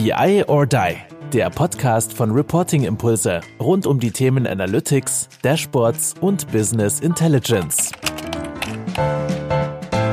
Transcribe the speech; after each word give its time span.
BI 0.00 0.44
or 0.46 0.64
Die, 0.64 0.96
der 1.32 1.50
Podcast 1.50 2.12
von 2.12 2.30
Reporting 2.30 2.84
Impulse 2.84 3.40
rund 3.58 3.84
um 3.84 3.98
die 3.98 4.12
Themen 4.12 4.46
Analytics, 4.46 5.28
Dashboards 5.42 6.14
und 6.20 6.52
Business 6.52 7.00
Intelligence. 7.00 7.90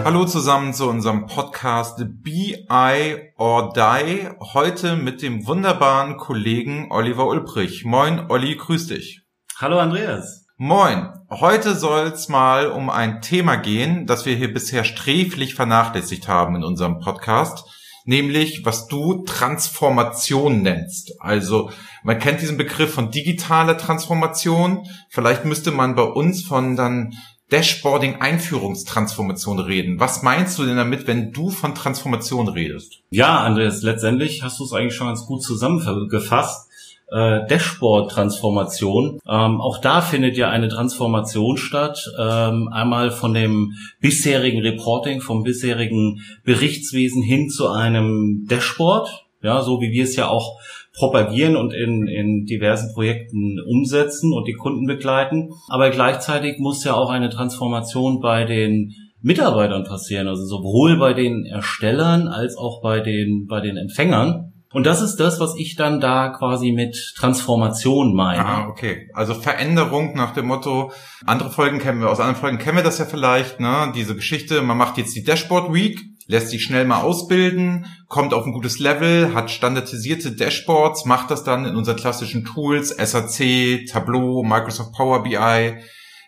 Hallo 0.03 0.25
zusammen 0.25 0.73
zu 0.73 0.89
unserem 0.89 1.27
Podcast 1.27 2.03
BI 2.03 3.31
or 3.37 3.73
Die. 3.73 4.27
Heute 4.55 4.95
mit 4.95 5.21
dem 5.21 5.45
wunderbaren 5.45 6.17
Kollegen 6.17 6.87
Oliver 6.89 7.27
Ulbrich. 7.27 7.85
Moin, 7.85 8.25
Olli, 8.29 8.55
grüß 8.55 8.87
dich. 8.87 9.21
Hallo, 9.59 9.77
Andreas. 9.77 10.47
Moin. 10.57 11.13
Heute 11.29 11.75
soll 11.75 12.07
es 12.07 12.27
mal 12.27 12.71
um 12.71 12.89
ein 12.89 13.21
Thema 13.21 13.55
gehen, 13.57 14.07
das 14.07 14.25
wir 14.25 14.35
hier 14.35 14.51
bisher 14.51 14.83
sträflich 14.83 15.53
vernachlässigt 15.53 16.27
haben 16.27 16.55
in 16.55 16.63
unserem 16.63 16.97
Podcast 16.97 17.69
nämlich 18.05 18.63
was 18.63 18.87
du 18.87 19.23
Transformation 19.25 20.61
nennst. 20.61 21.19
Also 21.19 21.71
man 22.03 22.19
kennt 22.19 22.41
diesen 22.41 22.57
Begriff 22.57 22.93
von 22.93 23.11
digitaler 23.11 23.77
Transformation. 23.77 24.87
Vielleicht 25.09 25.45
müsste 25.45 25.71
man 25.71 25.95
bei 25.95 26.03
uns 26.03 26.43
von 26.43 26.75
dann 26.75 27.13
Dashboarding 27.51 28.21
Einführungstransformation 28.21 29.59
reden. 29.59 29.99
Was 29.99 30.23
meinst 30.23 30.57
du 30.57 30.65
denn 30.65 30.77
damit, 30.77 31.05
wenn 31.05 31.31
du 31.31 31.51
von 31.51 31.75
Transformation 31.75 32.47
redest? 32.47 33.01
Ja, 33.11 33.41
Andreas, 33.41 33.83
letztendlich 33.83 34.41
hast 34.41 34.59
du 34.59 34.63
es 34.63 34.73
eigentlich 34.73 34.95
schon 34.95 35.07
ganz 35.07 35.25
gut 35.25 35.43
zusammengefasst 35.43 36.64
äh, 37.11 37.45
Dashboard-Transformation. 37.47 39.19
Ähm, 39.27 39.61
auch 39.61 39.79
da 39.79 40.01
findet 40.01 40.37
ja 40.37 40.49
eine 40.49 40.69
Transformation 40.69 41.57
statt. 41.57 42.09
Ähm, 42.19 42.69
einmal 42.71 43.11
von 43.11 43.33
dem 43.33 43.73
bisherigen 43.99 44.61
Reporting, 44.61 45.21
vom 45.21 45.43
bisherigen 45.43 46.21
Berichtswesen 46.43 47.21
hin 47.21 47.49
zu 47.49 47.69
einem 47.69 48.45
Dashboard. 48.49 49.25
Ja, 49.43 49.61
so 49.61 49.79
wie 49.79 49.91
wir 49.91 50.05
es 50.05 50.15
ja 50.15 50.27
auch 50.27 50.59
propagieren 50.97 51.55
und 51.55 51.73
in, 51.73 52.07
in 52.07 52.45
diversen 52.45 52.93
Projekten 52.93 53.59
umsetzen 53.67 54.33
und 54.33 54.47
die 54.47 54.53
Kunden 54.53 54.87
begleiten. 54.87 55.49
Aber 55.67 55.91
gleichzeitig 55.91 56.57
muss 56.57 56.83
ja 56.83 56.95
auch 56.95 57.09
eine 57.09 57.29
Transformation 57.29 58.21
bei 58.21 58.45
den 58.45 58.93
Mitarbeitern 59.21 59.83
passieren, 59.83 60.27
also 60.27 60.45
sowohl 60.45 60.97
bei 60.97 61.13
den 61.13 61.45
Erstellern 61.45 62.27
als 62.27 62.57
auch 62.57 62.81
bei 62.81 62.99
den, 62.99 63.45
bei 63.47 63.59
den 63.59 63.75
Empfängern. 63.77 64.53
Und 64.75 64.85
das 64.85 65.01
ist 65.01 65.15
das, 65.21 65.39
was 65.39 65.55
ich 65.55 65.77
dann 65.77 66.01
da 66.01 66.27
quasi 66.27 66.73
mit 66.73 67.13
Transformation 67.15 68.13
meine. 68.13 68.45
Ah, 68.45 68.67
okay. 68.67 69.09
Also 69.13 69.33
Veränderung 69.33 70.17
nach 70.17 70.33
dem 70.33 70.47
Motto, 70.47 70.91
andere 71.25 71.49
Folgen 71.49 71.79
kennen 71.79 72.01
wir, 72.01 72.09
aus 72.09 72.19
anderen 72.19 72.41
Folgen 72.41 72.57
kennen 72.57 72.75
wir 72.75 72.83
das 72.83 72.97
ja 72.97 73.05
vielleicht, 73.05 73.61
ne? 73.61 73.93
Diese 73.95 74.17
Geschichte, 74.17 74.61
man 74.61 74.77
macht 74.77 74.97
jetzt 74.97 75.15
die 75.15 75.23
Dashboard 75.23 75.73
Week, 75.73 75.97
lässt 76.27 76.49
sich 76.49 76.61
schnell 76.61 76.83
mal 76.83 77.03
ausbilden, 77.03 77.85
kommt 78.09 78.33
auf 78.33 78.45
ein 78.45 78.51
gutes 78.51 78.77
Level, 78.79 79.33
hat 79.33 79.49
standardisierte 79.49 80.33
Dashboards, 80.33 81.05
macht 81.05 81.31
das 81.31 81.45
dann 81.45 81.63
in 81.63 81.77
unseren 81.77 81.95
klassischen 81.95 82.43
Tools, 82.43 82.89
SAC, 82.89 83.85
Tableau, 83.89 84.43
Microsoft 84.43 84.91
Power 84.91 85.23
BI, 85.23 85.77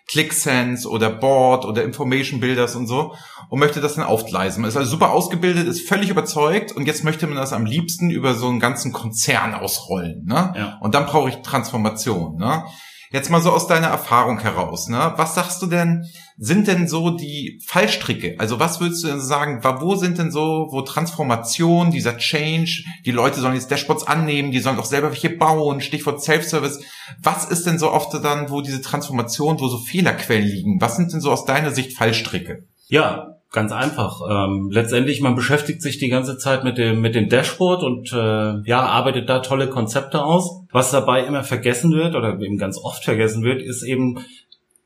ClickSense 0.08 0.88
oder 0.88 1.10
Board 1.10 1.64
oder 1.64 1.84
Information 1.84 2.40
Builders 2.40 2.74
und 2.74 2.86
so 2.86 3.14
und 3.50 3.58
möchte 3.58 3.80
das 3.80 3.94
dann 3.94 4.04
aufgleisen. 4.04 4.62
Man 4.62 4.70
ist 4.70 4.76
also 4.76 4.90
super 4.90 5.12
ausgebildet, 5.12 5.68
ist 5.68 5.86
völlig 5.86 6.08
überzeugt 6.08 6.72
und 6.72 6.86
jetzt 6.86 7.04
möchte 7.04 7.26
man 7.26 7.36
das 7.36 7.52
am 7.52 7.66
liebsten 7.66 8.10
über 8.10 8.34
so 8.34 8.48
einen 8.48 8.58
ganzen 8.58 8.92
Konzern 8.92 9.54
ausrollen. 9.54 10.24
Ne? 10.24 10.54
Ja. 10.56 10.78
Und 10.80 10.94
dann 10.94 11.06
brauche 11.06 11.28
ich 11.28 11.36
Transformation. 11.42 12.36
Ne? 12.36 12.64
Jetzt 13.10 13.30
mal 13.30 13.40
so 13.40 13.52
aus 13.52 13.66
deiner 13.66 13.86
Erfahrung 13.86 14.38
heraus, 14.38 14.88
ne? 14.88 15.14
Was 15.16 15.34
sagst 15.34 15.62
du 15.62 15.66
denn, 15.66 16.04
sind 16.36 16.68
denn 16.68 16.86
so 16.86 17.10
die 17.10 17.62
Fallstricke? 17.66 18.36
Also 18.38 18.60
was 18.60 18.80
würdest 18.80 19.02
du 19.02 19.08
denn 19.08 19.20
sagen, 19.20 19.60
wo 19.62 19.94
sind 19.94 20.18
denn 20.18 20.30
so, 20.30 20.68
wo 20.70 20.82
Transformation, 20.82 21.90
dieser 21.90 22.18
Change, 22.18 22.84
die 23.06 23.10
Leute 23.10 23.40
sollen 23.40 23.54
jetzt 23.54 23.70
Dashboards 23.70 24.06
annehmen, 24.06 24.50
die 24.50 24.60
sollen 24.60 24.78
auch 24.78 24.84
selber 24.84 25.08
welche 25.08 25.30
bauen, 25.30 25.80
Stichwort 25.80 26.22
Self-Service. 26.22 26.80
Was 27.22 27.46
ist 27.46 27.66
denn 27.66 27.78
so 27.78 27.90
oft 27.92 28.12
dann, 28.22 28.50
wo 28.50 28.60
diese 28.60 28.82
Transformation, 28.82 29.58
wo 29.58 29.68
so 29.68 29.78
Fehlerquellen 29.78 30.46
liegen? 30.46 30.80
Was 30.80 30.96
sind 30.96 31.12
denn 31.12 31.20
so 31.20 31.32
aus 31.32 31.46
deiner 31.46 31.70
Sicht 31.70 31.96
Fallstricke? 31.96 32.64
Ja, 32.88 33.37
Ganz 33.50 33.72
einfach. 33.72 34.20
Ähm, 34.28 34.68
letztendlich, 34.70 35.22
man 35.22 35.34
beschäftigt 35.34 35.80
sich 35.80 35.98
die 35.98 36.10
ganze 36.10 36.36
Zeit 36.36 36.64
mit 36.64 36.76
dem, 36.76 37.00
mit 37.00 37.14
dem 37.14 37.30
Dashboard 37.30 37.82
und 37.82 38.12
äh, 38.12 38.68
ja, 38.68 38.80
arbeitet 38.80 39.30
da 39.30 39.38
tolle 39.38 39.68
Konzepte 39.68 40.22
aus. 40.22 40.64
Was 40.70 40.90
dabei 40.90 41.24
immer 41.24 41.42
vergessen 41.44 41.92
wird 41.92 42.14
oder 42.14 42.38
eben 42.40 42.58
ganz 42.58 42.76
oft 42.76 43.04
vergessen 43.04 43.42
wird, 43.42 43.62
ist 43.62 43.82
eben 43.82 44.18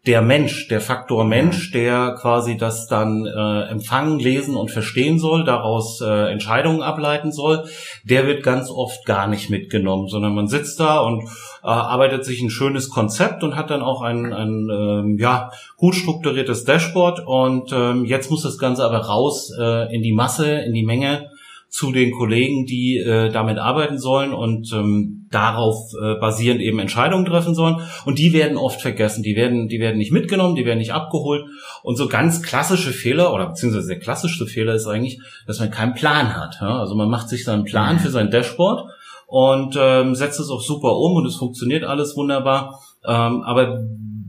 der 0.07 0.21
Mensch, 0.21 0.67
der 0.67 0.81
Faktor 0.81 1.25
Mensch, 1.25 1.71
der 1.71 2.17
quasi 2.21 2.57
das 2.57 2.89
dann 2.89 3.25
äh, 3.25 3.71
empfangen, 3.71 4.19
lesen 4.19 4.57
und 4.57 4.73
verstehen 4.73 5.21
soll, 5.21 5.45
daraus 5.45 6.01
äh, 6.01 6.33
Entscheidungen 6.33 6.83
ableiten 6.83 7.31
soll, 7.31 7.69
der 8.03 8.27
wird 8.27 8.43
ganz 8.43 8.69
oft 8.69 9.05
gar 9.05 9.29
nicht 9.29 9.49
mitgenommen, 9.49 10.09
sondern 10.09 10.35
man 10.35 10.49
sitzt 10.49 10.81
da 10.81 10.99
und 10.99 11.23
äh, 11.23 11.69
arbeitet 11.69 12.25
sich 12.25 12.43
ein 12.43 12.51
schönes 12.51 12.89
Konzept 12.89 13.45
und 13.45 13.55
hat 13.55 13.71
dann 13.71 13.83
auch 13.83 14.03
ein, 14.03 14.33
ein 14.33 14.69
ähm, 14.73 15.19
ja, 15.21 15.53
gut 15.77 15.95
strukturiertes 15.95 16.65
Dashboard 16.65 17.25
und 17.25 17.73
ähm, 17.73 18.05
jetzt 18.05 18.29
muss 18.29 18.43
das 18.43 18.59
Ganze 18.59 18.85
aber 18.85 18.99
raus 18.99 19.53
äh, 19.57 19.95
in 19.95 20.03
die 20.03 20.13
Masse, 20.13 20.51
in 20.51 20.73
die 20.73 20.85
Menge 20.85 21.31
zu 21.73 21.91
den 21.91 22.13
Kollegen, 22.13 22.67
die 22.67 22.99
äh, 22.99 23.31
damit 23.31 23.57
arbeiten 23.57 23.99
sollen 23.99 24.35
und 24.35 24.71
ähm, 24.75 25.27
darauf 25.31 25.91
äh, 25.95 26.17
basierend 26.21 26.61
eben 26.61 26.79
Entscheidungen 26.79 27.25
treffen 27.25 27.55
sollen. 27.55 27.77
Und 28.05 28.19
die 28.19 28.35
werden 28.35 28.59
oft 28.59 28.83
vergessen. 28.83 29.23
Die 29.23 29.37
werden, 29.37 29.69
die 29.69 29.81
werden 29.81 29.97
nicht 29.97 30.13
mitgenommen, 30.13 30.55
die 30.55 30.67
werden 30.67 30.81
nicht 30.81 30.93
abgeholt. 30.93 31.47
Und 31.83 31.97
so 31.97 32.09
ganz 32.09 32.43
klassische 32.43 32.93
Fehler 32.93 33.33
oder 33.33 33.49
beziehungsweise 33.49 33.89
der 33.89 34.01
klassischste 34.01 34.45
Fehler 34.45 34.75
ist 34.75 34.87
eigentlich, 34.87 35.19
dass 35.47 35.61
man 35.61 35.71
keinen 35.71 35.95
Plan 35.95 36.37
hat. 36.37 36.59
Ja? 36.61 36.79
Also 36.79 36.95
man 36.95 37.09
macht 37.09 37.31
sich 37.31 37.43
seinen 37.43 37.65
Plan 37.65 37.99
für 37.99 38.11
sein 38.11 38.31
Dashboard 38.31 38.91
und 39.27 39.75
ähm, 39.81 40.15
setzt 40.15 40.41
es 40.41 40.51
auch 40.51 40.61
super 40.61 40.95
um 40.99 41.17
und 41.17 41.25
es 41.25 41.37
funktioniert 41.37 41.85
alles 41.85 42.15
wunderbar. 42.19 42.83
Ähm, 43.03 43.43
aber 43.45 43.81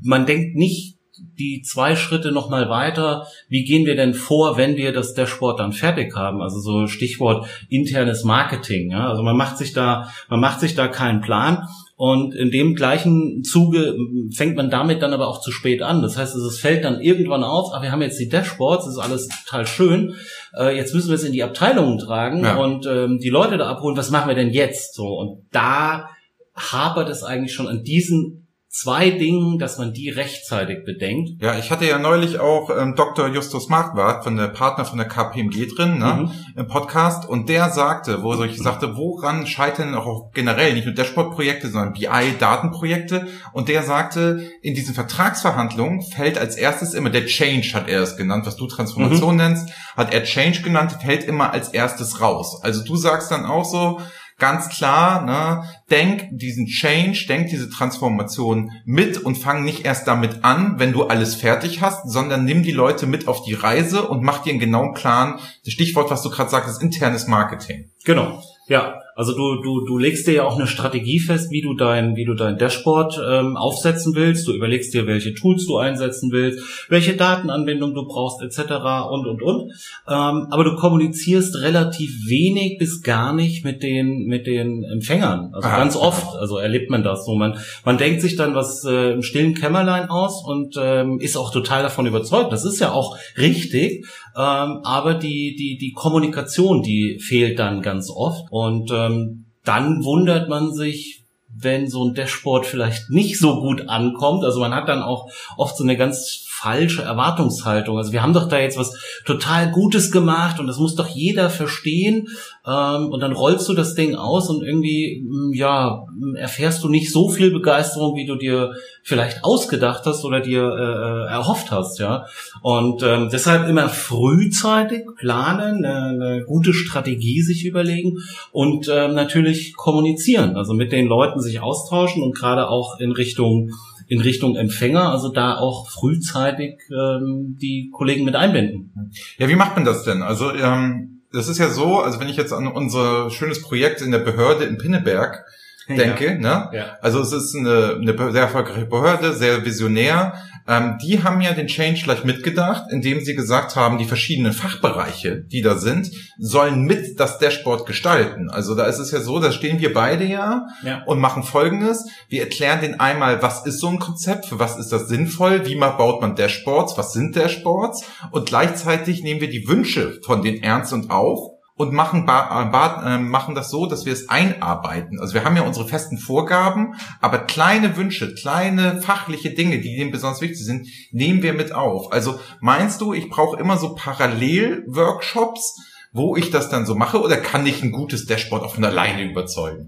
man 0.02 0.26
denkt 0.26 0.56
nicht 0.56 0.98
die 1.38 1.61
zwei 1.61 1.95
Schritte 1.95 2.31
nochmal 2.31 2.69
weiter. 2.69 3.25
Wie 3.50 3.63
gehen 3.63 3.85
wir 3.85 3.95
denn 3.95 4.13
vor, 4.13 4.57
wenn 4.57 4.78
wir 4.78 4.91
das 4.91 5.13
Dashboard 5.13 5.59
dann 5.59 5.73
fertig 5.73 6.16
haben? 6.16 6.41
Also 6.41 6.59
so 6.59 6.88
Stichwort 6.88 7.47
internes 7.69 8.23
Marketing. 8.23 8.91
Ja? 8.91 9.09
Also 9.09 9.23
man 9.23 9.38
macht 9.38 9.57
sich 9.57 9.73
da, 9.73 10.09
man 10.29 10.39
macht 10.39 10.59
sich 10.59 10.75
da 10.75 10.88
keinen 10.88 11.22
Plan. 11.22 11.67
Und 11.95 12.34
in 12.34 12.51
dem 12.51 12.75
gleichen 12.75 13.44
Zuge 13.44 13.95
fängt 14.35 14.57
man 14.57 14.69
damit 14.69 15.01
dann 15.01 15.13
aber 15.13 15.28
auch 15.28 15.39
zu 15.39 15.51
spät 15.51 15.81
an. 15.81 16.01
Das 16.01 16.17
heißt, 16.17 16.35
es 16.35 16.59
fällt 16.59 16.84
dann 16.84 17.00
irgendwann 17.00 17.44
auf, 17.44 17.72
ah, 17.73 17.81
wir 17.81 17.91
haben 17.91 18.01
jetzt 18.01 18.19
die 18.19 18.29
Dashboards, 18.29 18.85
das 18.85 18.95
ist 18.95 19.00
alles 19.00 19.28
total 19.28 19.67
schön. 19.67 20.16
Äh, 20.57 20.75
jetzt 20.75 20.94
müssen 20.94 21.09
wir 21.09 21.16
es 21.16 21.23
in 21.23 21.34
die 21.34 21.44
Abteilungen 21.44 22.00
tragen 22.00 22.44
ja. 22.44 22.57
und 22.57 22.85
ähm, 22.88 23.19
die 23.19 23.29
Leute 23.29 23.57
da 23.57 23.69
abholen. 23.69 23.95
Was 23.95 24.11
machen 24.11 24.28
wir 24.28 24.35
denn 24.35 24.50
jetzt? 24.50 24.95
So 24.95 25.05
und 25.05 25.45
da 25.51 26.09
hapert 26.55 27.09
es 27.09 27.23
eigentlich 27.23 27.53
schon 27.53 27.67
an 27.67 27.84
diesen 27.84 28.43
zwei 28.73 29.11
Dingen, 29.11 29.59
dass 29.59 29.78
man 29.78 29.94
die 29.94 30.09
rechtzeitig 30.09 30.84
bedenkt. 30.84 31.41
Ja, 31.41 31.57
ich 31.59 31.69
hatte 31.69 31.85
ja 31.85 32.00
neulich 32.00 32.39
auch 32.39 32.72
ähm, 32.75 32.95
Dr. 32.95 33.28
Justus 33.28 33.69
Marquardt 33.69 34.23
von 34.23 34.35
der 34.35 34.47
Partner 34.47 34.84
von 34.84 34.97
der 34.97 35.07
KPMG 35.07 35.67
drin, 35.75 36.00
ne, 36.00 36.28
mhm. 36.28 36.31
im 36.57 36.67
Podcast, 36.67 37.29
und 37.29 37.50
der 37.50 37.69
sagte, 37.69 38.23
wo 38.23 38.34
ich 38.44 38.57
sagte, 38.57 38.97
woran 38.97 39.45
scheitern 39.45 39.94
auch 39.94 40.31
generell 40.34 40.73
nicht 40.73 40.85
nur 40.85 40.95
Dashboard-Projekte, 40.95 41.69
sondern 41.69 41.94
BI-Datenprojekte, 41.94 43.28
und 43.53 43.69
der 43.69 43.84
sagte, 43.84 44.50
in 44.63 44.73
diesen 44.73 44.95
Vertragsverhandlungen 44.95 46.01
fällt 46.01 46.40
als 46.40 46.55
erstes 46.55 46.95
immer 46.95 47.11
der 47.11 47.28
Change, 47.28 47.73
hat 47.75 47.88
er 47.88 48.01
es 48.01 48.17
genannt, 48.17 48.47
was 48.47 48.55
du 48.55 48.66
Transformation 48.66 49.35
mhm. 49.35 49.41
nennst, 49.41 49.69
hat 49.95 50.11
er 50.11 50.23
Change 50.23 50.63
genannt, 50.63 50.97
fällt 51.00 51.25
immer 51.25 51.53
als 51.53 51.69
erstes 51.69 52.22
raus. 52.22 52.59
Also 52.63 52.84
du 52.84 52.95
sagst 52.95 53.29
dann 53.29 53.45
auch 53.45 53.66
so, 53.66 54.01
ganz 54.44 54.68
klar, 54.68 55.24
ne, 55.24 55.64
denk 55.90 56.28
diesen 56.31 56.66
Change, 56.66 57.28
denk 57.30 57.48
diese 57.48 57.70
Transformation 57.70 58.72
mit 58.84 59.18
und 59.18 59.38
fang 59.38 59.64
nicht 59.64 59.86
erst 59.86 60.06
damit 60.06 60.44
an, 60.44 60.80
wenn 60.80 60.92
du 60.92 61.04
alles 61.04 61.36
fertig 61.36 61.81
hast, 61.81 62.12
sondern 62.12 62.44
nimm 62.44 62.62
die 62.62 62.74
Leute 62.74 63.08
mit 63.08 63.30
auf 63.30 63.44
die 63.44 63.53
Reise 63.53 64.06
und 64.06 64.22
mach 64.22 64.44
dir 64.44 64.50
einen 64.50 64.59
genauen 64.59 64.94
Plan. 64.94 65.40
Das 65.64 65.74
Stichwort, 65.74 66.12
was 66.12 66.24
du 66.24 66.30
gerade 66.30 66.50
sagst, 66.50 66.70
ist 66.70 66.82
internes 66.82 67.26
Marketing. 67.28 67.90
Genau. 68.03 68.44
Ja, 68.68 69.00
also 69.16 69.34
du, 69.35 69.61
du, 69.61 69.85
du 69.85 69.97
legst 69.97 70.28
dir 70.28 70.34
ja 70.34 70.43
auch 70.43 70.58
eine 70.58 70.67
Strategie 70.67 71.20
fest, 71.20 71.52
wie 71.52 71.61
du 71.61 71.76
dein, 71.76 72.16
wie 72.16 72.26
du 72.26 72.34
dein 72.34 72.58
Dashboard 72.58 73.20
ähm, 73.29 73.58
aufsetzen 73.58 74.16
willst. 74.16 74.47
Du 74.47 74.53
überlegst 74.53 74.93
dir, 74.93 75.05
welche 75.05 75.34
Tools 75.34 75.66
du 75.66 75.78
einsetzen 75.78 76.32
willst, 76.32 76.88
welche 76.90 77.16
Datenanbindung 77.16 77.93
du 77.93 78.05
brauchst, 78.05 78.41
etc. 78.41 78.73
und 79.11 79.28
und 79.28 79.41
und. 79.41 79.72
Ähm, 80.08 80.47
aber 80.49 80.64
du 80.64 80.76
kommunizierst 80.76 81.61
relativ 81.61 82.11
wenig 82.28 82.78
bis 82.79 83.02
gar 83.02 83.34
nicht 83.34 83.64
mit 83.64 83.84
den 83.84 84.26
mit 84.26 84.47
den 84.47 84.84
Empfängern. 84.84 85.52
Also 85.53 85.67
Aha, 85.67 85.78
ganz 85.78 85.96
oft, 85.96 86.35
also 86.35 86.58
erlebt 86.58 86.90
man 86.90 87.03
das 87.03 87.26
so. 87.26 87.35
Man 87.35 87.58
man 87.85 87.97
denkt 87.97 88.22
sich 88.22 88.35
dann 88.35 88.55
was 88.55 88.84
äh, 88.84 89.14
im 89.14 89.22
stillen 89.22 89.53
Kämmerlein 89.53 90.09
aus 90.09 90.43
und 90.43 90.76
ähm, 90.82 91.20
ist 91.20 91.38
auch 91.38 91.52
total 91.52 91.84
davon 91.84 92.05
überzeugt. 92.08 92.52
Das 92.52 92.66
ist 92.66 92.79
ja 92.79 92.91
auch 92.91 93.17
richtig. 93.38 94.05
Ähm, 94.35 94.80
aber 94.84 95.14
die 95.14 95.56
die 95.56 95.78
die 95.78 95.91
Kommunikation, 95.94 96.82
die 96.82 97.20
fehlt 97.20 97.59
dann 97.59 97.82
ganz 97.82 98.09
oft 98.09 98.52
und 98.52 98.90
äh, 98.91 99.06
ähm, 99.06 99.46
dann 99.64 100.03
wundert 100.03 100.50
man 100.50 100.74
sich, 100.74 101.24
wenn 101.56 101.88
so 101.88 102.03
ein 102.03 102.14
Dashboard 102.14 102.66
vielleicht 102.66 103.09
nicht 103.09 103.40
so 103.40 103.62
gut 103.62 103.88
ankommt. 103.88 104.44
Also 104.44 104.59
man 104.59 104.74
hat 104.74 104.90
dann 104.90 105.02
auch 105.02 105.30
oft 105.58 105.78
so 105.78 105.84
eine 105.84 105.96
ganz 105.96 106.42
falsche 106.64 107.02
Erwartungshaltung. 107.02 107.98
Also 107.98 108.14
wir 108.14 108.24
haben 108.24 108.34
doch 108.34 108.48
da 108.48 108.58
jetzt 108.58 108.78
was 108.78 108.96
total 109.26 109.70
Gutes 109.72 110.12
gemacht 110.12 110.60
und 110.60 110.68
das 110.68 110.78
muss 110.78 110.96
doch 110.96 111.10
jeder 111.10 111.50
verstehen. 111.50 112.30
Ähm, 112.66 113.10
und 113.10 113.20
dann 113.20 113.34
rollst 113.34 113.68
du 113.68 113.74
das 113.74 113.96
Ding 113.96 114.16
aus 114.16 114.50
und 114.50 114.64
irgendwie, 114.64 115.22
mm, 115.28 115.54
ja, 115.54 116.06
erfährst 116.36 116.84
du 116.84 116.90
nicht 116.90 117.12
so 117.12 117.30
viel 117.30 117.52
Begeisterung, 117.52 118.16
wie 118.16 118.26
du 118.26 118.36
dir 118.36 118.74
vielleicht 119.04 119.44
ausgedacht 119.44 120.04
hast 120.06 120.24
oder 120.24 120.40
dir 120.40 120.64
äh, 120.64 121.34
erhofft 121.34 121.72
hast, 121.72 122.00
ja. 122.00 122.26
Und 122.62 123.04
ähm, 123.04 123.28
deshalb 123.30 123.68
immer 123.68 123.90
frühzeitig 123.90 125.02
planen, 125.18 125.84
eine, 125.84 126.28
eine 126.28 126.46
gute 126.46 126.74
Strategie 126.74 127.42
sich 127.42 127.66
überlegen 127.66 128.20
und 128.54 128.88
ähm, 128.90 129.14
natürlich 129.14 129.76
kommunizieren, 129.76 130.56
also 130.56 130.74
mit 130.74 130.94
den 130.94 131.08
Leuten 131.08 131.42
sich 131.42 131.60
austauschen 131.60 132.24
und 132.24 132.34
gerade 132.34 132.70
auch 132.70 133.00
in 133.02 133.12
Richtung 133.12 133.72
in 134.08 134.22
Richtung 134.22 134.55
Empfänger, 134.55 135.11
also 135.11 135.29
da 135.29 135.58
auch 135.58 135.90
frühzeitig 135.90 136.79
ähm, 136.91 137.58
die 137.61 137.90
Kollegen 137.91 138.26
mit 138.26 138.35
einbinden. 138.35 139.11
Ja, 139.38 139.50
wie 139.50 139.55
macht 139.55 139.76
man 139.76 139.85
das 139.85 140.03
denn? 140.03 140.22
Also 140.22 140.53
ähm, 140.53 141.22
das 141.32 141.47
ist 141.47 141.58
ja 141.58 141.70
so, 141.70 142.00
also 142.00 142.20
wenn 142.20 142.29
ich 142.29 142.38
jetzt 142.38 142.53
an 142.53 142.67
unser 142.67 143.29
schönes 143.29 143.61
Projekt 143.61 144.02
in 144.02 144.11
der 144.11 144.20
Behörde 144.20 144.66
in 144.66 144.78
Pinneberg 144.78 145.46
denke, 145.88 146.26
ja. 146.26 146.38
ne? 146.38 146.70
Ja. 146.74 146.97
Also 147.02 147.22
es 147.22 147.32
ist 147.32 147.56
eine, 147.56 147.97
eine 148.02 148.32
sehr 148.32 148.44
erfolgreiche 148.44 148.85
Behörde, 148.85 149.34
sehr 149.34 149.66
visionär, 149.66 150.34
ähm, 150.68 150.97
die 151.02 151.24
haben 151.24 151.41
ja 151.41 151.53
den 151.53 151.68
Change 151.68 152.02
gleich 152.03 152.24
mitgedacht, 152.24 152.85
indem 152.90 153.22
sie 153.22 153.35
gesagt 153.35 153.76
haben, 153.76 153.97
die 153.97 154.06
verschiedenen 154.06 154.53
Fachbereiche, 154.53 155.44
die 155.44 155.62
da 155.62 155.76
sind, 155.76 156.12
sollen 156.38 156.84
mit 156.84 157.20
das 157.20 157.38
Dashboard 157.38 157.85
gestalten. 157.85 158.50
Also 158.50 158.76
da 158.76 158.85
ist 158.85 159.00
es 159.00 159.12
ja 159.12 159.20
so, 159.20 159.40
da 159.40 159.52
stehen 159.52 159.80
wir 159.80 159.94
beide 159.94 160.24
ja, 160.24 160.68
ja. 160.84 161.03
und 161.06 161.20
machen 161.20 161.44
Folgendes. 161.44 162.06
Wir 162.29 162.41
erklären 162.41 162.82
den 162.82 163.00
einmal, 163.00 163.41
was 163.41 163.66
ist 163.66 163.79
so 163.79 163.90
ein 163.90 164.00
Konzept, 164.00 164.46
für 164.46 164.59
was 164.59 164.78
ist 164.78 164.91
das 164.91 165.08
sinnvoll, 165.08 165.66
wie 165.66 165.76
baut 165.84 166.22
man 166.22 166.36
Dashboards, 166.36 166.97
was 166.97 167.12
sind 167.12 167.36
Dashboards 167.36 168.06
und 168.32 168.46
gleichzeitig 168.46 169.22
nehmen 169.22 169.41
wir 169.41 169.50
die 169.50 169.68
Wünsche 169.68 170.20
von 170.24 170.41
den 170.41 170.64
ernst 170.64 170.94
und 170.94 171.12
auf 171.12 171.53
und 171.75 171.91
machen, 171.91 172.28
äh, 172.28 173.17
machen 173.17 173.55
das 173.55 173.72
so, 173.72 173.87
dass 173.87 174.05
wir 174.05 174.14
es 174.14 174.29
einarbeiten. 174.29 175.20
Also 175.20 175.34
wir 175.34 175.43
haben 175.43 175.55
ja 175.55 175.64
unsere 175.64 175.87
festen 175.87 176.17
Vorgaben, 176.17 176.96
aber 177.20 177.40
kleine 177.40 177.97
Wünsche, 177.97 178.35
kleine 178.35 179.02
fachliche 179.02 179.52
Dinge, 179.52 179.79
die 179.79 179.97
dem 179.97 180.11
besonders 180.11 180.41
wichtig 180.41 180.64
sind, 180.64 180.87
nehmen 181.11 181.41
wir 181.41 181.53
mit 181.53 181.73
auf. 181.73 182.11
Also 182.11 182.40
meinst 182.59 183.02
du, 183.02 183.14
ich 183.14 183.29
brauche 183.29 183.59
immer 183.59 183.78
so 183.78 183.96
Parallel-Workshops, 183.96 185.75
wo 186.11 186.35
ich 186.35 186.52
das 186.52 186.70
dann 186.70 186.85
so 186.85 186.93
mache, 186.93 187.20
oder 187.20 187.37
kann 187.37 187.66
ich 187.66 187.81
ein 187.81 187.91
gutes 187.91 188.28
Dashboard 188.28 188.64
auch 188.64 188.76
von 188.76 188.85
alleine 188.85 189.23
überzeugen? 189.23 189.87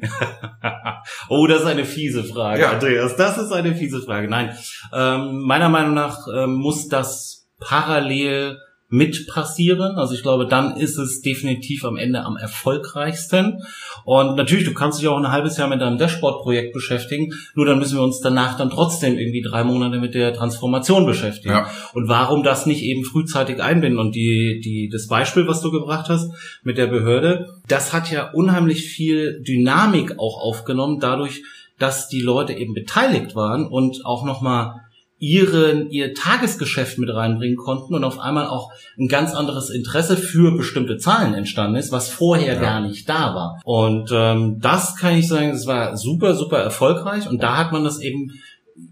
oh, 1.29 1.45
das 1.45 1.61
ist 1.61 1.67
eine 1.67 1.85
fiese 1.85 2.23
Frage, 2.23 2.61
ja. 2.61 2.71
Andreas. 2.71 3.15
Das 3.15 3.37
ist 3.37 3.51
eine 3.51 3.75
fiese 3.75 4.01
Frage. 4.01 4.27
Nein, 4.27 4.57
ähm, 4.91 5.43
meiner 5.43 5.69
Meinung 5.69 5.93
nach 5.93 6.25
ähm, 6.35 6.55
muss 6.55 6.87
das 6.87 7.45
parallel 7.59 8.57
mit 8.89 9.27
passieren. 9.27 9.97
Also 9.97 10.13
ich 10.13 10.21
glaube, 10.21 10.45
dann 10.45 10.77
ist 10.77 10.97
es 10.97 11.21
definitiv 11.21 11.83
am 11.85 11.97
Ende 11.97 12.23
am 12.23 12.37
erfolgreichsten. 12.37 13.63
Und 14.03 14.35
natürlich, 14.35 14.65
du 14.65 14.73
kannst 14.73 14.99
dich 14.99 15.07
auch 15.07 15.17
ein 15.17 15.31
halbes 15.31 15.57
Jahr 15.57 15.67
mit 15.67 15.81
deinem 15.81 15.97
Dashboard-Projekt 15.97 16.73
beschäftigen, 16.73 17.33
nur 17.55 17.65
dann 17.65 17.79
müssen 17.79 17.97
wir 17.97 18.03
uns 18.03 18.21
danach 18.21 18.57
dann 18.57 18.69
trotzdem 18.69 19.17
irgendwie 19.17 19.41
drei 19.41 19.63
Monate 19.63 19.99
mit 19.99 20.13
der 20.13 20.33
Transformation 20.33 21.05
beschäftigen. 21.05 21.55
Ja. 21.55 21.69
Und 21.93 22.07
warum 22.07 22.43
das 22.43 22.65
nicht 22.67 22.83
eben 22.83 23.03
frühzeitig 23.03 23.61
einbinden? 23.61 23.99
Und 23.99 24.13
die, 24.13 24.61
die, 24.63 24.89
das 24.91 25.07
Beispiel, 25.07 25.47
was 25.47 25.61
du 25.61 25.71
gebracht 25.71 26.07
hast 26.09 26.31
mit 26.63 26.77
der 26.77 26.87
Behörde, 26.87 27.49
das 27.67 27.91
hat 27.91 28.11
ja 28.11 28.31
unheimlich 28.31 28.83
viel 28.83 29.41
Dynamik 29.41 30.19
auch 30.19 30.39
aufgenommen, 30.39 30.99
dadurch, 30.99 31.43
dass 31.79 32.07
die 32.07 32.21
Leute 32.21 32.53
eben 32.53 32.73
beteiligt 32.73 33.35
waren 33.35 33.67
und 33.67 34.05
auch 34.05 34.23
nochmal 34.23 34.84
ihren, 35.25 35.89
ihr 35.89 36.13
Tagesgeschäft 36.13 36.99
mit 36.99 37.09
reinbringen 37.11 37.57
konnten 37.57 37.95
und 37.95 38.03
auf 38.03 38.19
einmal 38.19 38.47
auch 38.47 38.71
ein 38.99 39.07
ganz 39.07 39.33
anderes 39.33 39.71
Interesse 39.71 40.17
für 40.17 40.55
bestimmte 40.55 40.97
Zahlen 40.97 41.33
entstanden 41.33 41.77
ist, 41.77 41.91
was 41.91 42.09
vorher 42.09 42.53
ja. 42.53 42.61
gar 42.61 42.79
nicht 42.79 43.09
da 43.09 43.33
war. 43.33 43.59
Und 43.63 44.11
ähm, 44.13 44.59
das 44.59 44.95
kann 44.95 45.15
ich 45.17 45.27
sagen, 45.27 45.51
das 45.51 45.65
war 45.65 45.97
super, 45.97 46.35
super 46.35 46.59
erfolgreich 46.59 47.27
und 47.27 47.41
da 47.41 47.57
hat 47.57 47.71
man 47.71 47.83
das 47.83 47.99
eben 47.99 48.33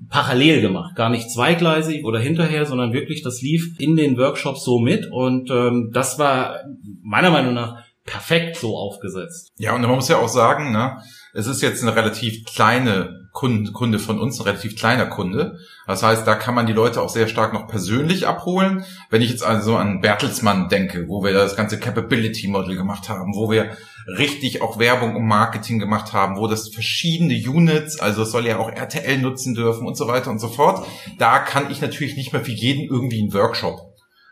parallel 0.09 0.61
gemacht, 0.61 0.95
gar 0.95 1.09
nicht 1.09 1.29
zweigleisig 1.29 2.03
oder 2.03 2.19
hinterher, 2.19 2.65
sondern 2.65 2.93
wirklich, 2.93 3.21
das 3.21 3.41
lief 3.41 3.75
in 3.79 3.95
den 3.95 4.17
Workshops 4.17 4.63
so 4.63 4.79
mit 4.79 5.11
und 5.11 5.51
ähm, 5.51 5.91
das 5.93 6.17
war 6.17 6.61
meiner 7.03 7.29
Meinung 7.29 7.53
nach 7.53 7.82
perfekt 8.05 8.57
so 8.57 8.77
aufgesetzt. 8.77 9.51
Ja, 9.57 9.73
und 9.73 9.81
man 9.81 9.91
muss 9.91 10.09
ja 10.09 10.17
auch 10.17 10.29
sagen, 10.29 10.71
ne, 10.71 11.01
es 11.33 11.47
ist 11.47 11.61
jetzt 11.61 11.81
eine 11.81 11.95
relativ 11.95 12.45
kleine 12.45 13.29
Kunde, 13.31 13.71
Kunde 13.71 13.97
von 13.97 14.19
uns, 14.19 14.39
ein 14.39 14.43
relativ 14.43 14.75
kleiner 14.75 15.07
Kunde. 15.07 15.57
Das 15.87 16.03
heißt, 16.03 16.27
da 16.27 16.35
kann 16.35 16.53
man 16.53 16.67
die 16.67 16.73
Leute 16.73 17.01
auch 17.01 17.09
sehr 17.09 17.27
stark 17.27 17.53
noch 17.53 17.67
persönlich 17.67 18.27
abholen. 18.27 18.85
Wenn 19.09 19.23
ich 19.23 19.31
jetzt 19.31 19.43
also 19.43 19.75
an 19.75 20.01
Bertelsmann 20.01 20.69
denke, 20.69 21.07
wo 21.07 21.23
wir 21.23 21.33
das 21.33 21.55
ganze 21.55 21.79
Capability 21.79 22.47
Model 22.47 22.75
gemacht 22.75 23.09
haben, 23.09 23.33
wo 23.35 23.49
wir 23.49 23.75
richtig 24.17 24.61
auch 24.61 24.77
Werbung 24.77 25.15
und 25.15 25.25
Marketing 25.25 25.79
gemacht 25.79 26.13
haben, 26.13 26.37
wo 26.37 26.47
das 26.47 26.69
verschiedene 26.69 27.33
Units, 27.33 27.99
also 27.99 28.23
es 28.23 28.31
soll 28.31 28.45
ja 28.45 28.59
auch 28.59 28.69
RTL 28.69 29.17
nutzen 29.17 29.55
dürfen 29.55 29.87
und 29.87 29.97
so 29.97 30.07
weiter 30.07 30.29
und 30.29 30.39
so 30.39 30.49
fort. 30.49 30.85
Da 31.17 31.39
kann 31.39 31.71
ich 31.71 31.81
natürlich 31.81 32.15
nicht 32.15 32.33
mehr 32.33 32.43
für 32.43 32.51
jeden 32.51 32.87
irgendwie 32.87 33.21
einen 33.21 33.33
Workshop 33.33 33.79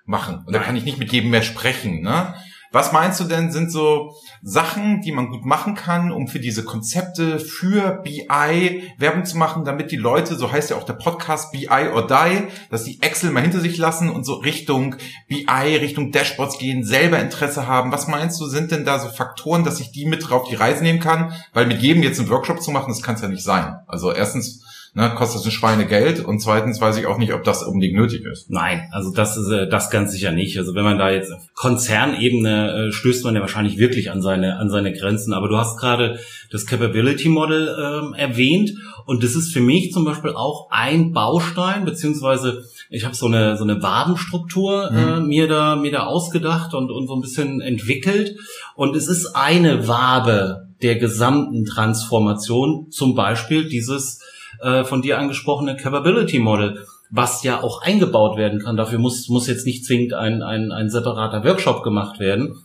machen. 0.06 0.44
Und 0.46 0.54
da 0.54 0.60
kann 0.60 0.76
ich 0.76 0.84
nicht 0.84 1.00
mit 1.00 1.12
jedem 1.12 1.32
mehr 1.32 1.42
sprechen. 1.42 2.02
Ne? 2.02 2.36
Was 2.74 2.94
meinst 2.94 3.20
du 3.20 3.26
denn, 3.26 3.52
sind 3.52 3.70
so 3.70 4.16
Sachen, 4.42 5.02
die 5.02 5.12
man 5.12 5.28
gut 5.30 5.44
machen 5.46 5.76
kann, 5.76 6.12
um 6.12 6.30
für 6.30 6.40
diese 6.40 6.64
Konzepte 6.64 7.38
für 7.38 8.02
BI 8.02 8.94
Werbung 8.98 9.26
zu 9.26 9.38
machen, 9.38 9.66
damit 9.66 9.92
die 9.92 9.98
Leute, 9.98 10.36
so 10.36 10.50
heißt 10.50 10.70
ja 10.70 10.78
auch 10.78 10.86
der 10.86 10.94
Podcast 10.94 11.52
BI 11.52 11.68
or 11.68 12.08
Die, 12.08 12.48
dass 12.70 12.86
die 12.86 13.02
Excel 13.02 13.32
mal 13.32 13.42
hinter 13.42 13.60
sich 13.60 13.78
lassen 13.78 14.10
und 14.10 14.24
so 14.26 14.36
Richtung 14.36 14.96
BI, 15.28 15.76
Richtung 15.82 16.14
Dashboards 16.14 16.60
gehen, 16.60 16.86
selber 16.86 17.20
Interesse 17.20 17.68
haben. 17.68 17.92
Was 17.92 18.08
meinst 18.08 18.40
du, 18.40 18.46
sind 18.46 18.72
denn 18.72 18.86
da 18.86 19.00
so 19.00 19.10
Faktoren, 19.10 19.66
dass 19.66 19.82
ich 19.82 19.92
die 19.92 20.06
mit 20.06 20.30
drauf 20.30 20.48
die 20.50 20.56
Reise 20.56 20.82
nehmen 20.82 21.02
kann? 21.02 21.34
Weil 21.52 21.66
mit 21.66 21.82
jedem 21.82 22.04
jetzt 22.04 22.20
einen 22.20 22.30
Workshop 22.30 22.62
zu 22.62 22.72
machen, 22.72 22.90
das 22.90 23.04
kann 23.04 23.16
es 23.16 23.22
ja 23.22 23.28
nicht 23.28 23.44
sein. 23.44 23.80
Also 23.88 24.14
erstens 24.14 24.64
ne, 24.94 25.14
kostet 25.16 25.46
ein 25.46 25.52
Schweinegeld 25.52 26.24
und 26.24 26.40
zweitens 26.40 26.82
weiß 26.82 26.98
ich 26.98 27.06
auch 27.06 27.18
nicht, 27.18 27.34
ob 27.34 27.44
das 27.44 27.64
unbedingt 27.64 27.96
nötig 27.96 28.24
ist. 28.26 28.50
Nein, 28.50 28.90
also 28.92 29.12
das 29.14 29.38
ist 29.38 29.50
äh, 29.50 29.70
das 29.70 29.90
ganz 29.90 30.12
sicher 30.12 30.32
nicht. 30.32 30.58
Also 30.58 30.76
wenn 30.76 30.84
man 30.84 30.98
da 30.98 31.10
jetzt 31.10 31.32
Konzernebene 31.56 32.88
äh, 32.88 32.92
stößt 32.92 33.24
man 33.24 33.36
ja 33.36 33.42
wahrscheinlich 33.42 33.78
wirklich 33.78 34.12
an 34.12 34.22
seine 34.22 34.58
an 34.58 34.70
seine 34.70 34.94
Grenzen. 34.94 35.34
Aber 35.34 35.48
du 35.48 35.58
hast 35.58 35.78
gerade 35.78 36.20
das 36.52 36.66
Capability 36.66 37.30
Model 37.30 37.76
ähm, 37.80 38.14
erwähnt 38.14 38.72
und 39.06 39.24
das 39.24 39.36
ist 39.36 39.54
für 39.54 39.62
mich 39.62 39.92
zum 39.92 40.04
Beispiel 40.04 40.32
auch 40.32 40.68
ein 40.72 41.14
Baustein 41.14 41.86
beziehungsweise 41.86 42.64
ich 42.90 43.06
habe 43.06 43.16
so 43.16 43.28
eine 43.28 43.58
so 43.58 43.64
eine 43.64 43.82
Wabenstruktur 43.82 44.92
äh, 44.92 45.20
mhm. 45.20 45.28
mir 45.28 45.48
da 45.48 45.76
mir 45.76 45.92
da 45.92 46.04
ausgedacht 46.04 46.74
und 46.74 46.92
und 46.92 47.08
so 47.08 47.16
ein 47.16 47.22
bisschen 47.22 47.62
entwickelt 47.62 48.36
und 48.76 48.96
es 48.96 49.08
ist 49.08 49.36
eine 49.36 49.88
Wabe 49.88 50.68
der 50.82 50.96
gesamten 50.96 51.66
Transformation, 51.66 52.90
zum 52.90 53.16
Beispiel 53.16 53.70
dieses 53.70 54.20
äh, 54.62 54.84
von 54.84 55.02
dir 55.02 55.18
angesprochene 55.20 55.76
Capability 55.76 56.40
Model, 56.40 56.86
was 57.10 57.44
ja 57.44 57.62
auch 57.62 57.82
eingebaut 57.82 58.38
werden 58.38 58.60
kann. 58.60 58.78
Dafür 58.78 59.00
muss, 59.00 59.28
muss 59.30 59.48
jetzt 59.48 59.66
nicht 59.66 59.86
zwingend 59.86 60.14
ein, 60.14 60.42
ein, 60.42 60.72
ein 60.72 60.90
separater 60.90 61.44
Workshop 61.44 61.84
gemacht 61.84 62.20
werden. 62.20 62.64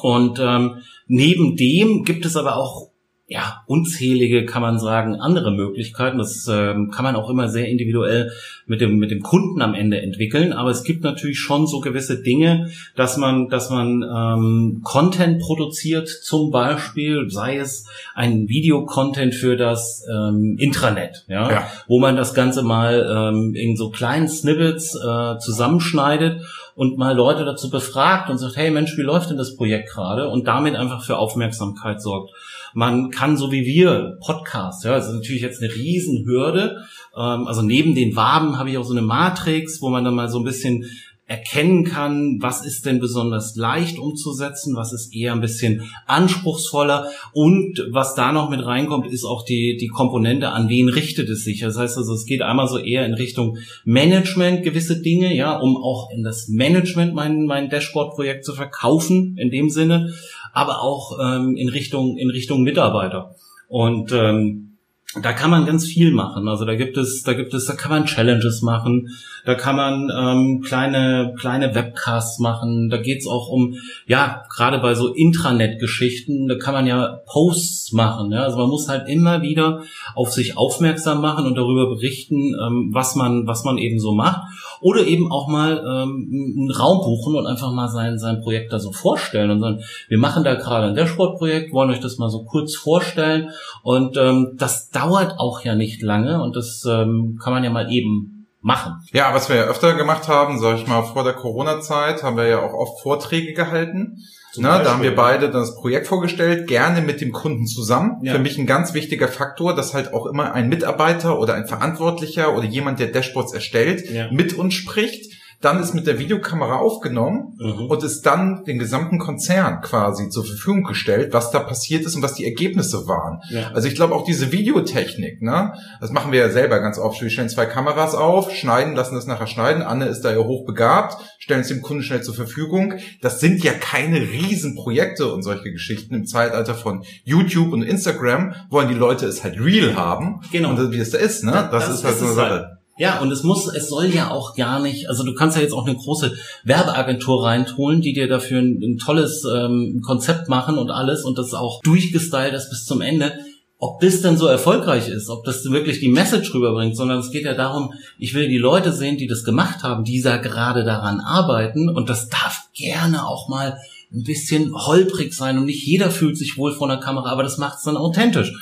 Und 0.00 0.38
ähm, 0.40 0.82
neben 1.06 1.56
dem 1.56 2.04
gibt 2.04 2.24
es 2.24 2.36
aber 2.36 2.56
auch 2.56 2.91
ja, 3.32 3.62
unzählige, 3.66 4.44
kann 4.44 4.60
man 4.60 4.78
sagen, 4.78 5.14
andere 5.16 5.52
Möglichkeiten. 5.52 6.18
Das 6.18 6.46
ähm, 6.52 6.90
kann 6.90 7.02
man 7.02 7.16
auch 7.16 7.30
immer 7.30 7.48
sehr 7.48 7.66
individuell 7.66 8.30
mit 8.66 8.82
dem, 8.82 8.98
mit 8.98 9.10
dem 9.10 9.22
Kunden 9.22 9.62
am 9.62 9.74
Ende 9.74 10.02
entwickeln. 10.02 10.52
Aber 10.52 10.70
es 10.70 10.84
gibt 10.84 11.02
natürlich 11.02 11.38
schon 11.38 11.66
so 11.66 11.80
gewisse 11.80 12.22
Dinge, 12.22 12.70
dass 12.94 13.16
man, 13.16 13.48
dass 13.48 13.70
man 13.70 14.02
ähm, 14.02 14.80
Content 14.84 15.40
produziert, 15.40 16.08
zum 16.08 16.50
Beispiel, 16.50 17.30
sei 17.30 17.56
es 17.56 17.86
ein 18.14 18.48
Videocontent 18.48 19.34
für 19.34 19.56
das 19.56 20.06
ähm, 20.12 20.56
Intranet, 20.58 21.24
ja, 21.28 21.50
ja, 21.50 21.66
wo 21.88 21.98
man 21.98 22.16
das 22.16 22.34
Ganze 22.34 22.62
mal 22.62 23.32
ähm, 23.32 23.54
in 23.54 23.76
so 23.76 23.90
kleinen 23.90 24.28
Snippets 24.28 24.94
äh, 24.94 25.38
zusammenschneidet 25.38 26.42
und 26.74 26.98
mal 26.98 27.14
Leute 27.14 27.44
dazu 27.44 27.70
befragt 27.70 28.30
und 28.30 28.38
sagt, 28.38 28.56
hey 28.56 28.70
Mensch, 28.70 28.96
wie 28.96 29.02
läuft 29.02 29.30
denn 29.30 29.36
das 29.36 29.56
Projekt 29.56 29.90
gerade? 29.90 30.28
Und 30.28 30.46
damit 30.46 30.74
einfach 30.74 31.04
für 31.04 31.18
Aufmerksamkeit 31.18 32.00
sorgt. 32.00 32.30
Man 32.74 33.10
kann 33.10 33.36
so 33.36 33.52
wie 33.52 33.66
wir 33.66 34.16
Podcast, 34.24 34.84
ja, 34.84 34.92
das 34.92 35.08
ist 35.08 35.14
natürlich 35.14 35.42
jetzt 35.42 35.62
eine 35.62 35.74
Riesenhürde. 35.74 36.84
Ähm, 37.16 37.46
also 37.46 37.62
neben 37.62 37.94
den 37.94 38.16
Waben 38.16 38.58
habe 38.58 38.70
ich 38.70 38.78
auch 38.78 38.84
so 38.84 38.94
eine 38.94 39.02
Matrix, 39.02 39.82
wo 39.82 39.90
man 39.90 40.04
dann 40.04 40.14
mal 40.14 40.28
so 40.28 40.38
ein 40.38 40.44
bisschen 40.44 40.86
erkennen 41.32 41.84
kann, 41.84 42.36
was 42.42 42.62
ist 42.62 42.84
denn 42.84 43.00
besonders 43.00 43.56
leicht 43.56 43.98
umzusetzen, 43.98 44.76
was 44.76 44.92
ist 44.92 45.16
eher 45.16 45.32
ein 45.32 45.40
bisschen 45.40 45.82
anspruchsvoller 46.06 47.08
und 47.32 47.88
was 47.90 48.14
da 48.14 48.32
noch 48.32 48.50
mit 48.50 48.62
reinkommt, 48.62 49.10
ist 49.10 49.24
auch 49.24 49.42
die, 49.42 49.78
die 49.80 49.88
Komponente, 49.88 50.50
an 50.50 50.68
wen 50.68 50.90
richtet 50.90 51.30
es 51.30 51.42
sich. 51.42 51.60
Das 51.60 51.78
heißt 51.78 51.96
also, 51.96 52.12
es 52.12 52.26
geht 52.26 52.42
einmal 52.42 52.68
so 52.68 52.76
eher 52.76 53.06
in 53.06 53.14
Richtung 53.14 53.56
Management 53.86 54.62
gewisse 54.62 55.00
Dinge, 55.00 55.34
ja, 55.34 55.58
um 55.58 55.78
auch 55.78 56.10
in 56.14 56.22
das 56.22 56.48
Management 56.48 57.14
mein, 57.14 57.46
mein 57.46 57.70
Dashboard-Projekt 57.70 58.44
zu 58.44 58.52
verkaufen, 58.52 59.38
in 59.38 59.50
dem 59.50 59.70
Sinne, 59.70 60.12
aber 60.52 60.82
auch 60.82 61.18
ähm, 61.18 61.56
in 61.56 61.70
Richtung, 61.70 62.18
in 62.18 62.28
Richtung 62.28 62.60
Mitarbeiter. 62.62 63.36
Und 63.68 64.12
ähm, 64.12 64.71
da 65.20 65.32
kann 65.32 65.50
man 65.50 65.66
ganz 65.66 65.84
viel 65.84 66.10
machen. 66.10 66.48
Also 66.48 66.64
da 66.64 66.74
gibt 66.74 66.96
es, 66.96 67.22
da 67.22 67.34
gibt 67.34 67.52
es, 67.52 67.66
da 67.66 67.74
kann 67.74 67.90
man 67.90 68.06
Challenges 68.06 68.62
machen, 68.62 69.10
da 69.44 69.54
kann 69.54 69.76
man 69.76 70.10
ähm, 70.10 70.62
kleine, 70.62 71.34
kleine 71.38 71.74
Webcasts 71.74 72.38
machen. 72.38 72.88
Da 72.88 72.96
geht's 72.96 73.26
auch 73.26 73.48
um, 73.48 73.74
ja, 74.06 74.44
gerade 74.54 74.78
bei 74.78 74.94
so 74.94 75.12
Intranet-Geschichten, 75.12 76.48
da 76.48 76.56
kann 76.56 76.72
man 76.72 76.86
ja 76.86 77.20
Posts 77.26 77.92
machen. 77.92 78.32
Ja? 78.32 78.44
Also 78.44 78.56
man 78.56 78.70
muss 78.70 78.88
halt 78.88 79.08
immer 79.08 79.42
wieder 79.42 79.82
auf 80.14 80.32
sich 80.32 80.56
aufmerksam 80.56 81.20
machen 81.20 81.44
und 81.44 81.56
darüber 81.56 81.88
berichten, 81.88 82.54
ähm, 82.58 82.90
was 82.92 83.14
man, 83.14 83.46
was 83.46 83.64
man 83.64 83.76
eben 83.76 83.98
so 84.00 84.14
macht. 84.14 84.40
Oder 84.82 85.06
eben 85.06 85.30
auch 85.30 85.48
mal 85.48 85.78
ähm, 85.78 86.28
einen 86.30 86.70
Raum 86.70 86.98
buchen 86.98 87.36
und 87.36 87.46
einfach 87.46 87.72
mal 87.72 87.88
sein, 87.88 88.18
sein 88.18 88.40
Projekt 88.42 88.72
da 88.72 88.78
so 88.78 88.92
vorstellen 88.92 89.50
und 89.50 89.60
sagen, 89.60 89.80
wir 90.08 90.18
machen 90.18 90.44
da 90.44 90.54
gerade 90.54 90.88
ein 90.88 90.94
Dashboard-Projekt, 90.94 91.72
wollen 91.72 91.90
euch 91.90 92.00
das 92.00 92.18
mal 92.18 92.28
so 92.28 92.44
kurz 92.44 92.74
vorstellen. 92.74 93.50
Und 93.82 94.16
ähm, 94.16 94.56
das 94.58 94.90
dauert 94.90 95.38
auch 95.38 95.64
ja 95.64 95.74
nicht 95.74 96.02
lange 96.02 96.42
und 96.42 96.56
das 96.56 96.84
ähm, 96.88 97.38
kann 97.42 97.52
man 97.52 97.64
ja 97.64 97.70
mal 97.70 97.90
eben 97.90 98.41
machen. 98.62 99.02
Ja, 99.12 99.34
was 99.34 99.48
wir 99.48 99.56
ja 99.56 99.64
öfter 99.64 99.94
gemacht 99.94 100.28
haben, 100.28 100.58
sag 100.58 100.78
ich 100.78 100.86
mal, 100.86 101.02
vor 101.02 101.24
der 101.24 101.34
Corona-Zeit 101.34 102.22
haben 102.22 102.36
wir 102.36 102.46
ja 102.46 102.62
auch 102.62 102.72
oft 102.72 103.02
Vorträge 103.02 103.52
gehalten. 103.52 104.18
Na, 104.56 104.82
da 104.82 104.92
haben 104.92 105.02
wir 105.02 105.14
beide 105.14 105.50
das 105.50 105.76
Projekt 105.76 106.06
vorgestellt, 106.06 106.68
gerne 106.68 107.00
mit 107.00 107.20
dem 107.22 107.32
Kunden 107.32 107.66
zusammen. 107.66 108.18
Ja. 108.22 108.34
Für 108.34 108.38
mich 108.38 108.58
ein 108.58 108.66
ganz 108.66 108.92
wichtiger 108.92 109.28
Faktor, 109.28 109.74
dass 109.74 109.94
halt 109.94 110.12
auch 110.12 110.26
immer 110.26 110.52
ein 110.52 110.68
Mitarbeiter 110.68 111.38
oder 111.38 111.54
ein 111.54 111.66
Verantwortlicher 111.66 112.54
oder 112.54 112.64
jemand, 112.64 113.00
der 113.00 113.08
Dashboards 113.08 113.54
erstellt, 113.54 114.08
ja. 114.10 114.30
mit 114.30 114.52
uns 114.52 114.74
spricht 114.74 115.32
dann 115.62 115.80
ist 115.80 115.94
mit 115.94 116.06
der 116.06 116.18
Videokamera 116.18 116.76
aufgenommen 116.76 117.56
mhm. 117.58 117.86
und 117.86 118.02
ist 118.02 118.26
dann 118.26 118.64
den 118.64 118.78
gesamten 118.78 119.18
Konzern 119.18 119.80
quasi 119.80 120.28
zur 120.28 120.44
Verfügung 120.44 120.82
gestellt, 120.82 121.32
was 121.32 121.52
da 121.52 121.60
passiert 121.60 122.04
ist 122.04 122.16
und 122.16 122.22
was 122.22 122.34
die 122.34 122.44
Ergebnisse 122.44 123.06
waren. 123.06 123.40
Ja. 123.48 123.70
Also 123.72 123.86
ich 123.86 123.94
glaube 123.94 124.14
auch 124.14 124.24
diese 124.24 124.50
Videotechnik, 124.50 125.40
ne, 125.40 125.72
das 126.00 126.10
machen 126.10 126.32
wir 126.32 126.40
ja 126.40 126.50
selber 126.50 126.80
ganz 126.80 126.98
oft. 126.98 127.22
Wir 127.22 127.30
stellen 127.30 127.48
zwei 127.48 127.66
Kameras 127.66 128.14
auf, 128.14 128.50
schneiden, 128.52 128.96
lassen 128.96 129.14
das 129.14 129.26
nachher 129.26 129.46
schneiden. 129.46 129.82
Anne 129.82 130.06
ist 130.06 130.22
da 130.22 130.32
ja 130.32 130.38
hochbegabt, 130.38 131.16
stellen 131.38 131.60
es 131.60 131.68
dem 131.68 131.80
Kunden 131.80 132.02
schnell 132.02 132.22
zur 132.22 132.34
Verfügung. 132.34 132.94
Das 133.20 133.38
sind 133.38 133.62
ja 133.62 133.72
keine 133.72 134.20
Riesenprojekte 134.20 135.32
und 135.32 135.42
solche 135.42 135.70
Geschichten 135.70 136.14
im 136.14 136.26
Zeitalter 136.26 136.74
von 136.74 137.04
YouTube 137.24 137.72
und 137.72 137.82
Instagram 137.82 138.54
wollen 138.68 138.88
die 138.88 138.94
Leute 138.94 139.26
es 139.26 139.44
halt 139.44 139.60
real 139.60 139.94
haben. 139.94 140.40
Genau. 140.50 140.70
Und 140.70 140.92
wie 140.92 140.98
es 140.98 141.10
da 141.10 141.18
ist, 141.18 141.44
ne? 141.44 141.52
Das, 141.70 141.86
das 141.86 141.94
ist 141.94 142.04
halt 142.04 142.16
so 142.16 142.24
eine 142.24 142.34
Sache. 142.34 142.50
Halt. 142.50 142.81
Ja, 143.02 143.18
und 143.18 143.32
es 143.32 143.42
muss, 143.42 143.66
es 143.66 143.88
soll 143.88 144.14
ja 144.14 144.30
auch 144.30 144.54
gar 144.54 144.78
nicht, 144.78 145.08
also 145.08 145.24
du 145.24 145.34
kannst 145.34 145.56
ja 145.56 145.62
jetzt 145.64 145.72
auch 145.72 145.88
eine 145.88 145.96
große 145.96 146.36
Werbeagentur 146.62 147.44
reinholen, 147.44 148.00
die 148.00 148.12
dir 148.12 148.28
dafür 148.28 148.60
ein, 148.60 148.80
ein 148.80 148.96
tolles 148.96 149.44
ähm, 149.44 150.00
Konzept 150.06 150.48
machen 150.48 150.78
und 150.78 150.92
alles 150.92 151.24
und 151.24 151.36
das 151.36 151.52
auch 151.52 151.80
durchgestylt 151.82 152.54
ist 152.54 152.70
bis 152.70 152.84
zum 152.84 153.00
Ende. 153.00 153.40
Ob 153.76 153.98
das 154.00 154.22
denn 154.22 154.36
so 154.36 154.46
erfolgreich 154.46 155.08
ist, 155.08 155.30
ob 155.30 155.44
das 155.44 155.64
wirklich 155.64 155.98
die 155.98 156.10
Message 156.10 156.54
rüberbringt, 156.54 156.96
sondern 156.96 157.18
es 157.18 157.32
geht 157.32 157.44
ja 157.44 157.54
darum, 157.54 157.92
ich 158.18 158.34
will 158.34 158.48
die 158.48 158.58
Leute 158.58 158.92
sehen, 158.92 159.16
die 159.16 159.26
das 159.26 159.42
gemacht 159.42 159.82
haben, 159.82 160.04
die 160.04 160.22
da 160.22 160.36
gerade 160.36 160.84
daran 160.84 161.18
arbeiten 161.18 161.88
und 161.88 162.08
das 162.08 162.28
darf 162.28 162.68
gerne 162.72 163.26
auch 163.26 163.48
mal 163.48 163.78
ein 164.12 164.22
bisschen 164.22 164.76
holprig 164.76 165.34
sein 165.34 165.58
und 165.58 165.64
nicht 165.64 165.84
jeder 165.84 166.12
fühlt 166.12 166.38
sich 166.38 166.56
wohl 166.56 166.72
vor 166.72 166.86
der 166.86 166.98
Kamera, 166.98 167.32
aber 167.32 167.42
das 167.42 167.58
macht 167.58 167.78
es 167.78 167.82
dann 167.82 167.96
authentisch. 167.96 168.52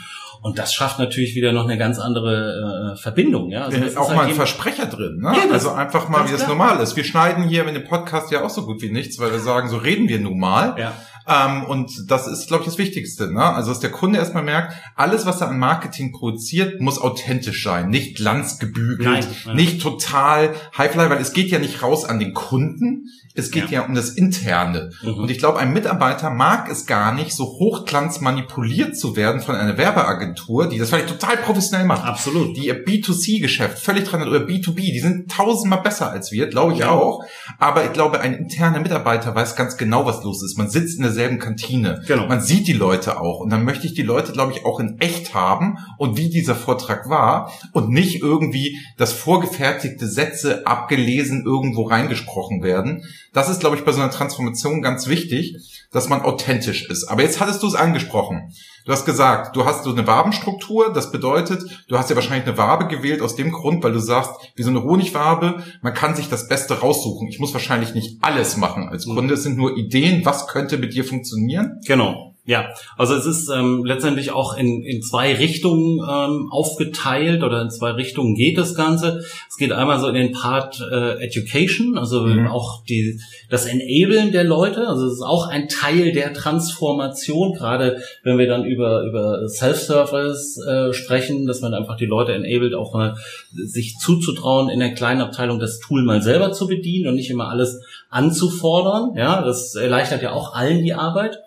Und 0.42 0.58
das 0.58 0.72
schafft 0.72 0.98
natürlich 0.98 1.34
wieder 1.34 1.52
noch 1.52 1.64
eine 1.64 1.76
ganz 1.76 1.98
andere 1.98 2.94
äh, 2.94 2.96
Verbindung. 3.00 3.50
Ja? 3.50 3.64
Also 3.64 3.78
ja, 3.78 3.98
auch 3.98 4.08
halt 4.08 4.16
mal 4.16 4.26
ein 4.26 4.34
Versprecher 4.34 4.86
drin. 4.86 5.18
Ne? 5.20 5.34
Ja, 5.36 5.52
also 5.52 5.70
einfach 5.70 6.08
mal, 6.08 6.28
wie 6.28 6.34
es 6.34 6.46
normal 6.46 6.80
ist. 6.80 6.96
Wir 6.96 7.04
schneiden 7.04 7.44
hier 7.44 7.66
in 7.66 7.74
dem 7.74 7.84
Podcast 7.84 8.30
ja 8.30 8.42
auch 8.42 8.50
so 8.50 8.64
gut 8.64 8.80
wie 8.80 8.90
nichts, 8.90 9.18
weil 9.18 9.32
wir 9.32 9.40
sagen, 9.40 9.68
so 9.68 9.76
reden 9.76 10.08
wir 10.08 10.18
nun 10.18 10.38
mal. 10.38 10.76
Ja. 10.78 10.92
Ähm, 11.30 11.64
und 11.64 12.10
das 12.10 12.26
ist, 12.26 12.48
glaube 12.48 12.62
ich, 12.62 12.70
das 12.70 12.78
Wichtigste. 12.78 13.32
Ne? 13.32 13.42
Also, 13.42 13.70
dass 13.70 13.80
der 13.80 13.90
Kunde 13.90 14.18
erstmal 14.18 14.42
merkt, 14.42 14.74
alles, 14.96 15.26
was 15.26 15.40
er 15.40 15.48
an 15.48 15.58
Marketing 15.58 16.12
produziert, 16.12 16.80
muss 16.80 16.98
authentisch 16.98 17.62
sein. 17.62 17.90
Nicht 17.90 18.16
glanzgebügelt, 18.16 19.08
nein, 19.08 19.26
nein. 19.46 19.56
nicht 19.56 19.82
total 19.82 20.54
highfly, 20.76 21.10
weil 21.10 21.20
es 21.20 21.32
geht 21.32 21.50
ja 21.50 21.58
nicht 21.58 21.82
raus 21.82 22.04
an 22.04 22.18
den 22.18 22.34
Kunden. 22.34 23.06
Es 23.34 23.50
geht 23.50 23.70
ja, 23.70 23.80
ja 23.80 23.86
um 23.86 23.94
das 23.94 24.10
Interne. 24.10 24.90
Mhm. 25.02 25.14
Und 25.14 25.30
ich 25.30 25.38
glaube, 25.38 25.58
ein 25.58 25.72
Mitarbeiter 25.72 26.30
mag 26.30 26.68
es 26.68 26.86
gar 26.86 27.14
nicht, 27.14 27.32
so 27.32 27.44
hochglanz 27.44 28.20
manipuliert 28.20 28.96
zu 28.96 29.14
werden 29.14 29.40
von 29.40 29.54
einer 29.54 29.78
Werbeagentur, 29.78 30.68
die 30.68 30.78
das 30.78 30.88
vielleicht 30.88 31.08
total 31.08 31.36
professionell 31.36 31.86
macht. 31.86 32.04
Absolut. 32.04 32.56
Die 32.56 32.66
ihr 32.66 32.84
B2C-Geschäft 32.84 33.78
völlig 33.78 34.04
dran 34.04 34.20
hat 34.20 34.28
oder 34.28 34.40
B2B. 34.40 34.92
Die 34.92 35.00
sind 35.00 35.30
tausendmal 35.30 35.82
besser 35.82 36.10
als 36.10 36.32
wir, 36.32 36.48
glaube 36.48 36.72
ich 36.72 36.80
ja. 36.80 36.90
auch. 36.90 37.24
Aber 37.58 37.84
ich 37.84 37.92
glaube, 37.92 38.20
ein 38.20 38.34
interner 38.34 38.80
Mitarbeiter 38.80 39.34
weiß 39.34 39.54
ganz 39.54 39.76
genau, 39.76 40.06
was 40.06 40.24
los 40.24 40.42
ist. 40.42 40.58
Man 40.58 40.68
sitzt 40.68 40.96
in 40.96 41.04
derselben 41.04 41.38
Kantine. 41.38 42.02
Genau. 42.08 42.26
Man 42.26 42.40
sieht 42.40 42.66
die 42.66 42.72
Leute 42.72 43.20
auch. 43.20 43.40
Und 43.40 43.50
dann 43.50 43.64
möchte 43.64 43.86
ich 43.86 43.94
die 43.94 44.02
Leute, 44.02 44.32
glaube 44.32 44.52
ich, 44.52 44.64
auch 44.64 44.80
in 44.80 45.00
echt 45.00 45.34
haben 45.34 45.78
und 45.98 46.16
wie 46.16 46.30
dieser 46.30 46.56
Vortrag 46.56 47.08
war 47.08 47.52
und 47.72 47.90
nicht 47.90 48.22
irgendwie, 48.22 48.78
dass 48.96 49.12
vorgefertigte 49.12 50.08
Sätze 50.08 50.66
abgelesen 50.66 51.44
irgendwo 51.44 51.84
reingesprochen 51.84 52.62
werden 52.62 53.04
das 53.32 53.48
ist, 53.48 53.60
glaube 53.60 53.76
ich, 53.76 53.84
bei 53.84 53.92
so 53.92 54.00
einer 54.00 54.10
Transformation 54.10 54.82
ganz 54.82 55.06
wichtig, 55.06 55.56
dass 55.92 56.08
man 56.08 56.22
authentisch 56.22 56.88
ist. 56.88 57.04
Aber 57.04 57.22
jetzt 57.22 57.40
hattest 57.40 57.62
du 57.62 57.66
es 57.66 57.74
angesprochen. 57.74 58.52
Du 58.84 58.92
hast 58.92 59.04
gesagt, 59.04 59.54
du 59.54 59.64
hast 59.64 59.84
so 59.84 59.92
eine 59.92 60.06
Wabenstruktur. 60.06 60.92
Das 60.92 61.12
bedeutet, 61.12 61.62
du 61.88 61.98
hast 61.98 62.10
ja 62.10 62.16
wahrscheinlich 62.16 62.46
eine 62.46 62.58
Wabe 62.58 62.88
gewählt 62.88 63.22
aus 63.22 63.36
dem 63.36 63.52
Grund, 63.52 63.84
weil 63.84 63.92
du 63.92 64.00
sagst, 64.00 64.32
wie 64.56 64.62
so 64.62 64.70
eine 64.70 64.82
Honigwabe, 64.82 65.62
man 65.82 65.94
kann 65.94 66.16
sich 66.16 66.28
das 66.28 66.48
Beste 66.48 66.80
raussuchen. 66.80 67.28
Ich 67.28 67.38
muss 67.38 67.52
wahrscheinlich 67.52 67.94
nicht 67.94 68.18
alles 68.22 68.56
machen 68.56 68.88
als 68.88 69.06
mhm. 69.06 69.14
Kunde. 69.14 69.34
Es 69.34 69.42
sind 69.42 69.56
nur 69.56 69.76
Ideen, 69.76 70.24
was 70.24 70.48
könnte 70.48 70.78
mit 70.78 70.94
dir 70.94 71.04
funktionieren. 71.04 71.80
Genau. 71.86 72.29
Ja, 72.46 72.70
also 72.96 73.14
es 73.14 73.26
ist 73.26 73.50
ähm, 73.50 73.84
letztendlich 73.84 74.32
auch 74.32 74.56
in, 74.56 74.82
in 74.82 75.02
zwei 75.02 75.34
Richtungen 75.34 75.98
ähm, 75.98 76.48
aufgeteilt 76.50 77.42
oder 77.42 77.60
in 77.60 77.70
zwei 77.70 77.90
Richtungen 77.92 78.34
geht 78.34 78.56
das 78.56 78.74
Ganze. 78.74 79.20
Es 79.48 79.56
geht 79.58 79.72
einmal 79.72 80.00
so 80.00 80.08
in 80.08 80.14
den 80.14 80.32
Part 80.32 80.80
äh, 80.80 81.22
Education, 81.22 81.98
also 81.98 82.22
mhm. 82.22 82.46
auch 82.46 82.82
die, 82.88 83.20
das 83.50 83.66
Enablen 83.66 84.32
der 84.32 84.44
Leute. 84.44 84.88
Also 84.88 85.06
es 85.06 85.14
ist 85.14 85.22
auch 85.22 85.48
ein 85.48 85.68
Teil 85.68 86.12
der 86.12 86.32
Transformation, 86.32 87.52
gerade 87.52 88.02
wenn 88.24 88.38
wir 88.38 88.48
dann 88.48 88.64
über, 88.64 89.02
über 89.02 89.46
Self-Service 89.46 90.58
äh, 90.66 90.92
sprechen, 90.94 91.46
dass 91.46 91.60
man 91.60 91.74
einfach 91.74 91.98
die 91.98 92.06
Leute 92.06 92.32
enabled, 92.32 92.74
auch 92.74 92.94
mal 92.94 93.16
sich 93.52 93.96
zuzutrauen, 93.98 94.70
in 94.70 94.80
der 94.80 94.94
kleinen 94.94 95.20
Abteilung 95.20 95.58
das 95.58 95.78
Tool 95.78 96.02
mal 96.02 96.22
selber 96.22 96.52
zu 96.52 96.66
bedienen 96.66 97.08
und 97.08 97.16
nicht 97.16 97.30
immer 97.30 97.48
alles 97.48 97.80
anzufordern. 98.08 99.12
Ja, 99.14 99.42
das 99.42 99.74
erleichtert 99.74 100.22
ja 100.22 100.32
auch 100.32 100.54
allen 100.54 100.82
die 100.82 100.94
Arbeit. 100.94 101.38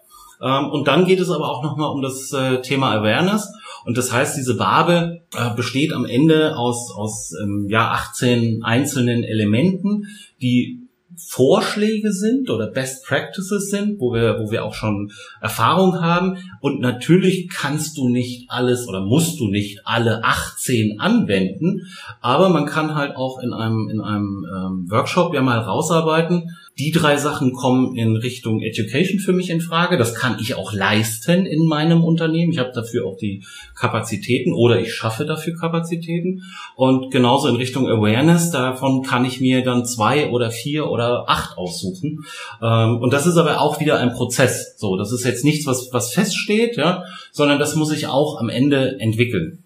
Ähm, 0.44 0.70
und 0.70 0.88
dann 0.88 1.06
geht 1.06 1.20
es 1.20 1.30
aber 1.30 1.50
auch 1.50 1.64
nochmal 1.64 1.92
um 1.92 2.02
das 2.02 2.32
äh, 2.34 2.62
Thema 2.62 2.92
Awareness. 2.92 3.52
Und 3.86 3.98
das 3.98 4.12
heißt, 4.12 4.38
diese 4.38 4.60
Wabe 4.60 5.22
äh, 5.36 5.56
besteht 5.56 5.94
am 5.94 6.06
Ende 6.06 6.58
aus, 6.58 6.92
aus 6.96 7.34
ähm, 7.42 7.68
ja, 7.70 7.92
18 7.92 8.64
einzelnen 8.64 9.24
Elementen, 9.24 10.08
die 10.42 10.84
Vorschläge 11.16 12.12
sind 12.12 12.50
oder 12.50 12.68
Best 12.68 13.06
Practices 13.06 13.70
sind, 13.70 14.00
wo 14.00 14.14
wir, 14.14 14.40
wo 14.40 14.52
wir 14.52 14.66
auch 14.66 14.74
schon 14.74 15.12
Erfahrung 15.42 16.02
haben. 16.02 16.38
Und 16.60 16.80
natürlich 16.80 17.50
kannst 17.50 17.98
du 17.98 18.10
nicht 18.10 18.50
alles 18.50 18.88
oder 18.88 19.02
musst 19.02 19.40
du 19.40 19.48
nicht 19.48 19.82
alle 19.86 20.24
18 20.24 21.00
anwenden, 21.00 21.88
aber 22.22 22.50
man 22.50 22.66
kann 22.66 22.96
halt 22.96 23.16
auch 23.16 23.40
in 23.40 23.54
einem, 23.54 23.90
in 23.90 24.02
einem 24.02 24.46
ähm, 24.56 24.86
Workshop 24.90 25.34
ja 25.34 25.42
mal 25.42 25.60
rausarbeiten, 25.60 26.50
die 26.80 26.92
drei 26.92 27.18
Sachen 27.18 27.54
kommen 27.54 27.96
in 27.96 28.16
Richtung 28.16 28.62
Education 28.62 29.20
für 29.20 29.32
mich 29.32 29.52
in 29.52 29.62
Frage. 29.62 29.98
Das 29.98 30.16
kann 30.16 30.38
ich 30.40 30.56
auch 30.56 30.74
leisten 30.74 31.46
in 31.46 31.68
meinem 31.68 32.04
Unternehmen. 32.04 32.52
Ich 32.52 32.58
habe 32.58 32.72
dafür 32.74 33.06
auch 33.06 33.16
die 33.16 33.44
Kapazitäten 33.76 34.54
oder 34.54 34.80
ich 34.80 34.94
schaffe 34.94 35.26
dafür 35.26 35.56
Kapazitäten. 35.56 36.42
Und 36.76 37.12
genauso 37.12 37.48
in 37.48 37.58
Richtung 37.58 37.88
Awareness, 37.88 38.50
davon 38.50 39.04
kann 39.04 39.24
ich 39.24 39.40
mir 39.40 39.64
dann 39.64 39.86
zwei 39.86 40.32
oder 40.32 40.50
vier 40.50 40.90
oder 40.90 41.30
acht 41.30 41.58
aussuchen. 41.60 42.26
Ähm, 42.62 42.98
und 43.02 43.14
das 43.14 43.28
ist 43.28 43.38
aber 43.38 43.62
auch 43.62 43.80
wieder 43.80 44.00
ein 44.00 44.14
Prozess. 44.14 44.76
So, 44.78 44.98
das 44.98 45.12
ist 45.12 45.26
jetzt 45.26 45.46
nichts, 45.46 45.68
was, 45.68 45.90
was 45.94 46.14
feststeht, 46.14 46.78
ja, 46.78 47.04
sondern 47.32 47.60
das 47.60 47.76
muss 47.76 47.92
ich 47.92 48.08
auch 48.08 48.40
am 48.40 48.50
Ende 48.50 49.00
entwickeln. 49.00 49.64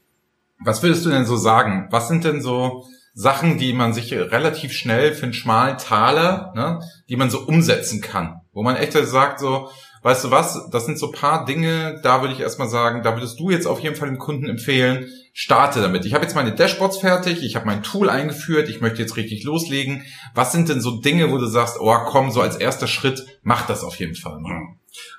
Was 0.60 0.84
würdest 0.84 1.06
du 1.06 1.10
denn 1.10 1.26
so 1.26 1.38
sagen? 1.38 1.88
Was 1.92 2.10
sind 2.10 2.26
denn 2.26 2.42
so 2.42 2.84
Sachen, 3.20 3.58
die 3.58 3.74
man 3.74 3.94
sich 3.94 4.14
relativ 4.14 4.74
schnell 4.74 5.16
für 5.16 5.24
einen 5.24 5.34
schmalen 5.34 5.80
Taler, 5.80 6.54
ne, 6.56 6.80
die 7.10 7.16
man 7.16 7.32
so 7.32 7.40
umsetzen 7.40 8.00
kann. 8.00 8.42
Wo 8.54 8.62
man 8.62 8.76
echt 8.76 8.94
sagt 8.94 9.40
so, 9.40 9.72
weißt 10.04 10.26
du 10.26 10.30
was, 10.30 10.70
das 10.70 10.86
sind 10.86 11.00
so 11.00 11.10
paar 11.10 11.44
Dinge, 11.44 12.00
da 12.04 12.22
würde 12.22 12.36
ich 12.36 12.42
erstmal 12.42 12.70
sagen, 12.70 13.02
da 13.02 13.16
würdest 13.16 13.40
du 13.40 13.50
jetzt 13.50 13.66
auf 13.66 13.80
jeden 13.80 13.96
Fall 13.96 14.08
dem 14.10 14.20
Kunden 14.20 14.48
empfehlen, 14.48 15.08
starte 15.34 15.82
damit. 15.82 16.06
Ich 16.06 16.14
habe 16.14 16.26
jetzt 16.26 16.36
meine 16.36 16.54
Dashboards 16.54 17.00
fertig, 17.00 17.42
ich 17.42 17.56
habe 17.56 17.66
mein 17.66 17.82
Tool 17.82 18.08
eingeführt, 18.12 18.70
ich 18.70 18.82
möchte 18.82 19.02
jetzt 19.02 19.18
richtig 19.18 19.44
loslegen. 19.44 20.04
Was 20.36 20.52
sind 20.52 20.70
denn 20.70 20.80
so 20.80 21.02
Dinge, 21.02 21.32
wo 21.32 21.40
du 21.40 21.48
sagst, 21.48 21.78
oh 21.80 21.98
komm, 22.06 22.30
so 22.30 22.42
als 22.42 22.56
erster 22.56 22.86
Schritt, 22.86 23.26
mach 23.42 23.66
das 23.66 23.84
auf 23.84 23.96
jeden 23.96 24.16
Fall. 24.16 24.40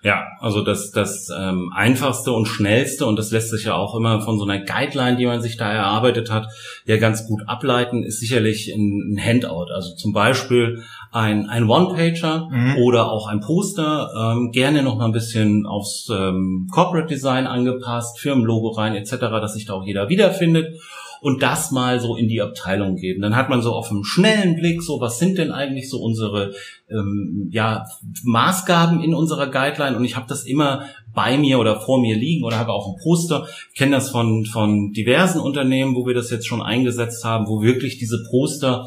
Ja, 0.02 0.26
also 0.40 0.62
das, 0.62 0.90
das 0.90 1.28
ähm, 1.36 1.72
einfachste 1.74 2.32
und 2.32 2.46
schnellste, 2.46 3.06
und 3.06 3.16
das 3.16 3.30
lässt 3.30 3.50
sich 3.50 3.64
ja 3.64 3.74
auch 3.74 3.94
immer 3.94 4.20
von 4.20 4.38
so 4.38 4.44
einer 4.44 4.64
Guideline, 4.64 5.16
die 5.16 5.26
man 5.26 5.42
sich 5.42 5.56
da 5.56 5.70
erarbeitet 5.70 6.30
hat, 6.30 6.48
ja 6.86 6.96
ganz 6.96 7.26
gut 7.26 7.42
ableiten, 7.46 8.04
ist 8.04 8.20
sicherlich 8.20 8.72
ein, 8.74 9.14
ein 9.14 9.18
Handout. 9.24 9.72
Also 9.72 9.94
zum 9.94 10.12
Beispiel 10.12 10.82
ein, 11.10 11.48
ein 11.48 11.68
One-Pager 11.68 12.48
mhm. 12.50 12.76
oder 12.78 13.10
auch 13.10 13.28
ein 13.28 13.40
Poster, 13.40 14.10
ähm, 14.16 14.50
gerne 14.52 14.82
noch 14.82 14.96
mal 14.96 15.06
ein 15.06 15.12
bisschen 15.12 15.66
aufs 15.66 16.08
ähm, 16.10 16.68
Corporate 16.70 17.06
Design 17.06 17.46
angepasst, 17.46 18.20
Firmenlogo 18.20 18.68
rein 18.70 18.94
etc., 18.94 19.16
dass 19.18 19.54
sich 19.54 19.66
da 19.66 19.74
auch 19.74 19.84
jeder 19.84 20.08
wiederfindet 20.08 20.76
und 21.20 21.42
das 21.42 21.70
mal 21.70 22.00
so 22.00 22.16
in 22.16 22.28
die 22.28 22.40
Abteilung 22.40 22.96
geben. 22.96 23.22
Dann 23.22 23.36
hat 23.36 23.48
man 23.48 23.62
so 23.62 23.72
auf 23.72 23.90
einen 23.90 24.04
schnellen 24.04 24.56
Blick, 24.56 24.82
so 24.82 25.00
was 25.00 25.18
sind 25.18 25.38
denn 25.38 25.52
eigentlich 25.52 25.90
so 25.90 25.98
unsere 25.98 26.54
ähm, 26.90 27.48
ja, 27.50 27.84
Maßgaben 28.24 29.02
in 29.02 29.14
unserer 29.14 29.48
Guideline 29.48 29.96
und 29.96 30.04
ich 30.04 30.16
habe 30.16 30.26
das 30.28 30.44
immer 30.44 30.84
bei 31.14 31.36
mir 31.36 31.58
oder 31.58 31.80
vor 31.80 32.00
mir 32.00 32.16
liegen 32.16 32.44
oder 32.44 32.58
habe 32.58 32.72
auch 32.72 32.88
ein 32.88 33.02
Poster. 33.02 33.46
Ich 33.72 33.78
kenne 33.78 33.92
das 33.92 34.10
von, 34.10 34.44
von 34.46 34.92
diversen 34.92 35.40
Unternehmen, 35.40 35.94
wo 35.94 36.06
wir 36.06 36.14
das 36.14 36.30
jetzt 36.30 36.46
schon 36.46 36.62
eingesetzt 36.62 37.24
haben, 37.24 37.46
wo 37.48 37.62
wirklich 37.62 37.98
diese 37.98 38.24
Poster 38.30 38.86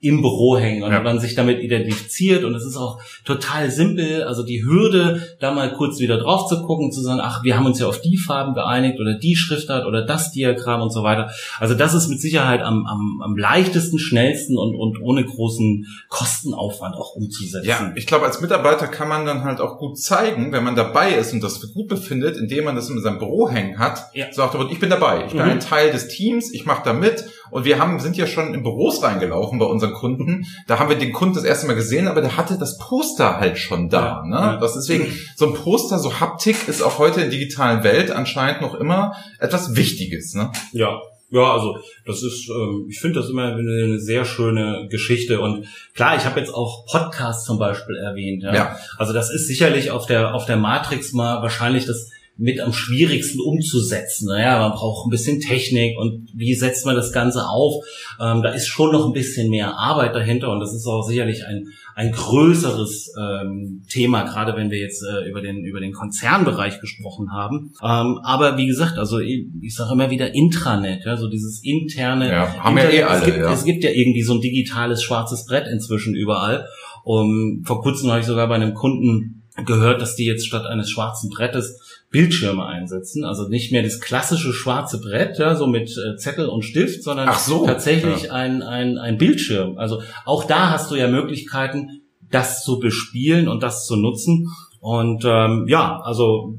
im 0.00 0.22
Büro 0.22 0.56
hängen 0.56 0.84
und 0.84 0.92
ja. 0.92 1.00
man 1.00 1.18
sich 1.18 1.34
damit 1.34 1.60
identifiziert 1.60 2.44
und 2.44 2.54
es 2.54 2.64
ist 2.64 2.76
auch 2.76 3.00
total 3.24 3.68
simpel, 3.68 4.22
also 4.22 4.44
die 4.44 4.64
Hürde, 4.64 5.22
da 5.40 5.52
mal 5.52 5.72
kurz 5.72 5.98
wieder 5.98 6.18
drauf 6.18 6.48
zu 6.48 6.62
gucken, 6.62 6.92
zu 6.92 7.00
sagen, 7.00 7.20
ach, 7.20 7.42
wir 7.42 7.56
haben 7.56 7.66
uns 7.66 7.80
ja 7.80 7.88
auf 7.88 8.00
die 8.00 8.16
Farben 8.16 8.54
geeinigt 8.54 9.00
oder 9.00 9.18
die 9.18 9.34
Schriftart 9.34 9.86
oder 9.86 10.06
das 10.06 10.30
Diagramm 10.30 10.82
und 10.82 10.92
so 10.92 11.02
weiter. 11.02 11.30
Also 11.58 11.74
das 11.74 11.94
ist 11.94 12.06
mit 12.06 12.20
Sicherheit 12.20 12.62
am, 12.62 12.86
am, 12.86 13.20
am 13.24 13.36
leichtesten, 13.36 13.98
schnellsten 13.98 14.56
und, 14.56 14.76
und 14.76 15.02
ohne 15.02 15.24
großen 15.24 15.86
Kostenaufwand 16.08 16.94
auch 16.94 17.16
umzusetzen. 17.16 17.66
Ja, 17.66 17.92
ich 17.96 18.06
glaube, 18.06 18.26
als 18.26 18.40
Mitarbeiter 18.40 18.86
kann 18.86 19.08
man 19.08 19.26
dann 19.26 19.42
halt 19.42 19.60
auch 19.60 19.78
gut 19.78 19.98
zeigen, 19.98 20.52
wenn 20.52 20.62
man 20.62 20.76
dabei 20.76 21.14
ist 21.14 21.32
und 21.32 21.42
das 21.42 21.58
für 21.58 21.68
gut 21.68 21.88
befindet, 21.88 22.36
indem 22.36 22.66
man 22.66 22.76
das 22.76 22.88
in 22.88 23.02
seinem 23.02 23.18
Büro 23.18 23.48
hängen 23.48 23.80
hat, 23.80 24.10
ja. 24.14 24.32
sagt, 24.32 24.56
ich 24.70 24.78
bin 24.78 24.90
dabei, 24.90 25.24
ich 25.26 25.32
bin 25.32 25.42
mhm. 25.42 25.50
ein 25.50 25.60
Teil 25.60 25.90
des 25.90 26.06
Teams, 26.06 26.54
ich 26.54 26.66
mache 26.66 26.82
da 26.84 26.92
mit 26.92 27.24
und 27.50 27.64
wir 27.64 27.78
haben, 27.78 28.00
sind 28.00 28.16
ja 28.16 28.26
schon 28.26 28.54
in 28.54 28.62
Büros 28.62 29.02
reingelaufen 29.02 29.58
bei 29.58 29.66
unseren 29.66 29.92
Kunden. 29.92 30.46
Da 30.66 30.78
haben 30.78 30.88
wir 30.88 30.96
den 30.96 31.12
Kunden 31.12 31.34
das 31.34 31.44
erste 31.44 31.66
Mal 31.66 31.74
gesehen, 31.74 32.08
aber 32.08 32.20
der 32.20 32.36
hatte 32.36 32.58
das 32.58 32.78
Poster 32.78 33.38
halt 33.38 33.58
schon 33.58 33.88
da. 33.88 34.22
Ne? 34.26 34.36
Ja. 34.36 34.56
Das 34.56 34.74
deswegen, 34.74 35.06
so 35.36 35.46
ein 35.46 35.54
Poster, 35.54 35.98
so 35.98 36.20
Haptik 36.20 36.68
ist 36.68 36.82
auch 36.82 36.98
heute 36.98 37.20
in 37.20 37.30
der 37.30 37.38
digitalen 37.38 37.84
Welt 37.84 38.10
anscheinend 38.10 38.60
noch 38.60 38.74
immer 38.74 39.14
etwas 39.38 39.76
Wichtiges. 39.76 40.34
Ne? 40.34 40.50
Ja, 40.72 41.00
ja, 41.30 41.52
also 41.52 41.78
das 42.06 42.22
ist, 42.22 42.48
ähm, 42.48 42.86
ich 42.88 43.00
finde 43.00 43.20
das 43.20 43.28
immer 43.28 43.54
eine 43.54 44.00
sehr 44.00 44.24
schöne 44.24 44.88
Geschichte 44.90 45.40
und 45.40 45.66
klar, 45.94 46.16
ich 46.16 46.24
habe 46.24 46.40
jetzt 46.40 46.54
auch 46.54 46.86
Podcasts 46.86 47.44
zum 47.44 47.58
Beispiel 47.58 47.96
erwähnt. 47.96 48.42
Ja? 48.42 48.54
ja. 48.54 48.78
Also 48.96 49.12
das 49.12 49.30
ist 49.30 49.46
sicherlich 49.46 49.90
auf 49.90 50.06
der 50.06 50.34
auf 50.34 50.46
der 50.46 50.56
Matrix 50.56 51.12
mal 51.12 51.42
wahrscheinlich 51.42 51.84
das 51.84 52.10
mit 52.40 52.60
am 52.60 52.72
schwierigsten 52.72 53.40
umzusetzen. 53.40 54.28
Naja, 54.28 54.60
man 54.60 54.70
braucht 54.70 55.06
ein 55.06 55.10
bisschen 55.10 55.40
Technik 55.40 55.98
und 55.98 56.28
wie 56.32 56.54
setzt 56.54 56.86
man 56.86 56.94
das 56.94 57.12
Ganze 57.12 57.48
auf? 57.48 57.84
Ähm, 58.20 58.42
da 58.42 58.50
ist 58.50 58.68
schon 58.68 58.92
noch 58.92 59.06
ein 59.06 59.12
bisschen 59.12 59.50
mehr 59.50 59.76
Arbeit 59.76 60.14
dahinter 60.14 60.52
und 60.52 60.60
das 60.60 60.72
ist 60.72 60.86
auch 60.86 61.02
sicherlich 61.02 61.44
ein, 61.44 61.66
ein 61.96 62.12
größeres 62.12 63.12
ähm, 63.20 63.82
Thema, 63.88 64.22
gerade 64.22 64.56
wenn 64.56 64.70
wir 64.70 64.78
jetzt 64.78 65.02
äh, 65.02 65.28
über 65.28 65.42
den 65.42 65.64
über 65.64 65.80
den 65.80 65.92
Konzernbereich 65.92 66.80
gesprochen 66.80 67.32
haben. 67.32 67.72
Ähm, 67.82 68.20
aber 68.22 68.56
wie 68.56 68.68
gesagt, 68.68 68.98
also 68.98 69.18
ich, 69.18 69.46
ich 69.60 69.74
sage 69.74 69.92
immer 69.92 70.10
wieder 70.10 70.32
Intranet, 70.32 71.04
ja, 71.04 71.16
so 71.16 71.28
dieses 71.28 71.60
interne. 71.64 72.30
Ja, 72.30 72.54
haben 72.62 72.76
Internet. 72.76 72.94
ja 72.94 73.00
eh 73.00 73.02
alle. 73.02 73.18
Es 73.18 73.24
gibt, 73.24 73.38
ja. 73.38 73.52
es 73.52 73.64
gibt 73.64 73.84
ja 73.84 73.90
irgendwie 73.90 74.22
so 74.22 74.34
ein 74.34 74.40
digitales 74.40 75.02
schwarzes 75.02 75.44
Brett 75.44 75.66
inzwischen 75.66 76.14
überall. 76.14 76.68
Um, 77.04 77.62
vor 77.64 77.80
kurzem 77.82 78.10
habe 78.10 78.20
ich 78.20 78.26
sogar 78.26 78.48
bei 78.48 78.54
einem 78.54 78.74
Kunden 78.74 79.38
gehört, 79.64 80.00
dass 80.00 80.14
die 80.14 80.24
jetzt 80.24 80.46
statt 80.46 80.66
eines 80.66 80.90
schwarzen 80.90 81.30
Brettes 81.30 81.87
Bildschirme 82.10 82.64
einsetzen. 82.64 83.24
Also 83.24 83.48
nicht 83.48 83.70
mehr 83.70 83.82
das 83.82 84.00
klassische 84.00 84.52
schwarze 84.52 85.00
Brett, 85.00 85.38
ja, 85.38 85.54
so 85.54 85.66
mit 85.66 85.90
äh, 85.90 86.16
Zettel 86.16 86.48
und 86.48 86.62
Stift, 86.62 87.02
sondern 87.02 87.34
so, 87.38 87.66
tatsächlich 87.66 88.24
ja. 88.24 88.32
ein, 88.32 88.62
ein, 88.62 88.98
ein 88.98 89.18
Bildschirm. 89.18 89.78
Also 89.78 90.02
auch 90.24 90.44
da 90.44 90.70
hast 90.70 90.90
du 90.90 90.94
ja 90.94 91.08
Möglichkeiten, 91.08 92.02
das 92.30 92.64
zu 92.64 92.78
bespielen 92.78 93.48
und 93.48 93.62
das 93.62 93.86
zu 93.86 93.96
nutzen. 93.96 94.48
Und 94.80 95.24
ähm, 95.26 95.66
ja, 95.68 96.00
also 96.00 96.54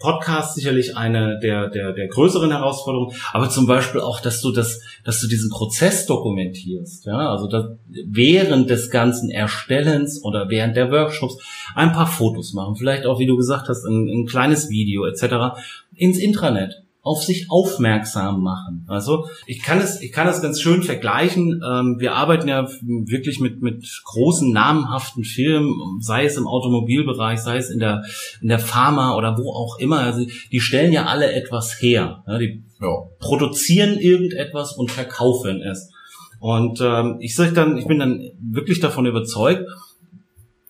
Podcast 0.00 0.56
sicherlich 0.56 0.96
eine 0.96 1.38
der, 1.38 1.68
der, 1.68 1.92
der 1.92 2.08
größeren 2.08 2.50
Herausforderungen, 2.50 3.14
aber 3.32 3.50
zum 3.50 3.66
Beispiel 3.66 4.00
auch, 4.00 4.20
dass 4.20 4.40
du 4.40 4.50
das, 4.50 4.80
dass 5.04 5.20
du 5.20 5.28
diesen 5.28 5.50
Prozess 5.50 6.06
dokumentierst, 6.06 7.06
ja, 7.06 7.30
also 7.30 7.46
dass 7.46 7.66
während 8.06 8.70
des 8.70 8.90
ganzen 8.90 9.30
Erstellens 9.30 10.24
oder 10.24 10.48
während 10.48 10.76
der 10.76 10.90
Workshops 10.90 11.36
ein 11.74 11.92
paar 11.92 12.06
Fotos 12.06 12.54
machen, 12.54 12.76
vielleicht 12.76 13.06
auch, 13.06 13.20
wie 13.20 13.26
du 13.26 13.36
gesagt 13.36 13.68
hast, 13.68 13.84
ein, 13.84 14.08
ein 14.08 14.26
kleines 14.26 14.70
Video 14.70 15.04
etc. 15.04 15.60
ins 15.94 16.18
Intranet 16.18 16.82
auf 17.02 17.22
sich 17.22 17.46
aufmerksam 17.50 18.42
machen. 18.42 18.84
Also 18.88 19.26
ich 19.46 19.62
kann 19.62 19.78
es, 19.78 20.02
ich 20.02 20.12
kann 20.12 20.28
es 20.28 20.42
ganz 20.42 20.60
schön 20.60 20.82
vergleichen. 20.82 21.62
Ähm, 21.66 21.96
wir 21.98 22.14
arbeiten 22.14 22.48
ja 22.48 22.68
wirklich 22.82 23.40
mit 23.40 23.62
mit 23.62 23.84
großen 24.04 24.52
namenhaften 24.52 25.24
Firmen, 25.24 26.00
sei 26.00 26.26
es 26.26 26.36
im 26.36 26.46
Automobilbereich, 26.46 27.40
sei 27.40 27.56
es 27.56 27.70
in 27.70 27.78
der 27.78 28.04
in 28.42 28.48
der 28.48 28.58
Pharma 28.58 29.16
oder 29.16 29.38
wo 29.38 29.52
auch 29.52 29.78
immer. 29.78 30.00
Also 30.00 30.26
die 30.52 30.60
stellen 30.60 30.92
ja 30.92 31.06
alle 31.06 31.32
etwas 31.32 31.80
her. 31.80 32.22
Die 32.38 32.62
ja. 32.80 32.88
produzieren 33.18 33.98
irgendetwas 33.98 34.76
und 34.76 34.90
verkaufen 34.90 35.62
es. 35.62 35.90
Und 36.38 36.80
ähm, 36.80 37.16
ich 37.20 37.34
sage 37.34 37.52
dann, 37.52 37.76
ich 37.76 37.86
bin 37.86 37.98
dann 37.98 38.22
wirklich 38.40 38.80
davon 38.80 39.06
überzeugt, 39.06 39.66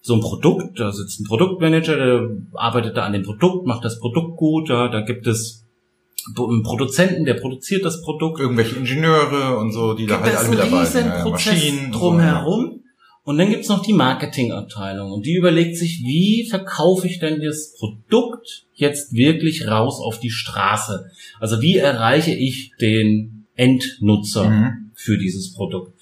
so 0.02 0.14
ein 0.14 0.20
Produkt, 0.20 0.81
da 0.81 0.92
sitzt 0.92 1.20
ein 1.20 1.24
Produktmanager, 1.24 1.96
der 1.96 2.31
arbeitet 2.54 2.96
da 2.96 3.04
an 3.04 3.12
dem 3.12 3.22
Produkt, 3.22 3.66
macht 3.66 3.85
das 3.85 4.00
Produkt 4.00 4.37
gut, 4.37 4.68
ja, 4.68 4.88
da 4.88 5.02
gibt 5.02 5.26
es 5.26 5.60
Produzenten, 6.35 7.24
der 7.24 7.35
produziert 7.35 7.85
das 7.85 8.02
Produkt. 8.02 8.40
Irgendwelche 8.40 8.76
Ingenieure 8.76 9.59
und 9.59 9.72
so, 9.72 9.94
die 9.94 10.06
da 10.06 10.20
halt 10.20 10.37
alle 10.37 10.48
mit 10.48 10.59
dabei 10.59 10.85
sind. 10.85 11.06
Ja, 11.06 11.28
Maschinen 11.28 11.92
drumherum. 11.92 12.64
So, 12.64 12.70
ja. 12.72 12.80
Und 13.22 13.38
dann 13.38 13.50
gibt's 13.50 13.68
noch 13.68 13.83
die 13.83 13.92
Marketingabteilung 13.92 15.12
und 15.12 15.26
die 15.26 15.35
überlegt 15.35 15.76
sich, 15.76 16.00
wie 16.02 16.48
verkaufe 16.48 17.06
ich 17.06 17.18
denn 17.18 17.40
das 17.40 17.74
Produkt 17.78 18.64
jetzt 18.74 19.12
wirklich 19.12 19.68
raus 19.68 20.00
auf 20.00 20.18
die 20.20 20.30
Straße? 20.30 21.11
Also 21.38 21.61
wie 21.61 21.76
erreiche 21.76 22.33
ich 22.33 22.72
den 22.80 23.46
Endnutzer 23.56 24.48
mhm. 24.48 24.90
für 24.94 25.18
dieses 25.18 25.52
Produkt? 25.52 25.92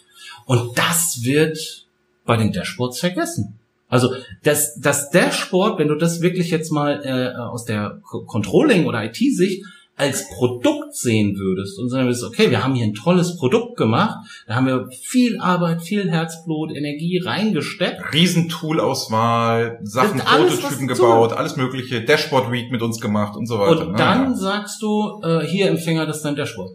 Und 0.46 0.78
das 0.78 1.22
wird 1.22 1.86
bei 2.24 2.36
den 2.36 2.52
Dashboards 2.52 3.00
vergessen. 3.00 3.58
Also 3.88 4.14
das, 4.42 4.78
das 4.80 5.10
Dashboard, 5.10 5.78
wenn 5.78 5.88
du 5.88 5.96
das 5.96 6.20
wirklich 6.20 6.50
jetzt 6.50 6.70
mal 6.70 7.02
äh, 7.04 7.38
aus 7.38 7.64
der 7.64 8.00
Controlling- 8.02 8.86
oder 8.86 9.04
IT-Sicht 9.04 9.64
als 9.98 10.28
Produkt 10.28 10.94
sehen 10.94 11.36
würdest 11.36 11.78
und 11.78 11.90
sagen 11.90 12.06
würdest, 12.06 12.24
okay, 12.24 12.50
wir 12.50 12.62
haben 12.62 12.74
hier 12.74 12.84
ein 12.84 12.94
tolles 12.94 13.36
Produkt 13.36 13.76
gemacht, 13.76 14.16
da 14.46 14.54
haben 14.54 14.66
wir 14.66 14.88
viel 15.02 15.40
Arbeit, 15.40 15.82
viel 15.82 16.08
Herzblut, 16.08 16.70
Energie 16.70 17.18
reingesteckt. 17.18 18.14
Riesentoolauswahl, 18.14 19.80
Sachen, 19.82 20.20
alles, 20.20 20.60
Prototypen 20.60 20.86
gebaut, 20.86 21.32
alles 21.32 21.56
mögliche, 21.56 22.02
Dashboard 22.04 22.52
Week 22.52 22.70
mit 22.70 22.80
uns 22.80 23.00
gemacht 23.00 23.36
und 23.36 23.46
so 23.46 23.58
weiter. 23.58 23.86
Und 23.86 23.92
ne? 23.92 23.98
dann 23.98 24.30
ja. 24.30 24.34
sagst 24.34 24.80
du, 24.80 25.20
äh, 25.22 25.44
hier 25.44 25.68
Empfänger, 25.68 26.06
das 26.06 26.18
ist 26.18 26.24
dein 26.24 26.36
Dashboard. 26.36 26.70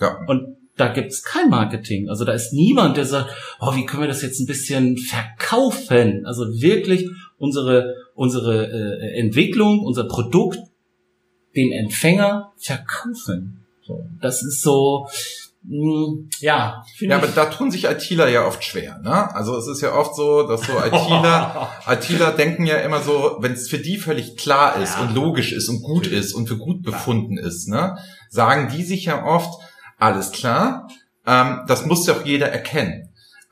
Ja. 0.00 0.18
Und 0.26 0.56
da 0.76 0.88
gibt's 0.88 1.22
kein 1.22 1.48
Marketing. 1.48 2.10
Also 2.10 2.24
da 2.26 2.32
ist 2.32 2.52
niemand, 2.52 2.98
der 2.98 3.06
sagt, 3.06 3.30
oh, 3.60 3.74
wie 3.74 3.86
können 3.86 4.02
wir 4.02 4.08
das 4.08 4.22
jetzt 4.22 4.40
ein 4.40 4.46
bisschen 4.46 4.98
verkaufen? 4.98 6.26
Also 6.26 6.44
wirklich 6.60 7.08
unsere 7.38 7.94
unsere 8.14 8.66
äh, 8.66 9.18
Entwicklung, 9.18 9.80
unser 9.80 10.04
Produkt 10.04 10.58
dem 11.56 11.72
Empfänger 11.72 12.52
verkaufen. 12.58 13.64
So, 13.82 14.06
das 14.20 14.42
ist 14.42 14.62
so, 14.62 15.06
hm, 15.66 16.28
ja. 16.40 16.84
Ja, 16.98 17.16
aber 17.16 17.28
da 17.28 17.46
tun 17.46 17.70
sich 17.70 17.84
ITler 17.84 18.28
ja 18.28 18.46
oft 18.46 18.64
schwer. 18.64 18.98
Ne? 18.98 19.34
Also 19.34 19.56
es 19.56 19.66
ist 19.66 19.80
ja 19.80 19.94
oft 19.94 20.14
so, 20.14 20.46
dass 20.46 20.62
so 20.62 20.72
ITler, 20.72 21.70
ITler 21.86 22.32
denken 22.32 22.66
ja 22.66 22.78
immer 22.78 23.00
so, 23.00 23.36
wenn 23.40 23.52
es 23.52 23.68
für 23.68 23.78
die 23.78 23.96
völlig 23.96 24.36
klar 24.36 24.80
ist 24.82 24.96
ja. 24.96 25.02
und 25.02 25.14
logisch 25.14 25.52
ist 25.52 25.68
und 25.68 25.82
gut 25.82 26.06
ist 26.06 26.34
und 26.34 26.48
für 26.48 26.58
gut 26.58 26.82
befunden 26.82 27.38
ja. 27.38 27.46
ist, 27.46 27.68
ne, 27.68 27.96
sagen 28.28 28.70
die 28.74 28.84
sich 28.84 29.06
ja 29.06 29.24
oft, 29.24 29.60
alles 29.98 30.32
klar, 30.32 30.88
ähm, 31.26 31.60
das 31.66 31.86
muss 31.86 32.06
ja 32.06 32.14
auch 32.14 32.24
jeder 32.24 32.50
erkennen 32.50 33.03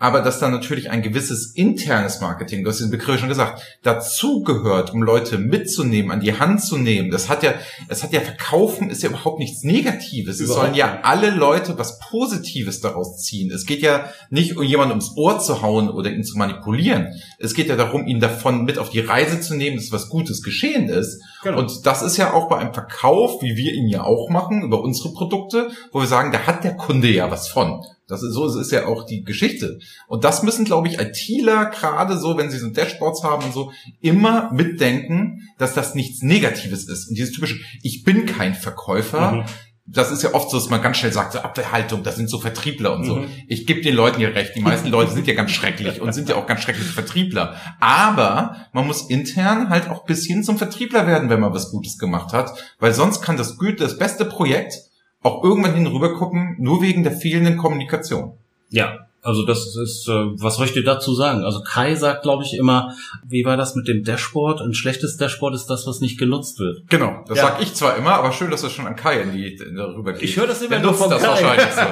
aber 0.03 0.21
dass 0.21 0.41
da 0.41 0.49
natürlich 0.49 0.91
ein 0.91 1.01
gewisses 1.01 1.53
internes 1.55 2.21
Marketing, 2.21 2.65
du 2.65 2.71
hast 2.71 2.81
den 2.81 2.91
Begriff 2.91 3.21
schon 3.21 3.29
gesagt, 3.29 3.63
dazugehört, 3.85 4.93
um 4.93 5.01
Leute 5.01 5.39
mitzunehmen, 5.39 6.11
an 6.11 6.19
die 6.19 6.41
Hand 6.41 6.61
zu 6.61 6.77
nehmen. 6.77 7.13
Das 7.13 7.29
hat 7.29 7.45
ja, 7.45 7.55
es 7.87 8.03
hat 8.03 8.13
ja 8.13 8.21
Verkaufen 8.21 8.91
ist 8.91 9.05
ja 9.05 9.11
überhaupt 9.11 9.39
nichts 9.39 9.63
Negatives. 9.63 10.41
Überhaupt 10.41 10.59
es 10.59 10.65
sollen 10.65 10.75
ja 10.75 11.03
alle 11.05 11.31
Leute 11.31 11.79
was 11.79 12.01
Positives 12.01 12.81
daraus 12.81 13.23
ziehen. 13.23 13.53
Es 13.53 13.65
geht 13.65 13.81
ja 13.81 14.07
nicht 14.29 14.57
um 14.57 14.65
jemanden 14.65 14.91
ums 14.91 15.13
Ohr 15.17 15.39
zu 15.39 15.63
hauen 15.63 15.89
oder 15.89 16.11
ihn 16.11 16.25
zu 16.25 16.37
manipulieren. 16.37 17.15
Es 17.39 17.55
geht 17.55 17.69
ja 17.69 17.77
darum, 17.77 18.05
ihn 18.09 18.19
davon 18.19 18.65
mit 18.65 18.79
auf 18.79 18.91
die 18.91 18.99
Reise 18.99 19.41
zu 19.41 19.55
nehmen, 19.55 19.77
dass 19.77 19.93
was 19.93 20.09
Gutes 20.09 20.43
geschehen 20.43 20.89
ist. 20.89 21.23
Genau. 21.45 21.61
Und 21.61 21.87
das 21.87 22.03
ist 22.03 22.17
ja 22.17 22.33
auch 22.33 22.49
bei 22.49 22.59
einem 22.59 22.75
Verkauf, 22.75 23.41
wie 23.41 23.55
wir 23.55 23.73
ihn 23.73 23.87
ja 23.87 24.03
auch 24.03 24.31
machen, 24.31 24.63
über 24.63 24.83
unsere 24.83 25.13
Produkte, 25.13 25.71
wo 25.93 26.01
wir 26.01 26.09
sagen, 26.09 26.33
da 26.33 26.41
hat 26.41 26.65
der 26.65 26.75
Kunde 26.75 27.09
ja 27.09 27.31
was 27.31 27.47
von. 27.47 27.85
Das 28.13 28.23
ist 28.23 28.35
so, 28.35 28.47
ist 28.59 28.71
ja 28.71 28.87
auch 28.87 29.05
die 29.05 29.25
Geschichte. 29.25 29.79
Und 30.07 30.25
das 30.25 30.43
müssen, 30.43 30.65
glaube 30.65 30.89
ich, 30.89 30.99
ITler 31.01 31.67
gerade 31.67 32.19
so, 32.19 32.37
wenn 32.37 32.51
sie 32.51 32.59
so 32.59 32.69
Dashboards 32.69 33.25
haben 33.25 33.45
und 33.45 33.53
so, 33.53 33.73
immer 34.01 34.53
mitdenken, 34.53 35.49
dass 35.59 35.75
das 35.75 35.95
nichts 35.95 36.23
Negatives 36.23 36.89
ist. 36.89 37.09
Und 37.09 37.17
dieses 37.17 37.33
typische, 37.33 37.59
ich 37.83 38.05
bin 38.05 38.27
kein 38.27 38.55
Verkäufer, 38.55 39.33
mhm 39.33 39.45
das 39.85 40.13
ist 40.13 40.23
ja 40.23 40.33
oft 40.33 40.49
so, 40.51 40.59
dass 40.59 40.71
man 40.71 40.81
ganz 40.81 40.99
schnell 40.99 41.13
sagt, 41.13 41.33
so 41.33 41.41
Abwehrhaltung, 41.41 42.05
das 42.05 42.17
sind 42.17 42.31
so 42.31 42.39
Vertriebler 42.39 42.95
und 42.95 43.05
so. 43.05 43.17
Mhm. 43.17 43.27
Ich 43.49 43.67
gebe 43.67 43.81
den 43.81 43.95
Leuten 43.95 44.19
hier 44.19 44.35
recht. 44.35 44.55
Die 44.55 44.61
meisten 44.61 44.89
Leute 44.89 45.11
sind 45.11 45.27
ja 45.27 45.35
ganz 45.35 45.51
schrecklich 45.51 46.01
und 46.01 46.13
sind 46.13 46.29
ja 46.29 46.37
auch 46.37 46.47
ganz 46.47 46.63
schreckliche 46.63 46.93
Vertriebler. 46.93 47.57
Aber 47.81 48.69
man 48.73 48.87
muss 48.87 49.11
intern 49.11 49.71
halt 49.71 49.91
auch 49.91 50.05
bis 50.05 50.25
hin 50.25 50.45
zum 50.45 50.57
Vertriebler 50.57 51.07
werden, 51.09 51.31
wenn 51.31 51.41
man 51.41 51.53
was 51.53 51.71
Gutes 51.71 51.99
gemacht 51.99 52.33
hat, 52.33 52.53
weil 52.79 52.95
sonst 52.95 53.23
kann 53.23 53.37
das 53.37 53.59
Güte, 53.59 53.83
das 53.83 53.99
beste 53.99 54.25
Projekt 54.25 54.75
auch 55.23 55.45
irgendwann 55.45 55.75
hinüber 55.75 56.15
gucken, 56.15 56.57
nur 56.59 56.83
wegen 56.83 57.03
der 57.03 57.13
fehlenden 57.13 57.57
Kommunikation. 57.57 58.33
Ja, 58.71 59.07
also 59.25 59.47
das 59.47 59.77
ist, 59.77 60.09
äh, 60.09 60.13
was 60.13 60.57
soll 60.57 60.67
ich 60.67 60.73
dir 60.73 60.83
dazu 60.83 61.15
sagen? 61.15 61.45
Also 61.45 61.63
Kai 61.63 61.95
sagt, 61.95 62.23
glaube 62.23 62.43
ich, 62.43 62.55
immer, 62.55 62.93
wie 63.25 63.45
war 63.45 63.57
das 63.57 63.77
mit 63.77 63.87
dem 63.87 64.03
Dashboard? 64.03 64.61
Ein 64.61 64.75
schlechtes 64.75 65.17
Dashboard 65.17 65.55
ist 65.55 65.67
das, 65.67 65.87
was 65.87 66.01
nicht 66.01 66.19
genutzt 66.19 66.59
wird. 66.59 66.89
Genau, 66.89 67.23
das 67.29 67.39
ja. 67.39 67.45
sag 67.45 67.63
ich 67.63 67.73
zwar 67.73 67.97
immer, 67.97 68.15
aber 68.15 68.33
schön, 68.33 68.51
dass 68.51 68.63
das 68.63 68.73
schon 68.73 68.85
an 68.85 68.97
Kai 68.97 69.21
in 69.21 69.33
die, 69.33 69.57
darüber 69.77 70.13
geht. 70.13 70.23
Ich 70.23 70.37
höre 70.37 70.49
das 70.49 70.61
immer 70.61 70.81
nur 70.81 70.93
von 70.93 71.09
das 71.09 71.23
Kai. 71.23 71.29
wahrscheinlich 71.29 71.73
so. 71.73 71.83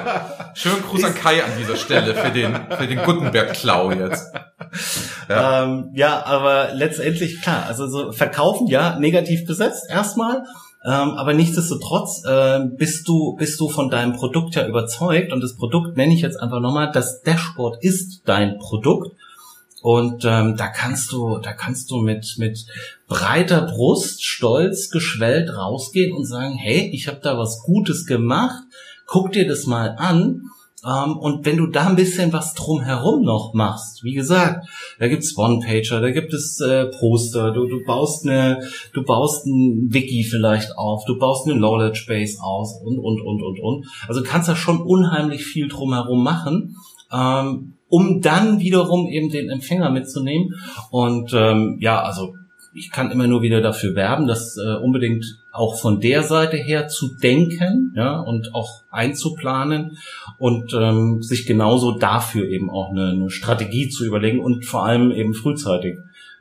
Schönen 0.54 0.82
Gruß 0.82 1.04
an 1.04 1.14
Kai 1.14 1.44
an 1.44 1.52
dieser 1.56 1.76
Stelle 1.76 2.16
für 2.16 2.30
den, 2.32 2.58
für 2.76 2.86
den 2.88 2.98
Gutenberg-Klau 2.98 3.92
jetzt. 3.92 4.34
Ja. 5.28 5.62
Ähm, 5.62 5.90
ja, 5.94 6.26
aber 6.26 6.70
letztendlich, 6.74 7.40
klar, 7.42 7.66
also 7.68 7.86
so 7.86 8.10
verkaufen, 8.10 8.66
ja, 8.66 8.98
negativ 8.98 9.46
besetzt 9.46 9.88
erstmal. 9.88 10.42
Ähm, 10.82 11.10
aber 11.10 11.34
nichtsdestotrotz 11.34 12.24
äh, 12.24 12.60
bist 12.64 13.06
du 13.06 13.34
bist 13.36 13.60
du 13.60 13.68
von 13.68 13.90
deinem 13.90 14.14
Produkt 14.14 14.54
ja 14.54 14.66
überzeugt 14.66 15.32
und 15.32 15.42
das 15.42 15.56
Produkt 15.56 15.96
nenne 15.96 16.14
ich 16.14 16.22
jetzt 16.22 16.40
einfach 16.40 16.60
nochmal. 16.60 16.90
Das 16.90 17.22
Dashboard 17.22 17.82
ist 17.84 18.22
dein 18.24 18.58
Produkt 18.58 19.14
und 19.82 20.24
ähm, 20.24 20.56
da 20.56 20.68
kannst 20.68 21.12
du 21.12 21.38
da 21.38 21.52
kannst 21.52 21.90
du 21.90 21.98
mit 21.98 22.36
mit 22.38 22.64
breiter 23.08 23.62
Brust 23.62 24.24
stolz 24.24 24.88
geschwellt 24.88 25.54
rausgehen 25.54 26.16
und 26.16 26.24
sagen, 26.24 26.54
hey, 26.54 26.90
ich 26.94 27.08
habe 27.08 27.20
da 27.22 27.36
was 27.36 27.62
Gutes 27.62 28.06
gemacht. 28.06 28.62
Guck 29.06 29.32
dir 29.32 29.46
das 29.46 29.66
mal 29.66 29.96
an 29.98 30.44
ähm, 30.86 31.16
und 31.16 31.44
wenn 31.44 31.56
du 31.56 31.66
da 31.66 31.88
ein 31.88 31.96
bisschen 31.96 32.32
was 32.32 32.54
drumherum 32.54 33.22
noch 33.22 33.52
machst, 33.54 34.02
wie 34.02 34.14
gesagt, 34.14 34.66
da 34.98 35.08
gibt's 35.08 35.36
One-Pager, 35.36 36.00
da 36.00 36.10
gibt 36.10 36.32
es 36.32 36.60
äh, 36.60 36.86
Poster, 36.86 37.52
du, 37.52 37.66
du 37.66 37.84
baust 37.84 38.26
eine, 38.26 38.60
du 38.92 39.02
baust 39.02 39.46
ein 39.46 39.92
Wiki 39.92 40.24
vielleicht 40.24 40.76
auf, 40.76 41.04
du 41.06 41.18
baust 41.18 41.46
eine 41.46 41.56
Knowledge 41.56 42.04
Base 42.08 42.38
aus 42.42 42.80
und, 42.82 42.98
und, 42.98 43.20
und, 43.20 43.42
und, 43.42 43.60
und. 43.60 43.86
Also 44.08 44.22
kannst 44.22 44.48
da 44.48 44.56
schon 44.56 44.80
unheimlich 44.80 45.44
viel 45.44 45.68
drumherum 45.68 46.22
machen. 46.22 46.76
Ähm, 47.12 47.74
um 47.90 48.20
dann 48.20 48.60
wiederum 48.60 49.08
eben 49.08 49.30
den 49.30 49.50
Empfänger 49.50 49.90
mitzunehmen. 49.90 50.54
Und 50.90 51.32
ähm, 51.34 51.76
ja, 51.80 52.00
also 52.00 52.34
ich 52.72 52.90
kann 52.90 53.10
immer 53.10 53.26
nur 53.26 53.42
wieder 53.42 53.60
dafür 53.60 53.94
werben, 53.94 54.26
dass 54.26 54.56
äh, 54.56 54.76
unbedingt 54.76 55.24
auch 55.52 55.78
von 55.80 56.00
der 56.00 56.22
Seite 56.22 56.56
her 56.56 56.88
zu 56.88 57.16
denken 57.16 57.92
ja, 57.96 58.20
und 58.20 58.54
auch 58.54 58.84
einzuplanen 58.90 59.98
und 60.38 60.72
ähm, 60.74 61.22
sich 61.22 61.46
genauso 61.46 61.98
dafür 61.98 62.48
eben 62.48 62.70
auch 62.70 62.90
eine, 62.90 63.10
eine 63.10 63.30
Strategie 63.30 63.88
zu 63.88 64.04
überlegen 64.04 64.40
und 64.40 64.64
vor 64.64 64.84
allem 64.84 65.10
eben 65.10 65.34
frühzeitig 65.34 65.96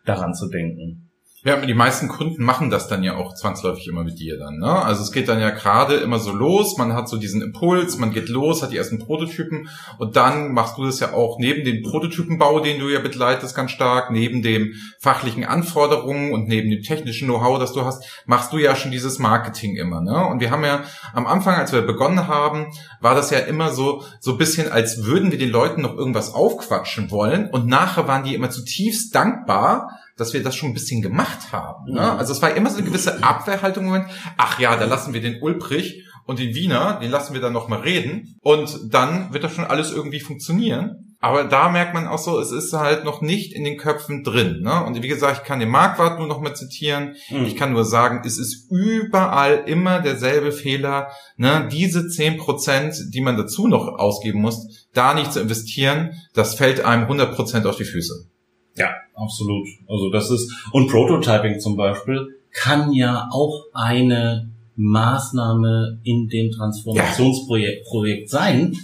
daran 0.06 0.34
zu 0.34 0.50
denken. 0.50 1.09
Ja, 1.46 1.56
die 1.56 1.74
meisten 1.74 2.10
Kunden 2.10 2.44
machen 2.44 2.70
das 2.70 2.90
dann 2.90 3.02
ja 3.02 3.16
auch 3.16 3.34
zwangsläufig 3.34 3.88
immer 3.88 4.04
mit 4.04 4.20
dir 4.20 4.38
dann. 4.38 4.58
Ne? 4.58 4.70
Also 4.70 5.04
es 5.04 5.14
geht 5.14 5.30
dann 5.30 5.40
ja 5.40 5.52
gerade 5.52 5.96
immer 5.96 6.20
so 6.20 6.34
los, 6.34 6.78
man 6.78 6.92
hat 6.92 7.08
so 7.08 7.16
diesen 7.16 7.42
Impuls, 7.42 7.98
man 7.98 8.12
geht 8.12 8.28
los, 8.28 8.62
hat 8.62 8.74
die 8.74 8.78
ersten 8.78 9.00
Prototypen 9.00 9.70
und 10.00 10.18
dann 10.18 10.52
machst 10.52 10.78
du 10.78 10.84
das 10.84 11.00
ja 11.00 11.14
auch 11.14 11.40
neben 11.40 11.64
dem 11.64 11.82
Prototypenbau, 11.82 12.60
den 12.60 12.82
du 12.82 12.90
ja 12.90 13.00
begleitest 13.00 13.56
ganz 13.56 13.72
stark, 13.72 14.12
neben 14.12 14.42
dem 14.42 14.74
fachlichen 15.00 15.46
Anforderungen 15.46 16.34
und 16.34 16.50
neben 16.50 16.70
dem 16.70 16.82
technischen 16.82 17.30
Know-how, 17.30 17.58
das 17.58 17.72
du 17.72 17.86
hast, 17.86 18.04
machst 18.26 18.52
du 18.52 18.58
ja 18.58 18.76
schon 18.76 18.92
dieses 18.92 19.18
Marketing 19.18 19.78
immer. 19.78 20.02
Ne? 20.02 20.26
Und 20.26 20.42
wir 20.42 20.52
haben 20.52 20.66
ja 20.66 20.84
am 21.14 21.26
Anfang, 21.26 21.56
als 21.56 21.72
wir 21.72 21.84
begonnen 21.84 22.28
haben, 22.28 22.68
war 23.00 23.16
das 23.16 23.32
ja 23.32 23.40
immer 23.40 23.72
so 23.72 24.04
so 24.20 24.36
bisschen, 24.36 24.70
als 24.70 25.06
würden 25.06 25.32
wir 25.32 25.40
den 25.40 25.52
Leuten 25.52 25.84
noch 25.84 25.96
irgendwas 25.96 26.34
aufquatschen 26.34 27.12
wollen 27.12 27.50
und 27.50 27.66
nachher 27.66 28.10
waren 28.10 28.26
die 28.26 28.36
immer 28.36 28.50
zutiefst 28.50 29.16
dankbar, 29.16 29.88
dass 30.20 30.34
wir 30.34 30.44
das 30.44 30.56
schon 30.56 30.70
ein 30.70 30.74
bisschen 30.74 31.02
gemacht 31.02 31.52
haben. 31.52 31.94
Ne? 31.94 32.02
Also 32.02 32.34
es 32.34 32.42
war 32.42 32.56
immer 32.56 32.70
so 32.70 32.78
eine 32.78 32.88
gewisse 32.88 33.24
Abwehrhaltung 33.24 33.86
im 33.86 33.92
Moment. 33.92 34.10
Ach 34.38 34.60
ja, 34.60 34.76
da 34.76 34.86
lassen 34.86 35.14
wir 35.14 35.22
den 35.22 35.42
Ulbrich 35.42 36.04
und 36.26 36.40
den 36.40 36.54
Wiener, 36.54 37.00
den 37.02 37.10
lassen 37.10 37.34
wir 37.34 37.42
dann 37.42 37.54
nochmal 37.54 37.80
reden 37.80 38.38
und 38.42 38.94
dann 38.94 39.34
wird 39.34 39.44
das 39.44 39.54
schon 39.54 39.66
alles 39.66 39.92
irgendwie 39.92 40.20
funktionieren. 40.20 41.10
Aber 41.22 41.44
da 41.44 41.70
merkt 41.70 41.94
man 41.94 42.08
auch 42.08 42.18
so, 42.18 42.40
es 42.40 42.52
ist 42.52 42.72
halt 42.72 43.04
noch 43.04 43.22
nicht 43.22 43.54
in 43.54 43.66
den 43.66 43.78
Köpfen 43.78 44.24
drin. 44.24 44.62
Ne? 44.62 44.86
Und 44.86 45.02
wie 45.02 45.08
gesagt, 45.08 45.42
ich 45.42 45.48
kann 45.48 45.60
den 45.60 45.70
Marquardt 45.70 46.18
nur 46.18 46.28
noch 46.28 46.40
mal 46.40 46.56
zitieren. 46.56 47.16
Mhm. 47.30 47.44
Ich 47.44 47.58
kann 47.58 47.74
nur 47.74 47.84
sagen, 47.84 48.22
es 48.26 48.38
ist 48.38 48.72
überall 48.72 49.64
immer 49.66 50.00
derselbe 50.00 50.54
Fehler. 50.54 51.10
Ne? 51.36 51.68
Diese 51.70 52.08
zehn 52.08 52.38
Prozent, 52.38 52.96
die 53.14 53.22
man 53.22 53.36
dazu 53.36 53.68
noch 53.68 53.88
ausgeben 54.00 54.40
muss, 54.40 54.88
da 54.94 55.14
nicht 55.14 55.34
zu 55.34 55.42
investieren, 55.42 56.12
das 56.34 56.56
fällt 56.56 56.86
einem 56.86 57.04
100 57.04 57.36
Prozent 57.36 57.66
auf 57.66 57.76
die 57.76 57.84
Füße. 57.84 58.30
Ja, 58.76 58.90
absolut. 59.16 59.68
Also 59.88 60.10
das 60.10 60.30
ist, 60.32 60.52
und 60.72 60.90
Prototyping 60.90 61.60
zum 61.60 61.76
Beispiel 61.76 62.28
kann 62.52 62.94
ja 62.94 63.28
auch 63.32 63.66
eine 63.74 64.50
Maßnahme 64.76 66.00
in 66.04 66.30
dem 66.30 66.52
Transformationsprojekt. 66.52 67.86
Projekt 67.86 68.30
sein. 68.30 68.76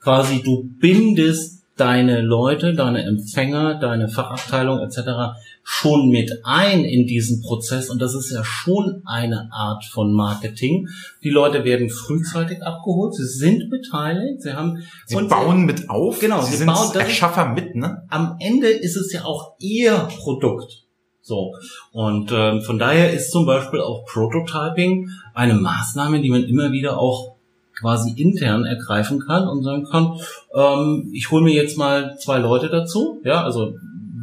Quasi 0.00 0.42
du 0.42 0.68
bindest 0.80 1.62
deine 1.76 2.20
Leute, 2.20 2.74
deine 2.74 3.04
Empfänger, 3.04 3.76
deine 3.76 4.08
Fachabteilung 4.08 4.80
etc 4.80 5.36
schon 5.64 6.10
mit 6.10 6.30
ein 6.44 6.84
in 6.84 7.06
diesen 7.06 7.40
Prozess 7.40 7.88
und 7.88 8.00
das 8.00 8.14
ist 8.14 8.30
ja 8.30 8.44
schon 8.44 9.02
eine 9.06 9.48
Art 9.50 9.84
von 9.86 10.12
Marketing. 10.12 10.88
Die 11.24 11.30
Leute 11.30 11.64
werden 11.64 11.88
frühzeitig 11.88 12.62
abgeholt, 12.62 13.14
sie 13.14 13.26
sind 13.26 13.70
beteiligt, 13.70 14.42
sie 14.42 14.52
haben 14.52 14.84
sie 15.06 15.16
bauen 15.22 15.64
mit 15.64 15.88
auf, 15.88 16.20
genau, 16.20 16.42
sie, 16.42 16.52
sie 16.52 16.56
sind 16.58 16.66
bauen, 16.66 16.94
Erschaffer 16.94 17.48
mit, 17.48 17.74
ne? 17.74 18.02
Am 18.10 18.36
Ende 18.40 18.68
ist 18.68 18.96
es 18.96 19.12
ja 19.12 19.24
auch 19.24 19.54
ihr 19.58 20.08
Produkt. 20.18 20.84
So 21.22 21.54
und 21.92 22.30
ähm, 22.32 22.60
von 22.60 22.78
daher 22.78 23.14
ist 23.14 23.32
zum 23.32 23.46
Beispiel 23.46 23.80
auch 23.80 24.04
Prototyping 24.04 25.08
eine 25.32 25.54
Maßnahme, 25.54 26.20
die 26.20 26.28
man 26.28 26.44
immer 26.44 26.72
wieder 26.72 26.98
auch 26.98 27.34
quasi 27.80 28.12
intern 28.20 28.66
ergreifen 28.66 29.20
kann 29.20 29.48
und 29.48 29.62
sagen 29.64 29.84
kann, 29.84 30.18
ähm, 30.54 31.10
ich 31.14 31.30
hole 31.30 31.42
mir 31.42 31.54
jetzt 31.54 31.78
mal 31.78 32.16
zwei 32.18 32.38
Leute 32.38 32.68
dazu, 32.68 33.22
ja, 33.24 33.42
also 33.42 33.74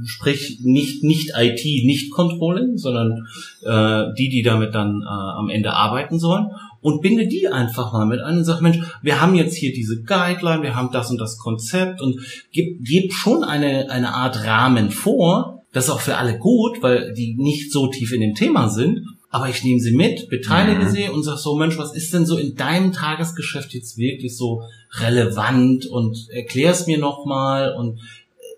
sprich 0.06 0.60
nicht 0.64 1.04
nicht 1.04 1.32
IT, 1.38 1.64
nicht 1.86 2.12
Controlling, 2.12 2.78
sondern 2.78 3.28
äh, 3.64 4.14
die, 4.18 4.30
die 4.30 4.42
damit 4.42 4.76
dann 4.76 5.02
äh, 5.02 5.06
am 5.06 5.50
Ende 5.50 5.74
arbeiten 5.74 6.20
sollen. 6.20 6.48
Und 6.82 7.02
binde 7.02 7.28
die 7.28 7.48
einfach 7.48 7.94
mal 7.94 8.08
mit 8.08 8.22
ein 8.22 8.40
und 8.40 8.44
sag, 8.44 8.60
Mensch, 8.62 8.80
wir 9.04 9.22
haben 9.22 9.36
jetzt 9.36 9.56
hier 9.56 9.72
diese 9.72 10.02
Guideline, 10.02 10.64
wir 10.64 10.76
haben 10.76 10.90
das 10.92 11.12
und 11.12 11.20
das 11.20 11.38
Konzept 11.38 12.02
und 12.02 12.20
gib, 12.52 12.84
gib 12.84 13.14
schon 13.14 13.44
eine, 13.44 13.92
eine 13.92 14.16
Art 14.16 14.46
Rahmen 14.48 14.90
vor, 14.90 15.62
das 15.74 15.86
ist 15.86 15.90
auch 15.92 16.02
für 16.02 16.18
alle 16.18 16.40
gut, 16.40 16.82
weil 16.82 17.14
die 17.14 17.36
nicht 17.38 17.72
so 17.72 17.88
tief 17.88 18.12
in 18.12 18.22
dem 18.22 18.34
Thema 18.34 18.68
sind, 18.68 19.06
aber 19.34 19.48
ich 19.48 19.64
nehme 19.64 19.80
sie 19.80 19.94
mit, 19.94 20.30
beteilige 20.30 20.84
mhm. 20.84 20.90
sie 20.90 21.08
und 21.08 21.24
sag 21.24 21.38
so, 21.38 21.56
Mensch, 21.56 21.78
was 21.78 21.96
ist 21.96 22.14
denn 22.14 22.26
so 22.26 22.38
in 22.38 22.56
deinem 22.56 22.92
Tagesgeschäft 22.92 23.74
jetzt 23.74 23.98
wirklich 23.98 24.36
so 24.36 24.64
relevant? 25.00 25.86
Und 25.86 26.28
erklär's 26.30 26.86
mir 26.86 26.98
nochmal 26.98 27.74
und 27.74 28.00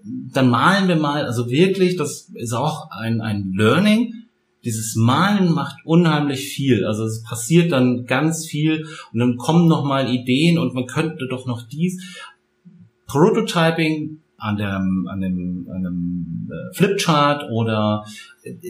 dann 0.03 0.49
malen 0.49 0.87
wir 0.87 0.97
mal, 0.97 1.25
also 1.25 1.49
wirklich, 1.49 1.95
das 1.95 2.31
ist 2.35 2.53
auch 2.53 2.89
ein, 2.91 3.21
ein 3.21 3.53
Learning. 3.55 4.13
Dieses 4.65 4.95
Malen 4.95 5.51
macht 5.51 5.77
unheimlich 5.85 6.45
viel. 6.49 6.85
Also 6.85 7.05
es 7.05 7.23
passiert 7.23 7.71
dann 7.71 8.05
ganz 8.05 8.45
viel 8.45 8.85
und 9.11 9.19
dann 9.19 9.37
kommen 9.37 9.67
noch 9.67 9.83
mal 9.83 10.09
Ideen 10.09 10.57
und 10.57 10.73
man 10.73 10.87
könnte 10.87 11.27
doch 11.29 11.45
noch 11.45 11.67
dies. 11.67 12.21
Prototyping 13.07 14.21
an 14.37 14.57
dem, 14.57 15.07
an 15.09 15.21
dem, 15.21 15.67
an 15.73 15.83
dem 15.83 16.49
äh, 16.51 16.75
Flipchart 16.75 17.49
oder 17.51 18.05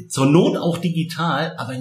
zur 0.07 0.27
Not 0.27 0.55
auch 0.57 0.77
digital, 0.77 1.55
aber 1.57 1.73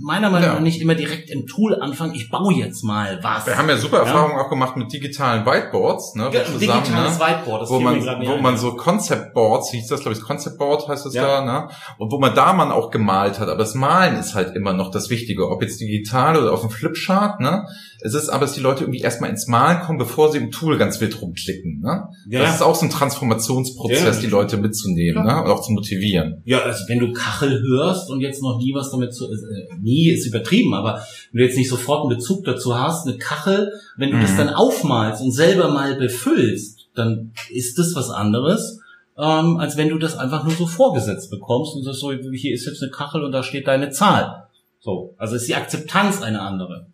meiner 0.00 0.30
Meinung 0.30 0.48
nach 0.48 0.54
ja. 0.56 0.60
nicht 0.60 0.80
immer 0.80 0.94
direkt 0.94 1.28
im 1.30 1.46
Tool 1.46 1.74
anfangen, 1.74 2.14
ich 2.14 2.30
baue 2.30 2.54
jetzt 2.54 2.82
mal 2.84 3.18
was. 3.22 3.46
Wir 3.46 3.58
haben 3.58 3.68
ja 3.68 3.76
super 3.76 3.98
Erfahrungen 3.98 4.38
auch 4.38 4.48
gemacht 4.48 4.76
mit 4.76 4.90
digitalen 4.90 5.44
Whiteboards, 5.44 6.14
ne? 6.14 6.30
Ja, 6.32 6.44
zusammen, 6.44 6.60
digitales 6.60 7.18
ne? 7.18 7.24
Whiteboard, 7.24 7.62
das 7.62 7.70
wo 7.70 7.80
man, 7.80 8.00
wo 8.00 8.36
man 8.38 8.56
so 8.56 8.74
Concept 8.76 9.34
Boards, 9.34 9.70
hieß 9.72 9.88
das, 9.88 10.00
glaube 10.00 10.16
ich, 10.16 10.22
Concept 10.22 10.56
Board 10.56 10.88
heißt 10.88 11.04
das 11.04 11.12
ja. 11.12 11.22
da, 11.22 11.44
ne? 11.44 11.68
Und 11.98 12.10
wo 12.10 12.18
man 12.18 12.34
da 12.34 12.54
man 12.54 12.72
auch 12.72 12.90
gemalt 12.90 13.38
hat, 13.38 13.48
aber 13.48 13.58
das 13.58 13.74
Malen 13.74 14.16
ist 14.16 14.34
halt 14.34 14.56
immer 14.56 14.72
noch 14.72 14.90
das 14.90 15.10
Wichtige, 15.10 15.50
ob 15.50 15.60
jetzt 15.60 15.80
digital 15.80 16.38
oder 16.38 16.52
auf 16.52 16.62
dem 16.62 16.70
Flipchart, 16.70 17.40
ne? 17.40 17.66
Es 18.00 18.14
ist 18.14 18.28
aber, 18.28 18.42
dass 18.42 18.52
die 18.52 18.60
Leute 18.60 18.84
irgendwie 18.84 19.00
erstmal 19.00 19.30
ins 19.30 19.48
Malen 19.48 19.80
kommen, 19.80 19.98
bevor 19.98 20.30
sie 20.30 20.38
im 20.38 20.50
Tool 20.50 20.78
ganz 20.78 21.00
wild 21.00 21.20
rumklicken, 21.20 21.80
ne? 21.80 22.08
Ja. 22.28 22.40
Das 22.40 22.56
ist 22.56 22.62
auch 22.62 22.74
so 22.74 22.86
ein 22.86 22.90
Transformationsprozess, 22.90 24.20
die 24.20 24.26
Leute 24.26 24.56
mitzunehmen, 24.56 25.24
ne? 25.24 25.42
Und 25.42 25.50
auch 25.50 25.60
zu 25.60 25.72
motivieren. 25.72 26.42
Ja, 26.44 26.60
also 26.60 26.84
wenn 26.88 26.98
du 26.98 27.12
Kachel 27.34 27.62
hörst 27.62 28.10
und 28.10 28.20
jetzt 28.20 28.42
noch 28.42 28.58
nie 28.58 28.74
was 28.74 28.90
damit 28.90 29.14
zu, 29.14 29.26
äh, 29.26 29.74
nie 29.80 30.10
ist 30.10 30.26
übertrieben, 30.26 30.74
aber 30.74 31.04
wenn 31.32 31.38
du 31.38 31.44
jetzt 31.44 31.56
nicht 31.56 31.68
sofort 31.68 32.02
einen 32.02 32.16
Bezug 32.16 32.44
dazu 32.44 32.78
hast, 32.78 33.06
eine 33.06 33.18
Kachel, 33.18 33.72
wenn 33.96 34.10
du 34.10 34.16
mhm. 34.16 34.22
das 34.22 34.36
dann 34.36 34.50
aufmalst 34.50 35.22
und 35.22 35.32
selber 35.32 35.68
mal 35.68 35.96
befüllst, 35.96 36.88
dann 36.94 37.32
ist 37.50 37.78
das 37.78 37.94
was 37.94 38.10
anderes, 38.10 38.80
ähm, 39.18 39.58
als 39.58 39.76
wenn 39.76 39.88
du 39.88 39.98
das 39.98 40.16
einfach 40.16 40.44
nur 40.44 40.54
so 40.54 40.66
vorgesetzt 40.66 41.30
bekommst 41.30 41.74
und 41.74 41.84
sagst 41.84 42.00
so, 42.00 42.12
hier 42.12 42.54
ist 42.54 42.66
jetzt 42.66 42.82
eine 42.82 42.90
Kachel 42.90 43.24
und 43.24 43.32
da 43.32 43.42
steht 43.42 43.66
deine 43.66 43.90
Zahl. 43.90 44.48
So, 44.80 45.14
also 45.18 45.36
ist 45.36 45.48
die 45.48 45.54
Akzeptanz 45.54 46.22
eine 46.22 46.40
andere. 46.40 46.86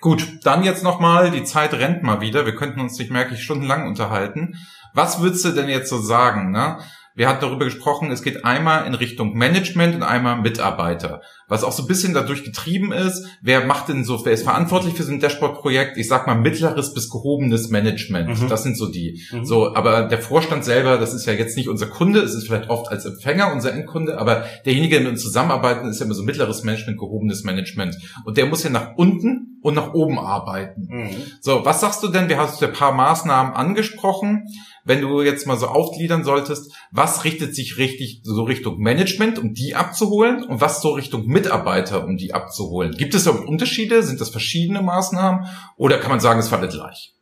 Gut, 0.00 0.24
dann 0.44 0.62
jetzt 0.62 0.84
nochmal, 0.84 1.30
die 1.30 1.44
Zeit 1.44 1.74
rennt 1.74 2.02
mal 2.02 2.20
wieder, 2.20 2.46
wir 2.46 2.54
könnten 2.54 2.80
uns 2.80 2.98
nicht 2.98 3.10
merklich 3.10 3.42
stundenlang 3.42 3.86
unterhalten. 3.86 4.54
Was 4.94 5.20
würdest 5.20 5.44
du 5.44 5.50
denn 5.50 5.68
jetzt 5.68 5.90
so 5.90 5.98
sagen? 5.98 6.52
Ne? 6.52 6.78
Wir 7.18 7.28
hatten 7.28 7.40
darüber 7.40 7.64
gesprochen, 7.64 8.12
es 8.12 8.22
geht 8.22 8.44
einmal 8.44 8.86
in 8.86 8.94
Richtung 8.94 9.36
Management 9.36 9.96
und 9.96 10.02
einmal 10.04 10.40
Mitarbeiter. 10.40 11.20
Was 11.48 11.64
auch 11.64 11.72
so 11.72 11.82
ein 11.82 11.88
bisschen 11.88 12.12
dadurch 12.12 12.44
getrieben 12.44 12.92
ist, 12.92 13.26
wer 13.40 13.64
macht 13.64 13.88
denn 13.88 14.04
so, 14.04 14.24
wer 14.24 14.32
ist 14.32 14.42
verantwortlich 14.42 14.94
für 14.94 15.02
so 15.02 15.12
ein 15.12 15.18
Dashboard-Projekt? 15.18 15.96
Ich 15.96 16.06
sag 16.06 16.26
mal 16.26 16.34
mittleres 16.34 16.92
bis 16.92 17.08
gehobenes 17.08 17.70
Management. 17.70 18.42
Mhm. 18.42 18.48
Das 18.48 18.62
sind 18.62 18.76
so 18.76 18.86
die. 18.90 19.22
Mhm. 19.32 19.44
So, 19.44 19.74
aber 19.74 20.02
der 20.02 20.18
Vorstand 20.18 20.64
selber, 20.64 20.98
das 20.98 21.14
ist 21.14 21.26
ja 21.26 21.32
jetzt 21.32 21.56
nicht 21.56 21.68
unser 21.68 21.86
Kunde, 21.86 22.20
es 22.20 22.34
ist 22.34 22.46
vielleicht 22.46 22.68
oft 22.68 22.90
als 22.90 23.06
Empfänger 23.06 23.52
unser 23.52 23.72
Endkunde, 23.72 24.18
aber 24.18 24.44
derjenige, 24.66 24.96
der 24.96 25.04
mit 25.04 25.12
uns 25.12 25.22
zusammenarbeiten, 25.22 25.88
ist 25.88 26.00
ja 26.00 26.06
immer 26.06 26.14
so 26.14 26.22
mittleres 26.22 26.64
Management, 26.64 26.98
gehobenes 26.98 27.44
Management. 27.44 27.96
Und 28.24 28.36
der 28.36 28.46
muss 28.46 28.62
ja 28.62 28.70
nach 28.70 28.96
unten 28.96 29.58
und 29.62 29.74
nach 29.74 29.94
oben 29.94 30.18
arbeiten. 30.18 30.88
Mhm. 30.90 31.10
So, 31.40 31.64
was 31.64 31.80
sagst 31.80 32.02
du 32.02 32.08
denn? 32.08 32.28
Wir 32.28 32.36
haben 32.36 32.52
ein 32.60 32.72
paar 32.72 32.92
Maßnahmen 32.92 33.54
angesprochen 33.54 34.44
wenn 34.88 35.02
du 35.02 35.20
jetzt 35.20 35.46
mal 35.46 35.58
so 35.58 35.66
aufgliedern 35.66 36.24
solltest, 36.24 36.72
was 36.90 37.24
richtet 37.24 37.54
sich 37.54 37.76
richtig 37.76 38.22
so 38.24 38.42
Richtung 38.44 38.78
Management, 38.78 39.38
um 39.38 39.52
die 39.52 39.74
abzuholen 39.74 40.42
und 40.42 40.62
was 40.62 40.80
so 40.80 40.92
Richtung 40.92 41.26
Mitarbeiter, 41.38 42.04
um 42.04 42.16
die 42.16 42.34
abzuholen? 42.34 42.92
Gibt 42.96 43.14
es 43.14 43.24
da 43.24 43.30
Unterschiede? 43.30 44.02
Sind 44.02 44.20
das 44.20 44.30
verschiedene 44.30 44.82
Maßnahmen 44.82 45.46
oder 45.76 45.98
kann 45.98 46.10
man 46.10 46.20
sagen, 46.20 46.40
es 46.40 46.50
war 46.50 46.58
alle 46.58 46.68
gleich? 46.68 47.14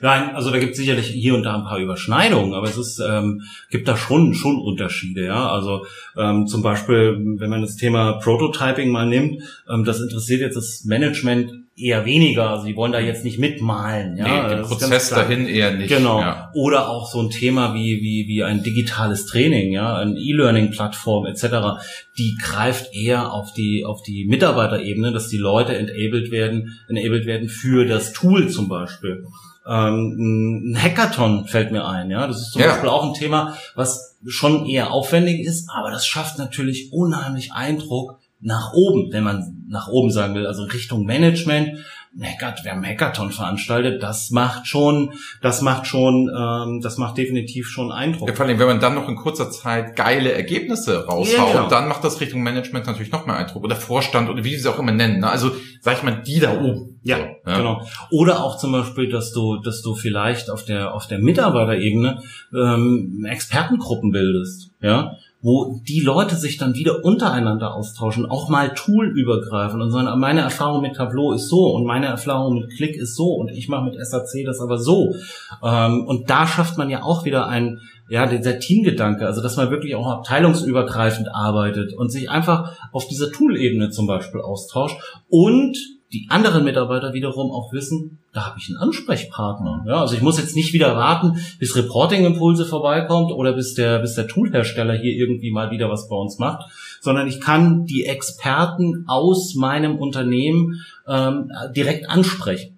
Nein, 0.00 0.34
also 0.34 0.50
da 0.50 0.58
gibt 0.58 0.72
es 0.72 0.78
sicherlich 0.78 1.06
hier 1.06 1.34
und 1.34 1.44
da 1.44 1.56
ein 1.56 1.64
paar 1.64 1.78
Überschneidungen, 1.78 2.52
aber 2.52 2.68
es 2.68 2.76
ist, 2.76 3.00
ähm, 3.00 3.42
gibt 3.70 3.88
da 3.88 3.96
schon 3.96 4.34
schon 4.34 4.60
Unterschiede, 4.60 5.24
ja. 5.24 5.50
Also 5.50 5.86
ähm, 6.16 6.46
zum 6.46 6.62
Beispiel, 6.62 7.16
wenn 7.38 7.50
man 7.50 7.62
das 7.62 7.76
Thema 7.76 8.18
Prototyping 8.18 8.90
mal 8.90 9.06
nimmt, 9.06 9.42
ähm, 9.68 9.84
das 9.84 10.00
interessiert 10.00 10.40
jetzt 10.40 10.56
das 10.56 10.84
Management 10.84 11.52
eher 11.78 12.04
weniger. 12.04 12.50
Also 12.50 12.66
die 12.66 12.76
wollen 12.76 12.92
da 12.92 13.00
jetzt 13.00 13.24
nicht 13.24 13.38
mitmalen. 13.38 14.16
Ja, 14.16 14.48
nee, 14.48 14.54
den 14.56 14.62
Prozess 14.62 15.10
dahin 15.10 15.46
eher 15.46 15.72
nicht. 15.72 15.88
Genau. 15.88 16.20
Ja. 16.20 16.50
Oder 16.54 16.88
auch 16.88 17.10
so 17.10 17.20
ein 17.20 17.30
Thema 17.30 17.74
wie 17.74 18.00
wie 18.02 18.26
wie 18.28 18.42
ein 18.42 18.62
digitales 18.62 19.26
Training, 19.26 19.72
ja, 19.72 19.96
ein 19.96 20.16
E-Learning-Plattform 20.16 21.26
etc. 21.26 21.80
Die 22.16 22.36
greift 22.40 22.94
eher 22.94 23.32
auf 23.32 23.52
die 23.52 23.84
auf 23.84 24.02
die 24.02 24.26
Mitarbeiterebene, 24.26 25.12
dass 25.12 25.28
die 25.28 25.38
Leute 25.38 25.76
enabled 25.76 26.30
werden, 26.30 26.78
enabled 26.88 27.26
werden 27.26 27.48
für 27.48 27.86
das 27.86 28.12
Tool 28.12 28.48
zum 28.48 28.68
Beispiel. 28.68 29.24
Ähm, 29.66 30.72
ein 30.72 30.82
Hackathon 30.82 31.46
fällt 31.46 31.72
mir 31.72 31.86
ein, 31.86 32.10
ja. 32.10 32.26
Das 32.26 32.40
ist 32.40 32.52
zum 32.52 32.62
ja. 32.62 32.68
Beispiel 32.68 32.88
auch 32.88 33.04
ein 33.04 33.14
Thema, 33.14 33.56
was 33.74 34.16
schon 34.26 34.66
eher 34.66 34.90
aufwendig 34.90 35.40
ist, 35.40 35.68
aber 35.70 35.90
das 35.90 36.06
schafft 36.06 36.38
natürlich 36.38 36.92
unheimlich 36.92 37.52
Eindruck 37.52 38.17
nach 38.40 38.72
oben, 38.72 39.12
wenn 39.12 39.24
man 39.24 39.64
nach 39.68 39.88
oben 39.88 40.10
sagen 40.10 40.34
will, 40.34 40.46
also 40.46 40.64
Richtung 40.64 41.04
Management. 41.04 41.78
Hackert, 42.20 42.64
wir 42.64 42.72
haben 42.72 42.84
Hackathon 42.84 43.30
veranstaltet, 43.30 44.02
das 44.02 44.30
macht 44.30 44.66
schon, 44.66 45.12
das 45.42 45.60
macht 45.60 45.86
schon, 45.86 46.28
ähm, 46.34 46.80
das 46.80 46.96
macht 46.96 47.18
definitiv 47.18 47.68
schon 47.68 47.92
Eindruck. 47.92 48.28
Ja, 48.28 48.34
vor 48.34 48.46
allem, 48.46 48.58
wenn 48.58 48.66
man 48.66 48.80
dann 48.80 48.94
noch 48.94 49.08
in 49.08 49.14
kurzer 49.14 49.50
Zeit 49.50 49.94
geile 49.94 50.32
Ergebnisse 50.32 51.04
raushaut, 51.04 51.54
yeah. 51.54 51.68
dann 51.68 51.86
macht 51.86 52.02
das 52.02 52.20
Richtung 52.20 52.42
Management 52.42 52.86
natürlich 52.86 53.12
noch 53.12 53.26
mehr 53.26 53.36
Eindruck. 53.36 53.62
Oder 53.62 53.76
Vorstand 53.76 54.30
oder 54.30 54.42
wie 54.42 54.50
sie 54.50 54.60
es 54.60 54.66
auch 54.66 54.78
immer 54.78 54.90
nennen. 54.90 55.20
Ne? 55.20 55.30
Also, 55.30 55.52
sag 55.80 55.98
ich 55.98 56.02
mal, 56.02 56.22
die 56.22 56.40
da 56.40 56.58
oben. 56.58 56.98
Ja, 57.02 57.18
so, 57.18 57.50
ja, 57.50 57.56
genau. 57.58 57.86
Oder 58.10 58.42
auch 58.42 58.56
zum 58.56 58.72
Beispiel, 58.72 59.08
dass 59.10 59.32
du, 59.32 59.58
dass 59.58 59.82
du 59.82 59.94
vielleicht 59.94 60.50
auf 60.50 60.64
der, 60.64 60.94
auf 60.94 61.06
der 61.06 61.18
Mitarbeiterebene 61.18 62.22
ähm, 62.52 63.26
Expertengruppen 63.28 64.10
bildest. 64.10 64.70
Ja, 64.80 65.12
wo 65.40 65.80
die 65.86 66.00
Leute 66.00 66.34
sich 66.34 66.56
dann 66.56 66.74
wieder 66.74 67.04
untereinander 67.04 67.74
austauschen, 67.74 68.26
auch 68.26 68.48
mal 68.48 68.74
toolübergreifend 68.74 69.80
und 69.80 69.90
sagen, 69.92 70.18
meine 70.18 70.40
Erfahrung 70.40 70.82
mit 70.82 70.96
Tableau 70.96 71.32
ist 71.32 71.48
so 71.48 71.74
und 71.74 71.84
meine 71.84 72.06
Erfahrung 72.06 72.58
mit 72.58 72.70
Click 72.70 72.96
ist 72.96 73.14
so 73.14 73.34
und 73.34 73.48
ich 73.50 73.68
mache 73.68 73.84
mit 73.84 73.94
SAC 74.04 74.44
das 74.44 74.60
aber 74.60 74.78
so. 74.78 75.14
Ähm, 75.62 76.06
und 76.06 76.28
da 76.28 76.46
schafft 76.46 76.76
man 76.76 76.90
ja 76.90 77.02
auch 77.02 77.24
wieder 77.24 77.46
ein, 77.46 77.80
ja, 78.08 78.26
dieser 78.26 78.58
Teamgedanke, 78.58 79.26
also 79.26 79.40
dass 79.40 79.56
man 79.56 79.70
wirklich 79.70 79.94
auch 79.94 80.08
abteilungsübergreifend 80.08 81.28
arbeitet 81.32 81.92
und 81.92 82.10
sich 82.10 82.30
einfach 82.30 82.76
auf 82.92 83.06
dieser 83.06 83.30
Tool-Ebene 83.30 83.90
zum 83.90 84.08
Beispiel 84.08 84.40
austauscht 84.40 84.96
und 85.28 85.78
die 86.12 86.26
anderen 86.30 86.64
Mitarbeiter 86.64 87.12
wiederum 87.12 87.50
auch 87.50 87.72
wissen, 87.72 88.18
da 88.32 88.46
habe 88.46 88.58
ich 88.58 88.68
einen 88.68 88.78
Ansprechpartner. 88.78 89.84
Ja, 89.86 90.00
also 90.00 90.14
ich 90.14 90.22
muss 90.22 90.38
jetzt 90.38 90.56
nicht 90.56 90.72
wieder 90.72 90.96
warten, 90.96 91.38
bis 91.58 91.76
Reporting-Impulse 91.76 92.64
vorbeikommt 92.64 93.30
oder 93.30 93.52
bis 93.52 93.74
der, 93.74 93.98
bis 93.98 94.14
der 94.14 94.26
Toolhersteller 94.26 94.94
hier 94.94 95.12
irgendwie 95.12 95.50
mal 95.50 95.70
wieder 95.70 95.90
was 95.90 96.08
bei 96.08 96.16
uns 96.16 96.38
macht, 96.38 96.70
sondern 97.00 97.28
ich 97.28 97.40
kann 97.40 97.84
die 97.84 98.04
Experten 98.04 99.04
aus 99.06 99.54
meinem 99.54 99.96
Unternehmen 99.96 100.82
ähm, 101.06 101.50
direkt 101.76 102.08
ansprechen. 102.08 102.77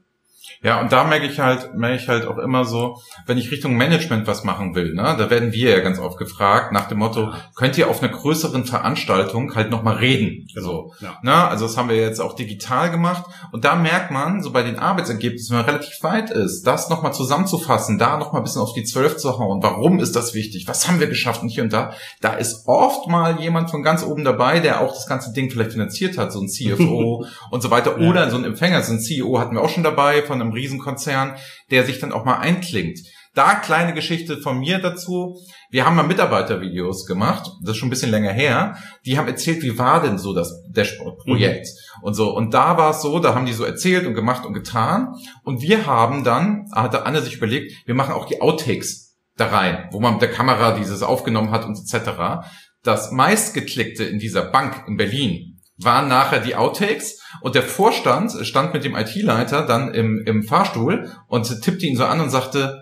Ja, 0.63 0.79
und 0.79 0.93
da 0.93 1.05
merke 1.05 1.25
ich 1.25 1.41
halt, 1.41 1.75
merke 1.75 1.97
ich 1.97 2.09
halt 2.09 2.27
auch 2.27 2.37
immer 2.37 2.67
so, 2.67 3.01
wenn 3.25 3.39
ich 3.39 3.51
Richtung 3.51 3.79
Management 3.79 4.27
was 4.27 4.45
machen 4.45 4.75
will, 4.75 4.93
ne, 4.93 5.15
da 5.17 5.31
werden 5.31 5.53
wir 5.53 5.71
ja 5.71 5.81
ganz 5.81 5.99
oft 5.99 6.19
gefragt 6.19 6.71
nach 6.71 6.87
dem 6.87 6.99
Motto, 6.99 7.33
könnt 7.55 7.79
ihr 7.79 7.89
auf 7.89 8.03
einer 8.03 8.13
größeren 8.13 8.67
Veranstaltung 8.67 9.55
halt 9.55 9.71
nochmal 9.71 9.97
reden? 9.97 10.49
Genau. 10.55 10.67
So, 10.67 10.93
ja. 11.01 11.19
ne, 11.23 11.49
also 11.49 11.65
das 11.65 11.79
haben 11.79 11.89
wir 11.89 11.97
jetzt 11.97 12.21
auch 12.21 12.35
digital 12.35 12.91
gemacht 12.91 13.25
und 13.53 13.65
da 13.65 13.75
merkt 13.75 14.11
man, 14.11 14.43
so 14.43 14.53
bei 14.53 14.63
den 14.63 14.79
Arbeitsergebnissen, 14.79 15.57
wenn 15.57 15.65
man 15.65 15.75
relativ 15.75 16.03
weit 16.03 16.31
ist, 16.31 16.67
das 16.67 16.91
nochmal 16.91 17.15
zusammenzufassen, 17.15 17.99
da 17.99 18.19
nochmal 18.19 18.43
ein 18.43 18.45
bisschen 18.45 18.61
auf 18.61 18.75
die 18.75 18.85
Zwölf 18.85 19.17
zu 19.17 19.39
hauen, 19.39 19.63
warum 19.63 19.99
ist 19.99 20.15
das 20.15 20.35
wichtig, 20.35 20.69
was 20.69 20.87
haben 20.87 21.01
wir 21.01 21.07
geschafft 21.07 21.41
und 21.43 21.49
hier 21.49 21.63
und 21.63 21.73
da, 21.73 21.95
da 22.21 22.35
ist 22.35 22.69
oft 22.69 23.09
mal 23.09 23.41
jemand 23.41 23.71
von 23.71 23.83
ganz 23.83 24.05
oben 24.05 24.25
dabei, 24.25 24.61
der 24.61 24.83
auch 24.83 24.93
das 24.93 25.07
ganze 25.07 25.33
Ding 25.33 25.51
vielleicht 25.51 25.73
finanziert 25.73 26.19
hat, 26.19 26.33
so 26.33 26.41
ein 26.41 26.49
CFO 26.51 27.25
und 27.51 27.63
so 27.63 27.71
weiter, 27.71 27.97
oder 27.97 28.25
ja. 28.25 28.31
so 28.31 28.37
ein 28.37 28.45
Empfänger, 28.45 28.83
so 28.83 28.93
ein 28.93 29.01
CEO 29.01 29.39
hatten 29.39 29.55
wir 29.55 29.63
auch 29.63 29.71
schon 29.71 29.85
dabei 29.85 30.21
von 30.21 30.39
einem 30.39 30.50
einem 30.51 30.55
Riesenkonzern, 30.55 31.37
der 31.71 31.85
sich 31.85 31.99
dann 31.99 32.13
auch 32.13 32.25
mal 32.25 32.39
einklingt. 32.39 32.99
Da 33.35 33.55
kleine 33.55 33.95
Geschichte 33.95 34.39
von 34.39 34.59
mir 34.59 34.79
dazu. 34.79 35.39
Wir 35.71 35.87
haben 35.87 35.95
mal 35.95 36.03
Mitarbeitervideos 36.03 37.07
gemacht, 37.07 37.49
das 37.63 37.73
ist 37.73 37.77
schon 37.77 37.87
ein 37.87 37.91
bisschen 37.91 38.11
länger 38.11 38.33
her. 38.33 38.77
Die 39.07 39.17
haben 39.17 39.29
erzählt, 39.29 39.63
wie 39.63 39.79
war 39.79 40.03
denn 40.03 40.19
so 40.19 40.35
das 40.35 40.65
Dashboard-Projekt 40.71 41.67
mhm. 41.67 42.05
und 42.05 42.15
so. 42.15 42.35
Und 42.35 42.55
da 42.55 42.77
war 42.77 42.91
es 42.91 43.03
so, 43.03 43.21
da 43.21 43.35
haben 43.35 43.47
die 43.47 43.53
so 43.53 43.65
erzählt 43.65 44.05
und 44.05 44.15
gemacht 44.15 44.45
und 44.45 44.53
getan. 44.53 45.15
Und 45.45 45.63
wir 45.63 45.87
haben 45.87 46.25
dann, 46.25 46.67
hatte 46.73 47.07
Anne 47.07 47.23
sich 47.23 47.37
überlegt, 47.37 47.87
wir 47.87 47.95
machen 47.95 48.15
auch 48.15 48.27
die 48.27 48.41
Outtakes 48.41 49.17
da 49.37 49.47
rein, 49.47 49.89
wo 49.93 50.01
man 50.01 50.15
mit 50.15 50.23
der 50.23 50.33
Kamera 50.33 50.73
dieses 50.73 51.05
aufgenommen 51.05 51.53
hat 51.53 51.65
und 51.65 51.79
etc. 51.79 52.45
Das 52.83 53.13
meistgeklickte 53.13 54.03
in 54.03 54.19
dieser 54.19 54.43
Bank 54.43 54.85
in 54.89 54.97
Berlin 54.97 55.50
waren 55.83 56.09
nachher 56.09 56.41
die 56.41 56.55
Outtakes 56.55 57.21
und 57.41 57.55
der 57.55 57.63
Vorstand 57.63 58.33
stand 58.47 58.75
mit 58.75 58.85
dem 58.85 58.97
IT-Leiter 58.97 59.67
dann 59.67 59.95
im, 59.95 60.23
im 60.27 60.43
Fahrstuhl 60.43 61.11
und 61.29 61.63
tippte 61.63 61.87
ihn 61.87 61.97
so 61.97 62.05
an 62.05 62.21
und 62.21 62.31
sagte, 62.31 62.79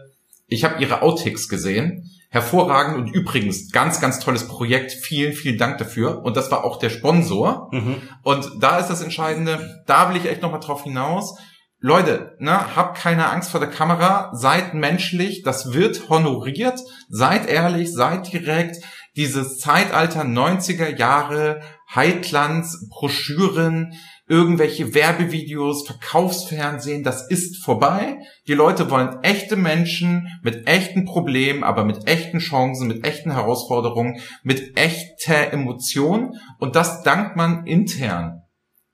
ich 0.47 0.65
habe 0.65 0.83
Ihre 0.83 1.03
Outtakes 1.03 1.49
gesehen, 1.49 2.11
hervorragend 2.31 2.97
und 2.97 3.15
übrigens 3.15 3.71
ganz, 3.71 4.01
ganz 4.01 4.19
tolles 4.19 4.49
Projekt, 4.49 4.93
vielen, 4.93 5.33
vielen 5.33 5.59
Dank 5.59 5.79
dafür. 5.79 6.23
Und 6.23 6.37
das 6.37 6.51
war 6.51 6.65
auch 6.65 6.79
der 6.79 6.91
Sponsor. 6.91 7.69
Mhm. 7.73 7.97
und 8.23 8.51
da 8.61 8.79
ist 8.79 8.89
das 8.89 9.03
Entscheidende, 9.03 9.83
da 9.87 10.09
will 10.09 10.17
ich 10.17 10.29
echt 10.29 10.43
nochmal 10.43 10.61
drauf 10.61 10.85
hinaus, 10.85 11.39
Leute, 11.81 12.35
ne, 12.41 12.75
habt 12.75 12.99
keine 12.99 13.31
Angst 13.31 13.53
vor 13.53 13.61
der 13.61 13.71
Kamera, 13.71 14.33
seid 14.35 14.75
menschlich, 14.75 15.43
das 15.43 15.73
wird 15.73 16.09
honoriert, 16.09 16.81
seid 17.09 17.49
ehrlich, 17.49 17.93
seid 17.93 18.33
direkt, 18.33 18.85
dieses 19.17 19.59
Zeitalter 19.59 20.23
90er 20.23 20.97
Jahre, 20.97 21.61
Heidlands, 21.95 22.89
Broschüren, 22.91 23.95
irgendwelche 24.27 24.95
Werbevideos, 24.95 25.87
Verkaufsfernsehen, 25.87 27.03
das 27.03 27.29
ist 27.31 27.65
vorbei. 27.65 28.19
Die 28.47 28.55
Leute 28.55 28.91
wollen 28.91 29.23
echte 29.23 29.57
Menschen 29.57 30.29
mit 30.43 30.69
echten 30.69 31.07
Problemen, 31.07 31.65
aber 31.65 31.85
mit 31.85 32.07
echten 32.07 32.39
Chancen, 32.39 32.89
mit 32.89 33.07
echten 33.07 33.33
Herausforderungen, 33.33 34.21
mit 34.43 34.77
echter 34.77 35.53
Emotion 35.53 36.37
und 36.59 36.77
das 36.77 37.03
dankt 37.03 37.37
man 37.37 37.67
intern 37.67 38.43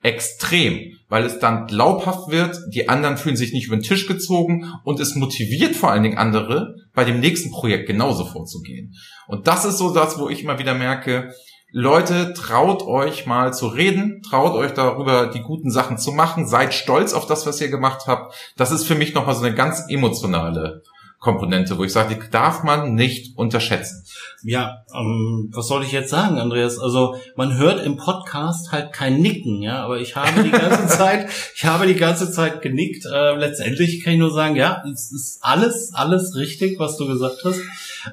extrem, 0.05 0.93
weil 1.09 1.25
es 1.25 1.39
dann 1.39 1.65
glaubhaft 1.65 2.29
wird, 2.29 2.59
die 2.71 2.87
anderen 2.87 3.17
fühlen 3.17 3.35
sich 3.35 3.53
nicht 3.53 3.65
über 3.65 3.75
den 3.75 3.81
Tisch 3.81 4.07
gezogen 4.07 4.71
und 4.83 4.99
es 4.99 5.15
motiviert 5.15 5.75
vor 5.75 5.89
allen 5.89 6.03
Dingen 6.03 6.19
andere, 6.19 6.75
bei 6.93 7.03
dem 7.03 7.19
nächsten 7.19 7.49
Projekt 7.49 7.87
genauso 7.87 8.23
vorzugehen. 8.23 8.93
Und 9.27 9.47
das 9.47 9.65
ist 9.65 9.79
so 9.79 9.93
das, 9.93 10.19
wo 10.19 10.29
ich 10.29 10.43
immer 10.43 10.59
wieder 10.59 10.75
merke, 10.75 11.33
Leute, 11.77 12.31
traut 12.31 12.83
euch 12.83 13.25
mal 13.25 13.53
zu 13.53 13.67
reden, 13.67 14.21
traut 14.21 14.53
euch 14.53 14.71
darüber, 14.71 15.27
die 15.27 15.41
guten 15.41 15.69
Sachen 15.69 15.97
zu 15.97 16.13
machen, 16.13 16.47
seid 16.47 16.73
stolz 16.73 17.11
auf 17.11 17.27
das, 17.27 17.45
was 17.45 17.59
ihr 17.59 17.67
gemacht 17.67 18.07
habt. 18.07 18.33
Das 18.55 18.71
ist 18.71 18.85
für 18.85 18.95
mich 18.95 19.13
nochmal 19.13 19.35
so 19.35 19.43
eine 19.43 19.53
ganz 19.53 19.83
emotionale 19.89 20.83
Komponente, 21.19 21.77
wo 21.77 21.83
ich 21.83 21.91
sage, 21.91 22.15
die 22.15 22.29
darf 22.29 22.63
man 22.63 22.95
nicht 22.95 23.37
unterschätzen. 23.37 24.05
Ja, 24.41 24.85
ähm, 24.95 25.51
was 25.53 25.67
soll 25.67 25.83
ich 25.83 25.91
jetzt 25.91 26.11
sagen, 26.11 26.39
Andreas? 26.39 26.79
Also 26.79 27.17
man 27.35 27.57
hört 27.57 27.85
im 27.85 27.97
Podcast 27.97 28.71
halt 28.71 28.93
kein 28.93 29.19
Nicken, 29.19 29.61
ja, 29.61 29.83
aber 29.83 29.99
ich 29.99 30.15
habe 30.15 30.43
die 30.43 30.51
ganze 30.51 30.87
Zeit, 30.97 31.27
ich 31.55 31.65
habe 31.65 31.87
die 31.87 31.95
ganze 31.95 32.31
Zeit 32.31 32.61
genickt. 32.61 33.05
Äh, 33.05 33.35
letztendlich 33.35 34.01
kann 34.01 34.13
ich 34.13 34.19
nur 34.19 34.31
sagen, 34.31 34.55
ja, 34.55 34.81
es 34.89 35.11
ist 35.11 35.39
alles, 35.41 35.91
alles 35.93 36.37
richtig, 36.37 36.79
was 36.79 36.95
du 36.95 37.05
gesagt 37.05 37.43
hast. 37.43 37.59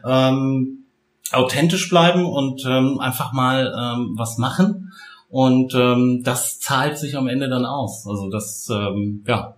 Ähm, 0.05 0.82
authentisch 1.33 1.89
bleiben 1.89 2.25
und 2.25 2.65
ähm, 2.67 2.99
einfach 3.01 3.33
mal 3.33 3.67
ähm, 3.67 4.15
was 4.17 4.39
machen. 4.39 4.93
Und 5.29 5.75
ähm, 5.75 6.23
das 6.25 6.61
zahlt 6.61 6.99
sich 6.99 7.17
am 7.17 7.27
Ende 7.27 7.49
dann 7.49 7.65
aus. 7.65 8.07
Also 8.07 8.29
das, 8.31 8.69
ähm, 8.71 9.25
ja, 9.27 9.57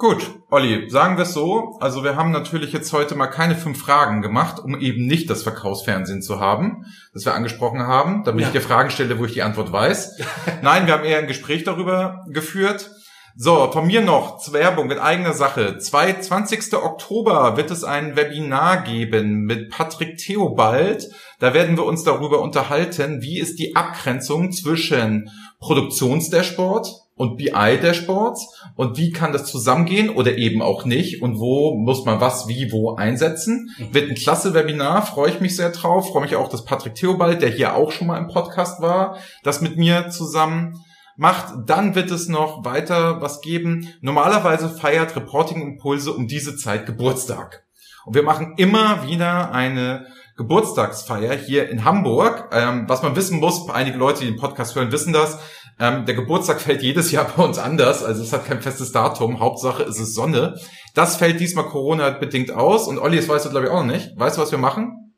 Gut, 0.00 0.30
Olli, 0.48 0.88
sagen 0.88 1.16
wir 1.16 1.24
es 1.24 1.34
so. 1.34 1.76
Also 1.80 2.04
wir 2.04 2.14
haben 2.14 2.30
natürlich 2.30 2.72
jetzt 2.72 2.92
heute 2.92 3.16
mal 3.16 3.26
keine 3.26 3.56
fünf 3.56 3.80
Fragen 3.80 4.22
gemacht, 4.22 4.60
um 4.62 4.78
eben 4.78 5.06
nicht 5.06 5.28
das 5.28 5.42
Verkaufsfernsehen 5.42 6.22
zu 6.22 6.38
haben, 6.38 6.86
das 7.12 7.24
wir 7.24 7.34
angesprochen 7.34 7.80
haben, 7.80 8.22
damit 8.22 8.42
ja. 8.42 8.46
ich 8.46 8.52
dir 8.52 8.60
Fragen 8.60 8.90
stelle, 8.90 9.18
wo 9.18 9.24
ich 9.24 9.32
die 9.32 9.42
Antwort 9.42 9.72
weiß. 9.72 10.20
Nein, 10.62 10.86
wir 10.86 10.94
haben 10.94 11.02
eher 11.02 11.18
ein 11.18 11.26
Gespräch 11.26 11.64
darüber 11.64 12.24
geführt. 12.28 12.92
So, 13.40 13.70
von 13.70 13.86
mir 13.86 14.00
noch 14.00 14.38
zur 14.38 14.54
Werbung 14.54 14.88
mit 14.88 14.98
eigener 14.98 15.32
Sache. 15.32 15.78
20. 15.78 16.74
Oktober 16.74 17.56
wird 17.56 17.70
es 17.70 17.84
ein 17.84 18.16
Webinar 18.16 18.82
geben 18.82 19.42
mit 19.42 19.70
Patrick 19.70 20.18
Theobald. 20.18 21.08
Da 21.38 21.54
werden 21.54 21.76
wir 21.76 21.84
uns 21.84 22.02
darüber 22.02 22.40
unterhalten, 22.40 23.22
wie 23.22 23.38
ist 23.38 23.60
die 23.60 23.76
Abgrenzung 23.76 24.50
zwischen 24.50 25.30
Produktionsdashboard 25.60 26.88
und 27.14 27.36
BI-Dashboards 27.36 28.60
und 28.74 28.98
wie 28.98 29.12
kann 29.12 29.32
das 29.32 29.44
zusammengehen 29.44 30.10
oder 30.10 30.36
eben 30.36 30.60
auch 30.60 30.84
nicht 30.84 31.22
und 31.22 31.38
wo 31.38 31.76
muss 31.76 32.04
man 32.04 32.20
was 32.20 32.48
wie 32.48 32.72
wo 32.72 32.96
einsetzen. 32.96 33.70
Mhm. 33.78 33.94
Wird 33.94 34.10
ein 34.10 34.16
klasse 34.16 34.52
Webinar, 34.52 35.06
freue 35.06 35.30
ich 35.30 35.40
mich 35.40 35.54
sehr 35.54 35.70
drauf, 35.70 36.08
freue 36.08 36.22
mich 36.22 36.34
auch, 36.34 36.48
dass 36.48 36.64
Patrick 36.64 36.96
Theobald, 36.96 37.40
der 37.40 37.50
hier 37.50 37.76
auch 37.76 37.92
schon 37.92 38.08
mal 38.08 38.18
im 38.18 38.26
Podcast 38.26 38.82
war, 38.82 39.18
das 39.44 39.60
mit 39.60 39.76
mir 39.76 40.10
zusammen 40.10 40.84
macht. 41.18 41.52
Dann 41.66 41.94
wird 41.94 42.10
es 42.10 42.28
noch 42.28 42.64
weiter 42.64 43.20
was 43.20 43.40
geben. 43.40 43.88
Normalerweise 44.00 44.68
feiert 44.70 45.14
Reporting 45.16 45.60
Impulse 45.60 46.12
um 46.12 46.28
diese 46.28 46.56
Zeit 46.56 46.86
Geburtstag. 46.86 47.64
Und 48.06 48.14
wir 48.14 48.22
machen 48.22 48.54
immer 48.56 49.06
wieder 49.06 49.52
eine 49.52 50.06
Geburtstagsfeier 50.36 51.34
hier 51.34 51.68
in 51.68 51.84
Hamburg. 51.84 52.48
Ähm, 52.52 52.84
was 52.88 53.02
man 53.02 53.16
wissen 53.16 53.40
muss, 53.40 53.68
einige 53.68 53.98
Leute, 53.98 54.20
die 54.20 54.26
den 54.26 54.38
Podcast 54.38 54.76
hören, 54.76 54.92
wissen 54.92 55.12
das. 55.12 55.38
Ähm, 55.80 56.06
der 56.06 56.14
Geburtstag 56.14 56.60
fällt 56.60 56.82
jedes 56.82 57.10
Jahr 57.10 57.30
bei 57.36 57.42
uns 57.42 57.58
anders, 57.58 58.04
also 58.04 58.22
es 58.22 58.32
hat 58.32 58.46
kein 58.46 58.62
festes 58.62 58.92
Datum. 58.92 59.40
Hauptsache 59.40 59.82
ist 59.82 59.98
es 59.98 60.14
Sonne. 60.14 60.58
Das 60.94 61.16
fällt 61.16 61.40
diesmal 61.40 61.66
Corona-bedingt 61.66 62.52
aus. 62.52 62.86
Und 62.86 62.98
Olli, 62.98 63.16
das 63.16 63.28
weißt 63.28 63.46
du 63.46 63.50
glaube 63.50 63.66
ich 63.66 63.72
auch 63.72 63.84
noch 63.84 63.92
nicht. 63.92 64.12
Weißt 64.16 64.36
du, 64.36 64.40
was 64.40 64.52
wir 64.52 64.58
machen? 64.58 65.14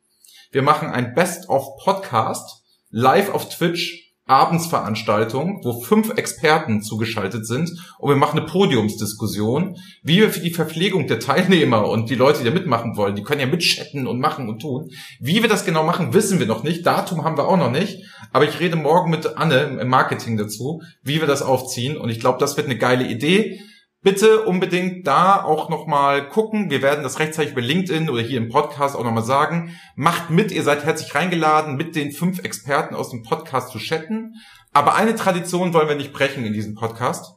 Wir 0.51 0.63
machen 0.63 0.89
ein 0.89 1.15
Best-of-Podcast 1.15 2.65
live 2.91 3.33
auf 3.33 3.49
Twitch 3.51 4.00
Abendsveranstaltung, 4.31 5.61
wo 5.65 5.81
fünf 5.81 6.11
Experten 6.17 6.83
zugeschaltet 6.83 7.47
sind 7.47 7.71
und 7.99 8.09
wir 8.09 8.17
machen 8.17 8.39
eine 8.39 8.47
Podiumsdiskussion, 8.47 9.77
wie 10.03 10.21
wir 10.21 10.31
für 10.31 10.41
die 10.41 10.53
Verpflegung 10.53 11.07
der 11.09 11.19
Teilnehmer 11.19 11.89
und 11.89 12.09
die 12.09 12.15
Leute, 12.15 12.39
die 12.39 12.45
da 12.45 12.51
mitmachen 12.53 12.97
wollen, 12.97 13.17
die 13.17 13.23
können 13.23 13.41
ja 13.41 13.47
mitchatten 13.47 14.07
und 14.07 14.21
machen 14.21 14.49
und 14.49 14.61
tun. 14.61 14.91
Wie 15.19 15.43
wir 15.43 15.49
das 15.49 15.65
genau 15.65 15.83
machen, 15.83 16.15
wissen 16.15 16.39
wir 16.39 16.47
noch 16.47 16.63
nicht. 16.63 16.87
Datum 16.87 17.25
haben 17.25 17.37
wir 17.37 17.49
auch 17.49 17.57
noch 17.57 17.71
nicht. 17.71 18.05
Aber 18.33 18.45
ich 18.45 18.61
rede 18.61 18.77
morgen 18.77 19.11
mit 19.11 19.37
Anne 19.37 19.79
im 19.81 19.89
Marketing 19.89 20.37
dazu, 20.37 20.83
wie 21.03 21.21
wir 21.21 21.27
das 21.27 21.43
aufziehen. 21.43 21.97
Und 21.97 22.09
ich 22.11 22.21
glaube, 22.21 22.39
das 22.39 22.57
wird 22.57 22.67
eine 22.67 22.79
geile 22.79 23.07
Idee 23.07 23.61
bitte 24.03 24.45
unbedingt 24.45 25.07
da 25.07 25.43
auch 25.43 25.69
nochmal 25.69 26.29
gucken. 26.29 26.71
Wir 26.71 26.83
werden 26.83 27.03
das 27.03 27.19
rechtzeitig 27.19 27.53
über 27.53 27.61
LinkedIn 27.61 28.09
oder 28.09 28.23
hier 28.23 28.39
im 28.39 28.49
Podcast 28.49 28.97
auch 28.97 29.05
nochmal 29.05 29.25
sagen. 29.25 29.77
Macht 29.97 30.31
mit, 30.31 30.51
ihr 30.53 30.63
seid 30.63 30.85
herzlich 30.85 31.15
reingeladen, 31.15 31.77
mit 31.77 31.97
den 31.97 32.13
fünf 32.13 32.43
Experten 32.45 32.95
aus 32.95 33.11
dem 33.11 33.23
Podcast 33.23 33.71
zu 33.71 33.79
chatten. 33.79 34.35
Aber 34.73 34.95
eine 34.95 35.15
Tradition 35.15 35.75
wollen 35.75 35.89
wir 35.89 35.97
nicht 35.97 36.13
brechen 36.13 36.45
in 36.45 36.53
diesem 36.53 36.75
Podcast. 36.75 37.35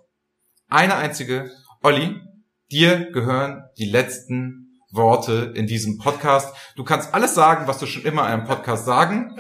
Eine 0.70 0.96
einzige. 0.96 1.52
Olli, 1.82 2.22
dir 2.72 3.12
gehören 3.12 3.64
die 3.78 3.90
letzten 3.90 4.63
Worte 4.94 5.52
in 5.56 5.68
diesem 5.68 5.98
Podcast. 5.98 6.56
Du 6.76 6.84
kannst 6.84 7.14
alles 7.14 7.34
sagen, 7.34 7.68
was 7.68 7.80
du 7.80 7.86
schon 7.86 8.04
immer 8.04 8.22
in 8.24 8.34
einem 8.34 8.44
Podcast 8.46 8.86
sagen 8.86 9.36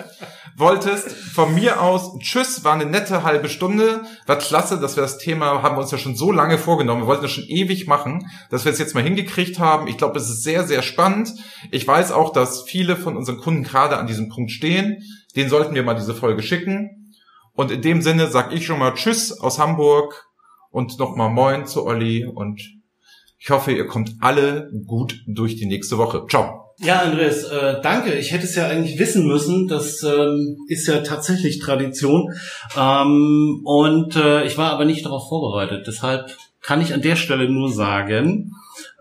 wolltest. 0.55 1.11
Von 1.11 1.53
mir 1.53 1.81
aus, 1.81 2.17
tschüss, 2.19 2.63
war 2.63 2.73
eine 2.73 2.85
nette 2.85 3.23
halbe 3.23 3.49
Stunde. 3.49 4.03
War 4.25 4.37
klasse, 4.37 4.79
dass 4.79 4.95
wir 4.95 5.03
das 5.03 5.19
Thema, 5.19 5.61
haben 5.61 5.75
wir 5.75 5.81
uns 5.81 5.91
ja 5.91 5.97
schon 5.97 6.15
so 6.15 6.31
lange 6.31 6.57
vorgenommen. 6.57 7.01
Wir 7.01 7.07
wollten 7.07 7.23
das 7.23 7.31
schon 7.31 7.45
ewig 7.45 7.87
machen, 7.87 8.29
dass 8.49 8.65
wir 8.65 8.71
es 8.71 8.79
jetzt 8.79 8.95
mal 8.95 9.03
hingekriegt 9.03 9.59
haben. 9.59 9.87
Ich 9.87 9.97
glaube, 9.97 10.17
es 10.17 10.29
ist 10.29 10.43
sehr, 10.43 10.63
sehr 10.63 10.81
spannend. 10.81 11.31
Ich 11.71 11.87
weiß 11.87 12.11
auch, 12.11 12.31
dass 12.31 12.63
viele 12.63 12.95
von 12.95 13.15
unseren 13.15 13.37
Kunden 13.37 13.63
gerade 13.63 13.97
an 13.97 14.07
diesem 14.07 14.29
Punkt 14.29 14.51
stehen. 14.51 15.03
Den 15.35 15.49
sollten 15.49 15.75
wir 15.75 15.83
mal 15.83 15.95
diese 15.95 16.15
Folge 16.15 16.41
schicken. 16.41 17.13
Und 17.53 17.71
in 17.71 17.81
dem 17.81 18.01
Sinne 18.01 18.27
sage 18.27 18.55
ich 18.55 18.65
schon 18.65 18.79
mal 18.79 18.93
Tschüss 18.93 19.39
aus 19.39 19.59
Hamburg 19.59 20.25
und 20.71 20.97
nochmal 20.97 21.29
Moin 21.29 21.67
zu 21.67 21.85
Olli 21.85 22.25
und 22.25 22.59
ich 23.43 23.49
hoffe, 23.49 23.73
ihr 23.73 23.87
kommt 23.87 24.15
alle 24.21 24.71
gut 24.87 25.21
durch 25.27 25.57
die 25.57 25.65
nächste 25.65 25.97
Woche. 25.97 26.25
Ciao. 26.29 26.73
Ja, 26.79 27.01
Andreas, 27.01 27.43
äh, 27.43 27.81
danke. 27.81 28.13
Ich 28.13 28.31
hätte 28.31 28.45
es 28.45 28.55
ja 28.55 28.67
eigentlich 28.67 28.97
wissen 28.99 29.27
müssen. 29.27 29.67
Das 29.67 30.01
ähm, 30.01 30.55
ist 30.69 30.87
ja 30.87 30.99
tatsächlich 30.99 31.59
Tradition. 31.59 32.33
Ähm, 32.77 33.59
und 33.65 34.15
äh, 34.15 34.45
ich 34.45 34.57
war 34.57 34.71
aber 34.71 34.85
nicht 34.85 35.05
darauf 35.05 35.27
vorbereitet. 35.27 35.85
Deshalb 35.87 36.33
kann 36.61 36.79
ich 36.79 36.93
an 36.93 37.01
der 37.01 37.17
Stelle 37.17 37.49
nur 37.49 37.69
sagen, 37.69 38.53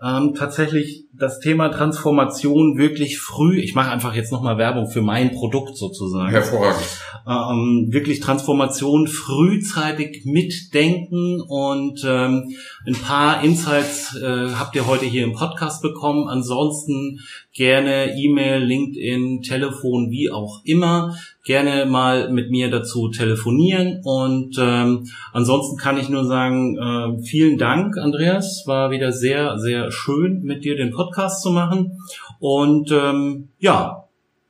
ähm, 0.03 0.33
tatsächlich 0.35 1.05
das 1.15 1.39
Thema 1.39 1.69
Transformation 1.69 2.77
wirklich 2.77 3.19
früh, 3.19 3.59
ich 3.59 3.75
mache 3.75 3.91
einfach 3.91 4.15
jetzt 4.15 4.31
nochmal 4.31 4.57
Werbung 4.57 4.87
für 4.87 5.01
mein 5.01 5.31
Produkt 5.31 5.77
sozusagen. 5.77 6.31
Hervorragend. 6.31 6.83
Ähm, 7.27 7.87
wirklich 7.91 8.19
Transformation 8.19 9.07
frühzeitig 9.07 10.25
mitdenken 10.25 11.39
und 11.41 12.03
ähm, 12.05 12.55
ein 12.85 12.95
paar 12.95 13.43
Insights 13.43 14.15
äh, 14.17 14.49
habt 14.55 14.75
ihr 14.75 14.87
heute 14.87 15.05
hier 15.05 15.23
im 15.23 15.33
Podcast 15.33 15.81
bekommen. 15.81 16.27
Ansonsten 16.27 17.19
gerne 17.53 18.17
E-Mail, 18.17 18.63
LinkedIn, 18.63 19.41
Telefon, 19.43 20.09
wie 20.09 20.31
auch 20.31 20.61
immer. 20.65 21.15
Gerne 21.45 21.85
mal 21.85 22.31
mit 22.31 22.49
mir 22.49 22.69
dazu 22.71 23.09
telefonieren. 23.09 24.01
Und 24.03 24.57
ähm, 24.59 25.09
ansonsten 25.33 25.77
kann 25.77 25.97
ich 25.97 26.09
nur 26.09 26.25
sagen, 26.25 26.77
äh, 26.77 27.23
vielen 27.23 27.57
Dank, 27.57 27.97
Andreas. 27.97 28.63
War 28.65 28.91
wieder 28.91 29.11
sehr, 29.11 29.57
sehr 29.63 29.91
schön, 29.91 30.43
mit 30.43 30.63
dir 30.63 30.75
den 30.75 30.91
Podcast 30.91 31.41
zu 31.41 31.51
machen. 31.51 31.99
Und 32.39 32.91
ähm, 32.91 33.49
ja, 33.57 34.03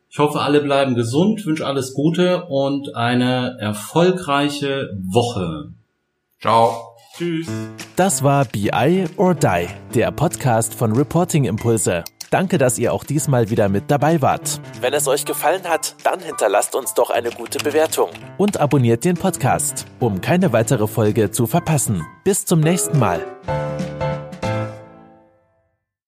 ich 0.09 0.19
hoffe, 0.19 0.41
alle 0.41 0.61
bleiben 0.61 0.95
gesund, 0.95 1.45
wünsche 1.45 1.65
alles 1.65 1.93
Gute 1.93 2.45
und 2.45 2.95
eine 2.95 3.57
erfolgreiche 3.59 4.89
Woche. 5.01 5.71
Ciao. 6.39 6.95
Tschüss. 7.15 7.47
Das 7.95 8.23
war 8.23 8.45
BI 8.45 9.05
or 9.17 9.35
Die, 9.35 9.67
der 9.93 10.11
Podcast 10.11 10.73
von 10.73 10.93
Reporting 10.93 11.45
Impulse. 11.45 12.03
Danke, 12.31 12.57
dass 12.57 12.79
ihr 12.79 12.91
auch 12.91 13.03
diesmal 13.03 13.51
wieder 13.51 13.69
mit 13.69 13.91
dabei 13.91 14.19
wart. 14.23 14.59
Wenn 14.81 14.93
es 14.93 15.07
euch 15.07 15.23
gefallen 15.23 15.65
hat, 15.65 15.95
dann 16.03 16.19
hinterlasst 16.19 16.75
uns 16.75 16.95
doch 16.95 17.11
eine 17.11 17.29
gute 17.29 17.59
Bewertung 17.59 18.09
und 18.37 18.59
abonniert 18.59 19.05
den 19.05 19.15
Podcast, 19.15 19.85
um 19.99 20.19
keine 20.19 20.51
weitere 20.51 20.87
Folge 20.87 21.29
zu 21.29 21.45
verpassen. 21.45 22.03
Bis 22.23 22.45
zum 22.45 22.59
nächsten 22.59 22.97
Mal. 22.97 23.21